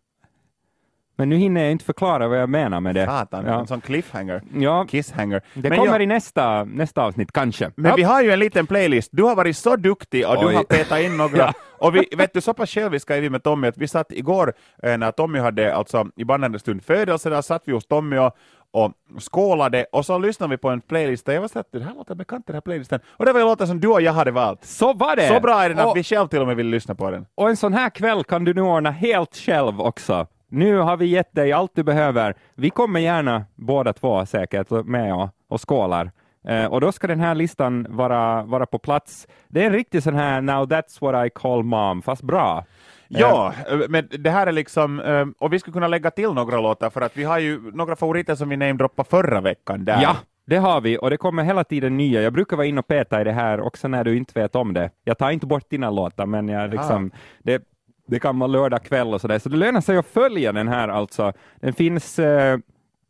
men 1.19 1.29
nu 1.29 1.35
hinner 1.35 1.61
jag 1.61 1.71
inte 1.71 1.85
förklara 1.85 2.27
vad 2.27 2.39
jag 2.39 2.49
menar 2.49 2.79
med 2.79 2.95
det. 2.95 3.05
Satan, 3.05 3.45
ja. 3.45 3.59
en 3.59 3.67
sån 3.67 3.81
cliffhanger. 3.81 4.41
Ja. 4.53 4.85
Kisshanger. 4.89 5.41
Det 5.53 5.69
Men 5.69 5.77
kommer 5.77 5.93
jag... 5.93 6.01
i 6.01 6.05
nästa, 6.05 6.63
nästa 6.63 7.01
avsnitt, 7.01 7.31
kanske. 7.31 7.71
Men 7.75 7.89
ja. 7.89 7.95
vi 7.95 8.03
har 8.03 8.23
ju 8.23 8.31
en 8.31 8.39
liten 8.39 8.67
playlist. 8.67 9.09
Du 9.11 9.23
har 9.23 9.35
varit 9.35 9.57
så 9.57 9.75
duktig 9.75 10.27
och 10.27 10.31
Oj. 10.37 10.37
du 10.39 10.55
har 10.55 10.63
petat 10.63 10.99
in 10.99 11.17
några. 11.17 11.37
ja. 11.37 11.53
Och 11.79 11.95
vi, 11.95 12.07
vet 12.17 12.33
du, 12.33 12.41
så 12.41 12.53
pass 12.53 12.69
själviska 12.69 13.17
är 13.17 13.21
vi 13.21 13.29
med 13.29 13.43
Tommy 13.43 13.67
att 13.67 13.77
vi 13.77 13.87
satt 13.87 14.11
igår 14.11 14.53
eh, 14.83 14.97
när 14.97 15.11
Tommy 15.11 15.39
hade, 15.39 15.75
alltså 15.75 16.07
i 16.15 16.25
bandande 16.25 16.59
stund 16.59 16.83
födelse, 16.83 17.29
där 17.29 17.41
satt 17.41 17.63
vi 17.65 17.71
hos 17.71 17.87
Tommy 17.87 18.17
och 18.17 18.37
och 18.71 18.91
skålade 19.19 19.85
och 19.91 20.05
så 20.05 20.17
lyssnade 20.17 20.51
vi 20.51 20.57
på 20.57 20.69
en 20.69 20.81
playlist 20.81 21.27
och 21.27 21.33
jag 21.33 21.41
var 21.41 21.47
så 21.47 21.59
att 21.59 21.71
det 21.71 21.83
här 21.83 21.93
låter 21.93 22.15
bekant 22.15 22.47
den 22.47 22.53
här 22.53 22.61
playlisten 22.61 22.99
och 23.07 23.25
det 23.25 23.33
var 23.33 23.39
ju 23.39 23.45
låtar 23.45 23.65
som 23.65 23.79
du 23.79 23.87
och 23.87 24.01
jag 24.01 24.13
hade 24.13 24.31
valt. 24.31 24.65
Så 24.65 24.93
var 24.93 25.15
det! 25.15 25.27
Så 25.27 25.39
bra 25.39 25.63
är 25.63 25.69
den 25.69 25.79
att 25.79 25.97
vi 25.97 26.03
själv 26.03 26.27
till 26.27 26.41
och 26.41 26.47
med 26.47 26.55
vill 26.55 26.67
lyssna 26.67 26.95
på 26.95 27.11
den. 27.11 27.25
Och 27.35 27.49
en 27.49 27.57
sån 27.57 27.73
här 27.73 27.89
kväll 27.89 28.23
kan 28.23 28.43
du 28.43 28.53
nu 28.53 28.61
ordna 28.61 28.91
helt 28.91 29.35
själv 29.35 29.81
också. 29.81 30.27
Nu 30.51 30.77
har 30.77 30.97
vi 30.97 31.05
gett 31.05 31.35
dig 31.35 31.51
allt 31.51 31.71
du 31.75 31.83
behöver. 31.83 32.35
Vi 32.55 32.69
kommer 32.69 32.99
gärna 32.99 33.45
båda 33.55 33.93
två 33.93 34.25
säkert 34.25 34.71
med 34.71 35.13
och, 35.13 35.29
och 35.49 35.69
skålar. 35.69 36.11
Eh, 36.47 36.65
och 36.65 36.81
då 36.81 36.91
ska 36.91 37.07
den 37.07 37.19
här 37.19 37.35
listan 37.35 37.87
vara, 37.89 38.43
vara 38.43 38.65
på 38.65 38.79
plats. 38.79 39.27
Det 39.47 39.61
är 39.61 39.65
en 39.65 39.73
riktig 39.73 40.03
sån 40.03 40.15
här 40.15 40.41
Now 40.41 40.65
that's 40.65 40.97
what 41.01 41.25
I 41.25 41.29
call 41.29 41.63
mom, 41.63 42.01
fast 42.01 42.23
bra. 42.23 42.65
Ja, 43.09 43.53
eh, 43.69 43.79
men 43.89 44.07
det 44.19 44.29
här 44.29 44.47
är 44.47 44.51
liksom, 44.51 44.99
eh, 44.99 45.25
och 45.39 45.53
vi 45.53 45.59
skulle 45.59 45.73
kunna 45.73 45.87
lägga 45.87 46.11
till 46.11 46.33
några 46.33 46.61
låtar 46.61 46.89
för 46.89 47.01
att 47.01 47.17
vi 47.17 47.23
har 47.23 47.39
ju 47.39 47.71
några 47.71 47.95
favoriter 47.95 48.35
som 48.35 48.49
vi 48.49 48.57
namedroppade 48.57 49.09
förra 49.09 49.41
veckan 49.41 49.85
där. 49.85 50.01
Ja, 50.01 50.15
det 50.45 50.57
har 50.57 50.81
vi 50.81 50.97
och 50.97 51.09
det 51.09 51.17
kommer 51.17 51.43
hela 51.43 51.63
tiden 51.63 51.97
nya. 51.97 52.21
Jag 52.21 52.33
brukar 52.33 52.57
vara 52.57 52.67
inne 52.67 52.79
och 52.79 52.87
peta 52.87 53.21
i 53.21 53.23
det 53.23 53.31
här 53.31 53.61
också 53.61 53.87
när 53.87 54.03
du 54.03 54.17
inte 54.17 54.39
vet 54.39 54.55
om 54.55 54.73
det. 54.73 54.89
Jag 55.03 55.17
tar 55.17 55.31
inte 55.31 55.45
bort 55.45 55.69
dina 55.69 55.89
låtar, 55.89 56.25
men 56.25 56.47
jag 56.49 56.71
liksom, 56.71 57.11
det, 57.43 57.63
det 58.07 58.19
kan 58.19 58.39
vara 58.39 58.47
lördag 58.47 58.83
kväll 58.83 59.13
och 59.13 59.21
sådär, 59.21 59.39
så 59.39 59.49
det 59.49 59.57
lönar 59.57 59.81
sig 59.81 59.97
att 59.97 60.05
följa 60.05 60.51
den 60.51 60.67
här 60.67 60.87
alltså. 60.87 61.33
Den 61.55 61.73
finns... 61.73 62.19
Eh, 62.19 62.59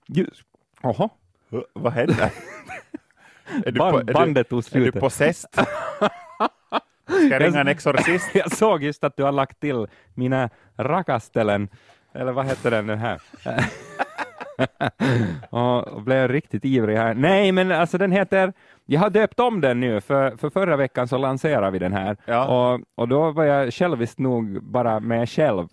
just? 0.08 0.42
Vad 1.74 1.94
händer? 1.94 2.16
är 3.66 3.72
du 3.72 3.80
Band, 3.80 4.08
på, 4.08 4.14
bandet 4.14 4.50
tog 4.50 4.64
slut. 4.64 4.88
Är 4.88 4.92
du 4.92 5.00
possessed? 5.00 5.50
Ska 7.10 7.28
jag 7.28 7.42
ringa 7.42 7.60
en 7.62 7.68
exorcist? 7.68 8.30
jag 8.34 8.52
såg 8.52 8.84
just 8.84 9.04
att 9.04 9.18
du 9.18 9.24
har 9.24 9.32
lagt 9.32 9.60
till 9.60 9.88
mina 10.14 10.50
rakastelen, 10.78 11.70
eller 12.14 12.32
vad 12.32 12.46
heter 12.46 12.72
den 12.72 12.88
nu 12.88 12.96
här? 12.96 13.22
och 15.50 16.02
blev 16.02 16.28
riktigt 16.28 16.66
ivrig 16.66 16.98
här. 16.98 17.14
Nej, 17.14 17.52
men 17.52 17.72
alltså 17.72 17.98
den 17.98 18.12
heter, 18.12 18.54
jag 18.86 19.00
har 19.00 19.10
döpt 19.10 19.40
om 19.40 19.62
den 19.62 19.80
nu, 19.80 20.02
för, 20.02 20.38
för 20.38 20.50
förra 20.50 20.76
veckan 20.76 21.08
så 21.08 21.18
lanserade 21.18 21.72
vi 21.72 21.80
den 21.80 21.94
här 21.94 22.18
ja. 22.26 22.46
och, 22.46 22.82
och 22.96 23.08
då 23.08 23.32
var 23.32 23.44
jag 23.44 23.74
själviskt 23.74 24.20
nog 24.20 24.64
bara 24.64 25.00
med 25.00 25.30
själv. 25.30 25.68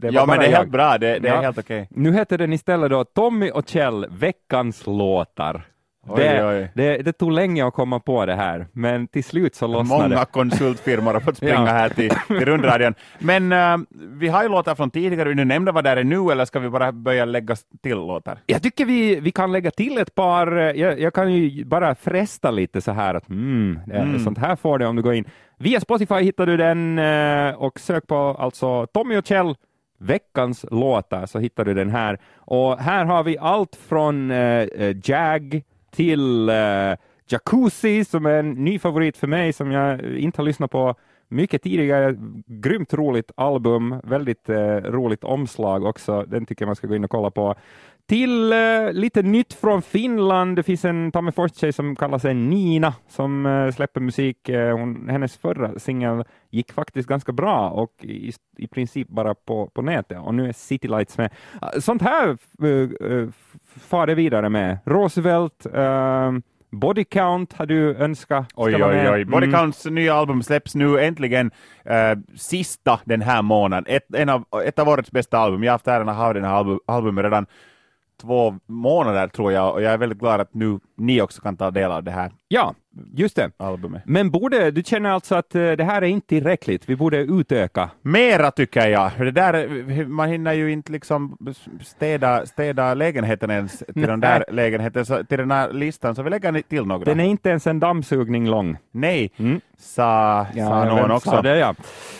ja, 0.00 0.26
men 0.26 0.38
det 0.38 0.46
är 0.46 0.50
jag. 0.50 0.58
helt 0.58 0.70
bra, 0.70 0.98
det, 0.98 1.18
det 1.18 1.28
ja. 1.28 1.34
är 1.34 1.42
helt 1.42 1.58
okej. 1.58 1.82
Okay. 1.82 2.02
Nu 2.02 2.12
heter 2.12 2.38
den 2.38 2.52
istället 2.52 2.90
då 2.90 3.04
Tommy 3.04 3.50
och 3.50 3.68
Kjell, 3.68 4.06
veckans 4.10 4.86
låtar. 4.86 5.66
Oj, 6.06 6.22
det, 6.22 6.46
oj. 6.46 6.70
Det, 6.74 7.02
det, 7.02 7.12
tog 7.12 7.32
länge 7.32 7.66
att 7.66 7.74
komma 7.74 8.00
på 8.00 8.26
det 8.26 8.34
här, 8.34 8.66
men 8.72 9.06
till 9.06 9.24
slut 9.24 9.54
så 9.54 9.66
lossnade 9.66 10.02
det. 10.02 10.08
Många 10.08 10.24
konsultfirmor 10.24 11.12
har 11.12 11.20
fått 11.20 11.36
springa 11.36 11.54
ja. 11.54 11.66
här 11.66 11.88
till, 11.88 12.10
till 12.10 12.44
rundradion. 12.44 12.94
Men 13.18 13.52
uh, 13.52 13.86
vi 13.90 14.28
har 14.28 14.42
ju 14.42 14.48
låtar 14.48 14.74
från 14.74 14.90
tidigare, 14.90 15.28
vill 15.28 15.38
du 15.38 15.44
nämna 15.44 15.72
vad 15.72 15.84
det 15.84 15.90
är 15.90 16.04
nu 16.04 16.30
eller 16.30 16.44
ska 16.44 16.58
vi 16.58 16.68
bara 16.68 16.92
börja 16.92 17.24
lägga 17.24 17.56
till 17.82 17.96
låtar? 17.96 18.38
Jag 18.46 18.62
tycker 18.62 18.84
vi, 18.84 19.20
vi 19.20 19.30
kan 19.30 19.52
lägga 19.52 19.70
till 19.70 19.98
ett 19.98 20.14
par, 20.14 20.56
eh, 20.56 20.80
jag, 20.80 21.00
jag 21.00 21.14
kan 21.14 21.32
ju 21.32 21.64
bara 21.64 21.94
fresta 21.94 22.50
lite 22.50 22.80
så 22.80 22.92
här 22.92 23.14
att 23.14 23.28
mm, 23.28 23.80
mm. 23.92 24.18
sånt 24.18 24.38
här 24.38 24.56
får 24.56 24.78
du 24.78 24.86
om 24.86 24.96
du 24.96 25.02
går 25.02 25.14
in. 25.14 25.24
Via 25.58 25.80
Spotify 25.80 26.14
hittar 26.14 26.46
du 26.46 26.56
den 26.56 26.98
och 27.56 27.80
sök 27.80 28.06
på 28.06 28.16
alltså 28.16 28.86
Tommy 28.86 29.16
och 29.16 29.26
Kjell 29.26 29.54
veckans 29.98 30.66
låtar 30.70 31.26
så 31.26 31.38
hittar 31.38 31.64
du 31.64 31.74
den 31.74 31.90
här. 31.90 32.18
Och 32.36 32.78
här 32.78 33.04
har 33.04 33.22
vi 33.22 33.38
allt 33.38 33.76
från 33.76 34.30
uh, 34.30 34.68
Jag, 35.04 35.62
till 35.94 36.48
eh, 36.48 36.54
Jacuzzi 37.28 38.04
som 38.04 38.26
är 38.26 38.34
en 38.34 38.50
ny 38.50 38.78
favorit 38.78 39.16
för 39.16 39.26
mig 39.26 39.52
som 39.52 39.72
jag 39.72 40.16
inte 40.18 40.40
har 40.40 40.44
lyssnat 40.44 40.70
på 40.70 40.94
mycket 41.28 41.62
tidigare. 41.62 42.16
Grymt 42.46 42.94
roligt 42.94 43.30
album, 43.34 44.00
väldigt 44.04 44.48
eh, 44.48 44.76
roligt 44.76 45.24
omslag 45.24 45.84
också. 45.84 46.24
Den 46.28 46.46
tycker 46.46 46.62
jag 46.62 46.68
man 46.68 46.76
ska 46.76 46.86
gå 46.86 46.96
in 46.96 47.04
och 47.04 47.10
kolla 47.10 47.30
på. 47.30 47.54
Till 48.08 48.52
uh, 48.52 48.92
lite 48.92 49.22
nytt 49.22 49.54
från 49.54 49.82
Finland. 49.82 50.56
Det 50.56 50.62
finns 50.62 50.84
en 50.84 51.12
Tammerfors-tjej 51.12 51.72
som 51.72 51.96
kallar 51.96 52.18
sig 52.18 52.34
Nina 52.34 52.94
som 53.08 53.46
uh, 53.46 53.72
släpper 53.72 54.00
musik. 54.00 54.48
Uh, 54.48 54.76
hon, 54.76 55.08
hennes 55.08 55.36
förra 55.36 55.78
singel 55.78 56.24
gick 56.50 56.72
faktiskt 56.72 57.08
ganska 57.08 57.32
bra 57.32 57.70
och 57.70 57.92
i, 58.02 58.32
i 58.58 58.66
princip 58.66 59.08
bara 59.08 59.34
på, 59.34 59.70
på 59.74 59.82
nätet 59.82 60.18
och 60.18 60.34
nu 60.34 60.48
är 60.48 60.52
City 60.52 60.88
Lights 60.88 61.18
med. 61.18 61.30
Sånt 61.78 62.02
här 62.02 62.36
uh, 62.64 63.28
far 63.76 64.06
det 64.06 64.14
vidare 64.14 64.48
med. 64.48 64.78
Roosevelt, 64.84 65.66
Body 66.70 67.04
Count 67.04 67.52
har 67.52 67.66
du 67.66 67.96
önskat 67.96 68.46
Oj, 68.54 68.84
oj, 68.84 69.10
oj. 69.10 69.24
Body 69.24 69.46
mm. 69.46 69.60
Counts 69.60 69.84
nya 69.84 70.14
album 70.14 70.42
släpps 70.42 70.74
nu 70.74 71.00
äntligen 71.00 71.50
uh, 71.90 72.22
sista 72.36 73.00
den 73.04 73.22
här 73.22 73.42
månaden. 73.42 73.84
Ett, 73.88 74.14
en 74.14 74.28
av, 74.28 74.44
ett 74.64 74.78
av 74.78 74.88
årets 74.88 75.10
bästa 75.10 75.38
album. 75.38 75.62
Jag 75.62 75.70
har 75.70 75.74
haft 75.74 75.88
äran 75.88 76.08
att 76.08 76.16
ha 76.16 76.32
den 76.32 76.44
här 76.44 76.54
album, 76.54 76.78
albumet 76.86 77.24
redan 77.24 77.46
två 78.24 78.54
månader 78.66 79.28
tror 79.28 79.52
jag 79.52 79.72
och 79.72 79.82
jag 79.82 79.92
är 79.92 79.98
väldigt 79.98 80.18
glad 80.18 80.40
att 80.40 80.54
nu 80.54 80.80
ni 80.96 81.20
också 81.20 81.42
kan 81.42 81.56
ta 81.56 81.70
del 81.70 81.90
av 81.90 82.02
det 82.02 82.10
här. 82.10 82.32
Ja, 82.48 82.74
just 83.14 83.36
det. 83.36 83.50
Albumet. 83.56 84.02
Men 84.06 84.30
borde, 84.30 84.70
du 84.70 84.82
känner 84.82 85.10
alltså 85.10 85.34
att 85.34 85.54
eh, 85.54 85.72
det 85.72 85.84
här 85.84 86.02
är 86.02 86.06
inte 86.06 86.26
tillräckligt, 86.26 86.88
vi 86.88 86.96
borde 86.96 87.18
utöka? 87.18 87.90
Mera 88.02 88.50
tycker 88.50 88.88
jag. 88.88 89.10
Det 89.18 89.30
där, 89.30 90.04
man 90.04 90.28
hinner 90.28 90.52
ju 90.52 90.72
inte 90.72 90.92
liksom 90.92 91.36
städa, 91.80 92.46
städa 92.46 92.94
lägenheten 92.94 93.50
ens 93.50 93.78
till 93.78 94.02
den 94.02 94.20
där 94.20 94.44
lägenheten, 94.48 95.06
så, 95.06 95.24
till 95.24 95.38
den 95.38 95.50
här 95.50 95.72
listan, 95.72 96.14
så 96.14 96.22
vi 96.22 96.30
lägger 96.30 96.62
till 96.62 96.84
några. 96.84 97.04
Den 97.04 97.20
är 97.20 97.24
inte 97.24 97.48
ens 97.48 97.66
en 97.66 97.80
dammsugning 97.80 98.48
lång. 98.48 98.76
Nej, 98.90 99.30
mm. 99.36 99.60
sa, 99.78 100.46
ja, 100.54 100.66
sa 100.66 100.84
någon 100.84 101.10
också. 101.10 101.30
Sa 101.30 101.42
det, 101.42 101.58
ja. 101.58 101.74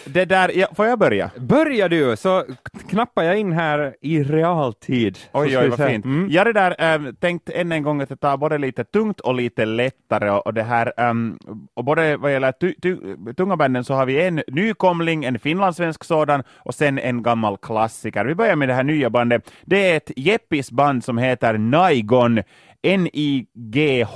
det 0.06 0.24
där, 0.24 0.50
ja, 0.54 0.66
får 0.76 0.86
jag 0.86 0.98
börja? 0.98 1.30
Börja 1.36 1.88
du, 1.88 2.16
så 2.16 2.44
knappar 2.88 3.22
jag 3.22 3.38
in 3.38 3.52
här 3.52 3.94
i 4.00 4.22
realtid. 4.22 5.18
Oj, 5.32 5.58
oj, 5.58 5.68
vad 5.68 5.88
fint. 5.88 6.04
Mm. 6.04 6.28
Jag 6.30 6.44
har 6.44 6.52
där 6.52 6.94
äh, 6.94 7.12
tänkt 7.12 7.50
än 7.50 7.72
en 7.72 7.82
gång 7.82 8.00
att 8.00 8.08
det 8.08 8.16
tar 8.16 8.36
både 8.36 8.58
lite 8.58 8.84
tungt 8.84 9.20
och 9.20 9.34
lite 9.34 9.64
lättare 9.64 10.30
och 10.30 10.54
det 10.54 10.62
här, 10.64 11.10
um, 11.10 11.38
och 11.74 11.84
både 11.84 12.16
vad 12.16 12.32
gäller 12.32 12.52
tu, 12.52 12.72
tu, 12.74 13.16
tunga 13.36 13.56
banden 13.56 13.84
så 13.84 13.94
har 13.94 14.06
vi 14.06 14.26
en 14.26 14.42
nykomling, 14.48 15.24
en 15.24 15.38
finlandssvensk 15.38 16.04
sådan, 16.04 16.42
och 16.48 16.74
sen 16.74 16.98
en 16.98 17.22
gammal 17.22 17.56
klassiker. 17.56 18.24
Vi 18.24 18.34
börjar 18.34 18.56
med 18.56 18.68
det 18.68 18.74
här 18.74 18.84
nya 18.84 19.10
bandet. 19.10 19.52
Det 19.64 19.90
är 19.90 19.96
ett 19.96 20.10
jeppis 20.16 20.70
band 20.70 21.04
som 21.04 21.18
heter 21.18 21.58
Naigon, 21.58 22.40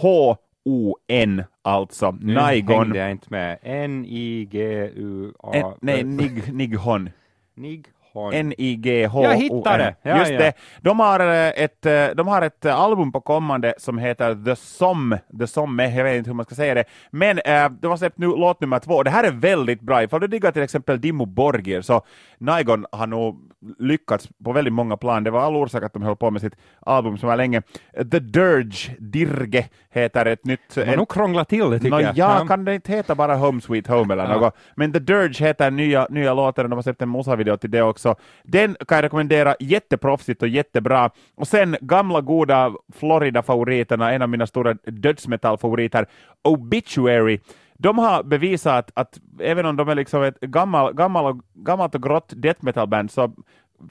N-I-G-H-O-N 0.09 1.45
alltså. 1.63 2.11
Nu 2.21 2.35
Naigon. 2.35 2.83
hängde 2.85 2.99
jag 2.99 3.11
inte 3.11 3.27
med. 3.31 3.59
N-I-G-U-A... 3.63 5.53
Nej, 5.81 6.05
Nig, 6.05 6.55
Nighon. 6.55 7.11
Nighon. 7.55 7.85
N-I-G-H-O-N. 8.33 9.31
Jag 9.31 9.37
hittade 9.37 9.95
ja, 10.03 10.19
Just 10.19 10.31
ja. 10.31 10.39
det. 10.39 10.53
De 10.81 11.01
har, 11.01 11.21
eh, 11.21 11.49
ett, 11.49 11.87
eh, 11.87 12.07
de 12.15 12.29
har 12.29 12.43
ett 12.43 12.67
album 12.67 13.13
på 13.13 13.21
kommande 13.21 13.75
som 13.79 13.99
heter 13.99 14.45
The 14.45 14.57
Som, 14.57 15.19
The 15.39 15.47
Somme, 15.47 15.97
jag 15.97 16.05
vet 16.05 16.17
inte 16.17 16.31
hur 16.31 16.35
man 16.35 16.45
ska 16.45 16.55
säga 16.55 16.75
det. 16.75 16.85
Men 17.11 17.39
äh, 17.39 17.71
de 17.71 17.87
har 17.87 17.97
släppt 17.97 18.19
nu 18.19 18.27
låt 18.27 18.61
nummer 18.61 18.79
två. 18.79 19.03
Det 19.03 19.11
här 19.11 19.25
är 19.25 19.33
väldigt 19.33 19.81
bra. 19.81 20.03
Ifall 20.03 20.21
du 20.21 20.27
diggar 20.27 20.53
till 20.53 20.63
exempel 20.63 21.01
Dimmu 21.01 21.27
Borgir 21.27 21.81
så 21.81 22.03
Naigon 22.39 22.87
har 22.93 23.07
nog 23.07 23.37
lyckats 23.79 24.29
på 24.45 24.53
väldigt 24.53 24.75
många 24.75 24.97
plan. 24.97 25.25
Det 25.25 25.31
var 25.31 25.41
all 25.41 25.57
orsak 25.57 25.83
att 25.83 25.93
de 25.93 26.03
höll 26.03 26.17
på 26.17 26.31
med 26.31 26.41
sitt 26.41 26.57
album 26.81 27.19
som 27.19 27.29
var 27.29 27.37
länge. 27.37 27.63
The 28.11 28.19
Dirge, 28.19 28.97
Dirge, 28.99 29.69
heter 29.91 30.27
ett 30.27 30.45
nytt... 30.45 30.77
Man 30.77 30.97
nog 30.97 31.09
krångla 31.09 31.45
till 31.45 31.71
det 31.71 31.79
tycker 31.79 31.97
no, 31.97 32.01
jag. 32.01 32.17
Ja, 32.17 32.47
kan 32.47 32.65
det 32.65 32.75
inte 32.75 32.93
heta 32.93 33.15
bara 33.15 33.37
Home 33.37 33.61
Sweet 33.61 33.87
Home 33.87 34.15
eller 34.15 34.25
ja. 34.25 34.41
något? 34.41 34.57
Men 34.77 34.93
The 34.93 34.99
Dirge 34.99 35.45
heter 35.45 35.71
nya, 35.71 36.07
nya 36.11 36.35
låten 36.35 36.65
och 36.65 36.71
de 36.71 36.77
har 36.77 36.83
släppt 36.83 37.03
en 37.03 37.11
musavideo 37.11 37.57
till 37.57 37.71
det 37.71 37.83
också. 37.83 37.98
Den 38.43 38.77
kan 38.89 38.97
jag 38.97 39.03
rekommendera, 39.03 39.55
jätteproffsigt 39.61 40.43
och 40.43 40.49
jättebra. 40.49 41.11
Och 41.35 41.49
sen 41.49 41.77
gamla 41.81 42.21
goda 42.21 42.73
Florida-favoriterna, 42.95 44.13
en 44.13 44.23
av 44.23 44.29
mina 44.29 44.47
stora 44.47 44.75
dödsmetallfavoriter, 44.75 46.07
Obituary 46.45 47.39
de 47.79 47.99
har 47.99 48.23
bevisat 48.23 48.79
att, 48.79 48.93
att 48.95 49.21
även 49.41 49.67
om 49.67 49.77
de 49.77 49.89
är 49.89 49.95
liksom 49.95 50.23
ett 50.23 50.41
gammal, 50.41 50.95
gammal, 50.95 51.41
gammalt 51.55 51.95
och 51.95 52.03
grått 52.03 52.33
death 52.37 52.65
metal-band 52.65 53.11
så 53.11 53.33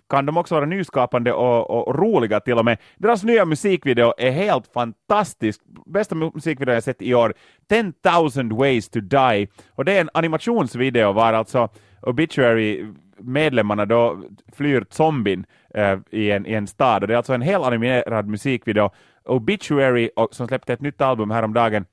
kan 0.10 0.26
de 0.26 0.38
också 0.38 0.56
vara 0.56 0.66
nyskapande 0.66 1.34
och, 1.34 1.88
och, 1.88 1.96
roliga 1.96 2.40
till 2.40 2.58
och 2.58 2.66
med. 2.66 2.78
Deras 2.98 3.24
nya 3.24 3.46
musikvideo 3.46 4.14
är 4.18 4.32
helt 4.32 4.68
fantastisk. 4.68 5.62
Bästa 5.86 6.16
musikvideo 6.16 6.74
jag 6.74 6.84
sett 6.84 7.02
i 7.02 7.14
år. 7.14 7.34
10,000 7.70 8.56
ways 8.58 8.90
to 8.90 9.00
die. 9.00 9.48
Och 9.72 9.86
det 9.86 9.94
är 9.94 10.02
en 10.02 10.10
animationsvideo 10.14 11.12
var 11.12 11.34
alltså 11.34 11.70
Obituary 12.02 12.86
medlemmarna 13.20 13.86
då 13.86 14.24
flyr 14.56 14.86
zombien 14.90 15.46
eh, 15.74 16.00
i, 16.12 16.32
en, 16.32 16.46
i 16.46 16.54
en 16.54 16.68
stad. 16.68 17.04
Och 17.04 17.08
det 17.08 17.14
är 17.14 17.18
alltså 17.18 17.34
en 17.34 17.42
hel 17.42 17.64
animerad 17.64 18.28
musikvideo. 18.28 18.90
Obituary, 19.26 20.10
och, 20.16 20.36
som 20.36 20.48
släppte 20.48 20.74
ett 20.74 20.82
nytt 20.82 21.02
album 21.02 21.32
häromdagen, 21.32 21.86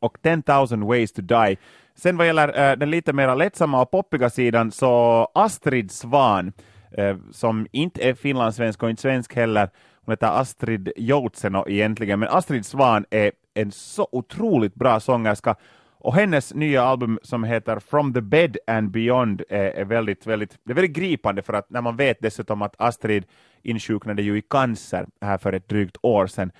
och 0.00 0.18
10,000 0.22 0.86
ways 0.86 1.12
to 1.12 1.22
die. 1.22 1.56
Sen 1.94 2.16
vad 2.16 2.26
gäller 2.26 2.70
äh, 2.70 2.76
den 2.76 2.90
lite 2.90 3.12
mer 3.12 3.36
lättsamma 3.36 3.82
och 3.82 3.90
poppiga 3.90 4.30
sidan 4.30 4.70
så 4.70 5.28
Astrid 5.34 5.90
Svan, 5.90 6.52
äh, 6.90 7.04
eh, 7.04 7.16
som 7.30 7.66
inte 7.72 8.08
är 8.08 8.14
finlandssvensk 8.14 8.82
och 8.82 8.90
inte 8.90 9.02
svensk 9.02 9.34
heller, 9.34 9.70
hon 10.04 10.12
heter 10.12 10.40
Astrid 10.40 10.92
Joutseno 10.96 11.64
egentligen, 11.68 12.20
men 12.20 12.28
Astrid 12.28 12.66
Svan 12.66 13.04
är 13.10 13.32
en 13.54 13.72
så 13.72 14.08
otroligt 14.12 14.74
bra 14.74 15.00
sångerska 15.00 15.56
och 16.02 16.14
hennes 16.14 16.54
nya 16.54 16.82
album 16.82 17.18
som 17.22 17.44
heter 17.44 17.78
From 17.78 18.14
the 18.14 18.20
Bed 18.20 18.56
and 18.66 18.90
Beyond 18.90 19.42
är, 19.48 19.64
är, 19.64 19.84
väldigt, 19.84 20.26
väldigt, 20.26 20.58
det 20.64 20.72
är 20.72 20.74
väldigt 20.74 20.96
gripande 20.96 21.42
för 21.42 21.52
att 21.52 21.70
när 21.70 21.80
man 21.80 21.96
vet 21.96 22.16
dessutom 22.20 22.62
att 22.62 22.74
Astrid 22.78 23.24
insjuknade 23.62 24.22
ju 24.22 24.38
i 24.38 24.42
cancer 24.42 25.06
här 25.20 25.38
för 25.38 25.52
ett 25.52 25.68
drygt 25.68 25.96
år 26.02 26.26
sedan 26.26 26.52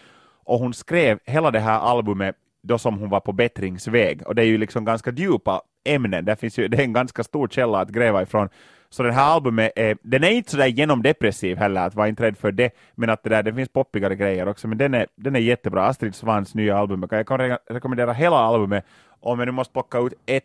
och 0.45 0.59
hon 0.59 0.74
skrev 0.74 1.18
hela 1.24 1.51
det 1.51 1.61
här 1.61 1.78
albumet 1.78 2.36
då 2.62 2.78
som 2.78 2.99
hon 2.99 3.09
var 3.09 3.20
på 3.20 3.32
bättringsväg. 3.32 4.26
Och 4.26 4.34
det 4.34 4.43
är 4.43 4.47
ju 4.47 4.59
liksom 4.59 4.84
ganska 4.84 5.11
djupa 5.11 5.62
ämnen, 5.84 6.24
det, 6.24 6.36
finns 6.36 6.59
ju, 6.59 6.68
det 6.68 6.76
är 6.76 6.84
en 6.84 6.93
ganska 6.93 7.24
stor 7.24 7.49
källa 7.49 7.80
att 7.80 7.88
gräva 7.88 8.22
ifrån. 8.22 8.49
Så 8.90 9.03
det 9.03 9.12
här 9.12 9.34
albumet 9.34 9.72
är, 9.76 9.97
den 10.03 10.24
är 10.24 10.30
inte 10.30 10.51
sådär 10.51 10.66
genomdepressiv 10.66 11.57
heller, 11.57 11.86
att 11.86 11.95
vara 11.95 12.09
inte 12.09 12.22
rädd 12.22 12.38
för 12.38 12.53
det, 12.53 12.70
men 12.95 13.11
att 13.11 13.22
det, 13.22 13.30
där, 13.30 13.43
det 13.43 13.55
finns 13.55 13.68
poppigare 13.68 14.16
grejer 14.16 14.49
också, 14.49 14.68
men 14.68 14.78
den 14.78 14.95
är, 14.95 15.07
den 15.16 15.36
är 15.36 15.40
jättebra. 15.40 15.86
Astrid 15.86 16.14
Svans 16.14 16.55
nya 16.55 16.78
album, 16.78 17.07
jag 17.11 17.26
kan 17.26 17.38
re 17.38 17.59
rekommendera 17.70 18.12
hela 18.12 18.36
albumet, 18.36 18.84
om 19.23 19.39
jag 19.39 19.47
nu 19.47 19.53
måste 19.53 19.73
plocka 19.73 19.99
ut 19.99 20.14
ett 20.27 20.45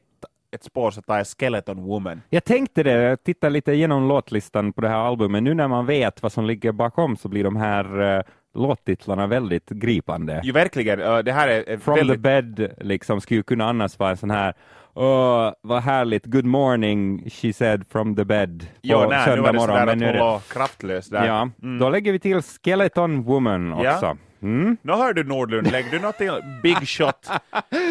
ett 0.51 0.63
spår 0.63 0.91
så 0.91 1.01
tar 1.01 1.17
jag 1.17 1.28
Skeleton 1.28 1.84
Woman. 1.84 2.21
Jag 2.30 2.43
tänkte 2.43 2.84
det, 2.84 2.91
jag 2.91 3.23
tittade 3.23 3.53
lite 3.53 3.71
igenom 3.71 4.07
låtlistan 4.07 4.73
på 4.73 4.82
det 4.82 4.89
här 4.89 4.95
albumet. 4.97 5.43
Nu 5.43 5.53
när 5.53 5.67
man 5.67 5.86
vet 5.86 6.23
vad 6.23 6.32
som 6.32 6.45
ligger 6.45 6.71
bakom 6.71 7.17
så 7.17 7.30
blir 7.30 7.43
de 7.43 7.55
här 7.55 8.01
uh, 8.01 8.23
låttitlarna 8.53 9.28
väldigt 9.28 9.69
gripande. 9.69 10.41
Jo, 10.43 10.53
verkligen. 10.53 10.99
Uh, 10.99 11.17
det 11.17 11.32
här 11.32 11.47
är, 11.47 11.78
From 11.78 11.95
väldigt... 11.95 12.15
the 12.15 12.21
bed 12.21 12.73
liksom 12.78 13.21
skulle 13.21 13.43
kunna 13.43 13.69
annars 13.69 13.99
vara 13.99 14.09
en 14.09 14.17
sån 14.17 14.32
här 14.32 14.53
Oh, 14.97 15.53
vad 15.61 15.81
härligt, 15.81 16.25
good 16.25 16.45
morning, 16.45 17.29
she 17.29 17.53
said 17.53 17.87
from 17.89 18.15
the 18.15 18.25
bed 18.25 18.59
på 18.59 18.67
jo, 18.81 19.09
nej, 19.09 19.25
söndag 19.25 19.51
nu 19.51 19.57
morgon. 19.57 19.85
Men 19.85 19.97
nu 19.97 20.05
är 20.05 20.13
det 20.13 20.39
kraftlös 20.49 21.09
där. 21.09 21.25
Ja, 21.25 21.49
mm. 21.63 21.79
då 21.79 21.89
lägger 21.89 22.11
vi 22.11 22.19
till 22.19 22.41
Skeleton 22.41 23.23
Woman 23.23 23.73
också. 23.73 23.85
Ja. 23.85 24.17
Mm. 24.41 24.77
Nu 24.81 24.93
hör 24.93 25.13
du 25.13 25.23
Nordlund, 25.23 25.71
lägg 25.71 25.85
du 25.91 25.99
något 25.99 26.17
till 26.17 26.31
Big 26.63 26.87
Shot? 26.87 27.29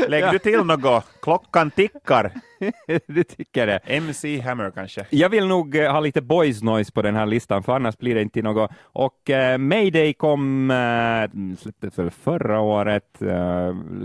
Lägg 0.09 0.25
ja. 0.25 0.33
du 0.33 0.39
till 0.39 0.65
något? 0.65 1.05
Klockan 1.23 1.71
tickar. 1.71 2.31
du 3.07 3.25
tycker 3.25 3.67
det? 3.67 3.79
MC 3.85 4.41
Hammer 4.41 4.71
kanske? 4.71 5.07
Jag 5.11 5.29
vill 5.29 5.47
nog 5.47 5.75
uh, 5.75 5.91
ha 5.91 6.01
lite 6.01 6.21
boys 6.21 6.63
noise 6.63 6.93
på 6.93 7.03
den 7.03 7.15
här 7.15 7.27
listan, 7.27 7.63
för 7.63 7.73
annars 7.77 7.99
blir 7.99 8.15
det 8.15 8.23
inte 8.23 8.43
något. 8.43 8.71
Och 8.81 9.31
uh, 9.31 9.59
Mayday 9.59 10.13
kom, 10.13 10.71
uh, 10.71 11.57
släpptes 11.59 11.99
väl 11.99 12.11
förra 12.11 12.61
året, 12.61 13.19
uh, 13.23 13.29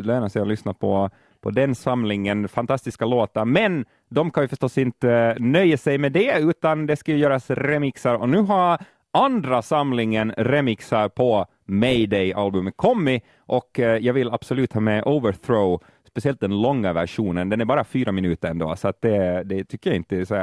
lönar 0.04 0.30
sig 0.30 0.42
att 0.42 0.48
lyssna 0.48 0.74
på 0.74 1.10
på 1.42 1.52
den 1.52 1.76
samlingen 1.76 2.48
fantastiska 2.48 3.06
låtar, 3.06 3.46
men 3.46 3.86
de 4.10 4.32
kan 4.32 4.44
ju 4.44 4.48
förstås 4.48 4.78
inte 4.78 5.36
nöja 5.40 5.78
sig 5.78 5.98
med 5.98 6.12
det, 6.12 6.40
utan 6.40 6.86
det 6.86 6.96
ska 6.96 7.16
göras 7.16 7.50
remixar 7.50 8.16
och 8.16 8.30
nu 8.30 8.38
har 8.38 8.78
andra 9.14 9.62
samlingen 9.62 10.32
remixar 10.38 11.10
på 11.10 11.46
Mayday-albumet 11.66 12.74
kommit 12.78 13.24
och 13.40 13.80
eh, 13.80 13.98
jag 13.98 14.14
vill 14.14 14.30
absolut 14.30 14.74
ha 14.74 14.82
med 14.82 15.04
Overthrow, 15.06 15.84
speciellt 16.08 16.40
den 16.40 16.62
långa 16.62 16.94
versionen. 16.94 17.50
Den 17.50 17.62
är 17.62 17.66
bara 17.66 17.84
fyra 17.84 18.12
minuter 18.12 18.50
ändå, 18.50 18.76
så 18.76 18.88
att 18.88 19.02
det, 19.02 19.44
det 19.44 19.64
tycker 19.64 19.90
jag 19.90 19.98
inte 19.98 20.18
är 20.18 20.26
så 20.26 20.36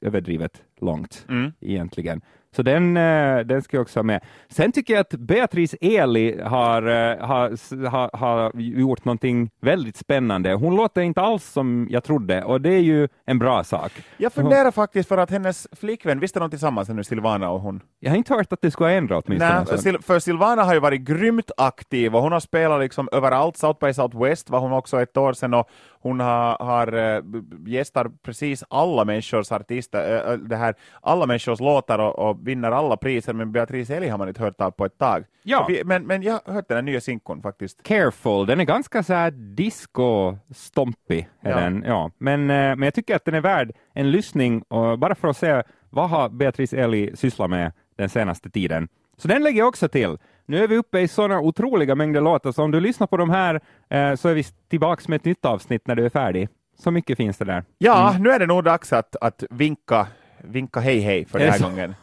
överdrivet 0.00 0.62
långt 0.80 1.26
mm. 1.28 1.52
egentligen. 1.60 2.20
Så 2.56 2.62
den, 2.62 2.96
eh, 2.96 3.38
den 3.38 3.62
ska 3.62 3.76
jag 3.76 3.82
också 3.82 3.98
ha 3.98 4.04
med. 4.04 4.24
Sen 4.48 4.72
tycker 4.72 4.94
jag 4.94 5.00
att 5.00 5.10
Beatrice 5.10 5.74
Eli 5.80 6.40
har, 6.42 6.82
eh, 6.82 7.26
har, 7.26 7.88
har, 7.88 8.10
har 8.16 8.52
gjort 8.60 9.04
någonting 9.04 9.50
väldigt 9.60 9.96
spännande. 9.96 10.52
Hon 10.52 10.76
låter 10.76 11.02
inte 11.02 11.20
alls 11.20 11.44
som 11.44 11.86
jag 11.90 12.04
trodde 12.04 12.44
och 12.44 12.60
det 12.60 12.74
är 12.74 12.80
ju 12.80 13.08
en 13.24 13.38
bra 13.38 13.64
sak. 13.64 13.92
Jag 14.16 14.32
funderar 14.32 14.64
hon... 14.64 14.72
faktiskt 14.72 15.08
för 15.08 15.18
att 15.18 15.30
hennes 15.30 15.68
flickvän, 15.72 16.20
visste 16.20 16.40
de 16.40 16.50
tillsammans 16.50 16.88
nu, 16.88 17.04
Silvana 17.04 17.50
och 17.50 17.60
hon? 17.60 17.80
Jag 18.00 18.10
har 18.10 18.16
inte 18.16 18.34
hört 18.34 18.52
att 18.52 18.62
det 18.62 18.70
skulle 18.70 18.88
ha 18.88 18.94
ändrat 18.94 19.24
åtminstone. 19.26 19.64
Nej, 19.84 20.02
för 20.02 20.18
Silvana 20.18 20.64
har 20.64 20.74
ju 20.74 20.80
varit 20.80 21.00
grymt 21.00 21.50
aktiv 21.56 22.16
och 22.16 22.22
hon 22.22 22.32
har 22.32 22.40
spelat 22.40 22.80
liksom 22.80 23.08
överallt, 23.12 23.56
South 23.56 23.86
by 23.86 23.94
Southwest 23.94 24.50
var 24.50 24.60
hon 24.60 24.72
också 24.72 25.02
ett 25.02 25.16
år 25.16 25.32
sedan 25.32 25.54
och 25.54 25.68
hon 26.06 26.20
har, 26.20 26.56
har 26.58 26.92
äh, 26.92 27.22
gästar 27.66 28.10
precis 28.22 28.64
alla 28.70 29.04
människors 29.04 29.52
artister, 29.52 30.32
äh, 30.32 30.38
det 30.38 30.56
här, 30.56 30.74
alla 31.00 31.26
människors 31.26 31.60
låtar 31.60 31.98
och, 31.98 32.18
och 32.18 32.45
vinner 32.46 32.70
alla 32.70 32.96
priser, 32.96 33.32
men 33.32 33.52
Beatrice 33.52 33.90
Eli 33.90 34.08
har 34.08 34.18
man 34.18 34.28
inte 34.28 34.42
hört 34.42 34.60
av 34.60 34.70
på 34.70 34.84
ett 34.84 34.98
tag. 34.98 35.24
Ja. 35.42 35.68
Men, 35.84 36.06
men 36.06 36.22
jag 36.22 36.40
har 36.44 36.52
hört 36.52 36.68
den 36.68 36.76
här 36.76 36.82
nya 36.82 37.00
sinkon 37.00 37.42
faktiskt. 37.42 37.82
Careful, 37.82 38.46
den 38.46 38.60
är 38.60 38.64
ganska 38.64 39.02
så 39.02 39.14
här 39.14 39.30
disco-stompig. 39.30 41.28
Ja. 41.40 41.60
Den, 41.60 41.84
ja. 41.86 42.10
Men, 42.18 42.40
äh, 42.40 42.46
men 42.56 42.82
jag 42.82 42.94
tycker 42.94 43.16
att 43.16 43.24
den 43.24 43.34
är 43.34 43.40
värd 43.40 43.72
en 43.92 44.10
lyssning, 44.10 44.62
och 44.62 44.98
bara 44.98 45.14
för 45.14 45.28
att 45.28 45.36
se 45.36 45.62
vad 45.90 46.10
har 46.10 46.28
Beatrice 46.28 46.72
Eli 46.72 47.16
sysslat 47.16 47.50
med 47.50 47.72
den 47.96 48.08
senaste 48.08 48.50
tiden. 48.50 48.88
Så 49.16 49.28
den 49.28 49.42
lägger 49.42 49.58
jag 49.58 49.68
också 49.68 49.88
till. 49.88 50.18
Nu 50.46 50.64
är 50.64 50.68
vi 50.68 50.76
uppe 50.76 51.00
i 51.00 51.08
sådana 51.08 51.40
otroliga 51.40 51.94
mängder 51.94 52.20
låtar, 52.20 52.52
så 52.52 52.62
om 52.62 52.70
du 52.70 52.80
lyssnar 52.80 53.06
på 53.06 53.16
de 53.16 53.30
här 53.30 53.60
eh, 53.88 54.14
så 54.14 54.28
är 54.28 54.34
vi 54.34 54.44
tillbaka 54.68 55.02
med 55.08 55.16
ett 55.16 55.24
nytt 55.24 55.44
avsnitt 55.44 55.86
när 55.86 55.94
du 55.94 56.04
är 56.04 56.10
färdig. 56.10 56.48
Så 56.78 56.90
mycket 56.90 57.16
finns 57.16 57.38
det 57.38 57.44
där. 57.44 57.64
Ja, 57.78 58.10
mm. 58.10 58.22
nu 58.22 58.30
är 58.30 58.38
det 58.38 58.46
nog 58.46 58.64
dags 58.64 58.92
att, 58.92 59.16
att 59.20 59.44
vinka, 59.50 60.06
vinka 60.40 60.80
hej 60.80 61.00
hej 61.00 61.24
för 61.24 61.38
den 61.38 61.50
här 61.50 61.60
gången. 61.60 61.94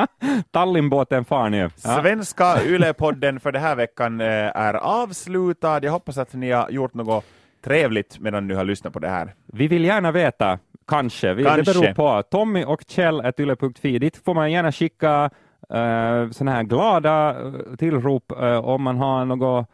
Tallinnbåten 0.50 1.24
far 1.24 1.50
nu. 1.50 1.70
Ja. 1.84 2.00
Svenska 2.02 2.44
Yle-podden 2.64 3.38
för 3.38 3.52
den 3.52 3.62
här 3.62 3.76
veckan 3.76 4.20
eh, 4.20 4.26
är 4.56 4.74
avslutad. 4.74 5.80
Jag 5.82 5.92
hoppas 5.92 6.18
att 6.18 6.32
ni 6.32 6.50
har 6.50 6.70
gjort 6.70 6.94
något 6.94 7.24
trevligt 7.64 8.18
medan 8.20 8.48
ni 8.48 8.54
har 8.54 8.64
lyssnat 8.64 8.92
på 8.92 8.98
det 8.98 9.08
här. 9.08 9.34
Vi 9.46 9.68
vill 9.68 9.84
gärna 9.84 10.12
veta, 10.12 10.58
kanske. 10.88 11.34
Vi, 11.34 11.44
kanske. 11.44 11.72
Det 11.72 11.80
beror 11.80 11.94
på. 11.94 12.22
Tommy 12.22 12.64
och 12.64 12.82
Kjell 12.88 13.32
yle.fi. 13.38 13.98
Dit 13.98 14.16
får 14.24 14.34
man 14.34 14.52
gärna 14.52 14.72
skicka 14.72 15.24
uh, 15.24 16.30
sådana 16.30 16.52
här 16.52 16.62
glada 16.62 17.42
uh, 17.42 17.76
tillrop 17.78 18.32
uh, 18.40 18.58
om 18.58 18.82
man 18.82 18.96
har 18.96 19.24
något 19.24 19.68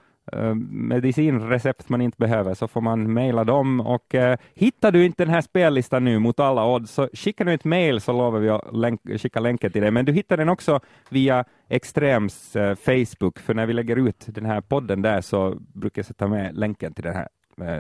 medicinrecept 0.71 1.89
man 1.89 2.01
inte 2.01 2.17
behöver 2.19 2.55
så 2.55 2.69
får 2.69 2.81
man 2.81 3.13
mejla 3.13 3.45
dem 3.45 3.81
och 3.81 4.15
uh, 4.15 4.35
hittar 4.55 4.93
du 4.93 5.05
inte 5.05 5.25
den 5.25 5.35
här 5.35 5.41
spellistan 5.41 6.05
nu 6.05 6.19
mot 6.19 6.41
alla 6.41 6.67
odds 6.67 6.93
så 6.93 7.09
skicka 7.13 7.45
nu 7.45 7.55
ett 7.55 7.65
mejl 7.65 8.01
så 8.01 8.13
lovar 8.13 8.39
vi 8.39 8.49
att 8.49 8.77
länk 8.77 9.01
skicka 9.21 9.41
länken 9.41 9.73
till 9.73 9.83
dig. 9.83 9.91
Men 9.91 10.05
du 10.05 10.13
hittar 10.13 10.37
den 10.37 10.49
också 10.49 10.81
via 11.09 11.45
Extrems 11.69 12.57
uh, 12.57 12.75
Facebook 12.75 13.39
för 13.39 13.55
när 13.55 13.67
vi 13.67 13.73
lägger 13.73 13.97
ut 13.97 14.25
den 14.27 14.47
här 14.47 14.61
podden 14.61 15.03
där 15.03 15.21
så 15.21 15.55
brukar 15.75 15.99
jag 15.99 16.07
sätta 16.07 16.27
med 16.27 16.57
länken 16.57 16.95
till 16.95 17.05
den 17.05 17.15
här 17.15 17.29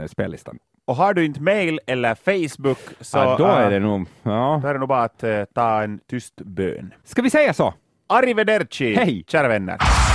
spellistan. 0.06 0.58
Och 0.84 0.96
har 0.96 1.14
du 1.14 1.24
inte 1.24 1.42
mail 1.42 1.80
eller 1.86 2.14
Facebook 2.14 2.78
så 3.00 3.18
ja, 3.18 3.36
då 3.38 3.44
är 3.44 3.70
det 3.70 3.78
nog, 3.78 4.08
ja. 4.22 4.60
då 4.62 4.68
är 4.68 4.72
det 4.72 4.80
nog 4.80 4.88
bara 4.88 5.02
att 5.02 5.24
uh, 5.24 5.44
ta 5.54 5.82
en 5.82 6.00
tyst 6.10 6.36
bön. 6.36 6.94
Ska 7.04 7.22
vi 7.22 7.30
säga 7.30 7.52
så? 7.52 7.74
Arrivederci, 8.06 8.94
Hej. 8.94 9.24
kära 9.26 9.48
vänner. 9.48 10.07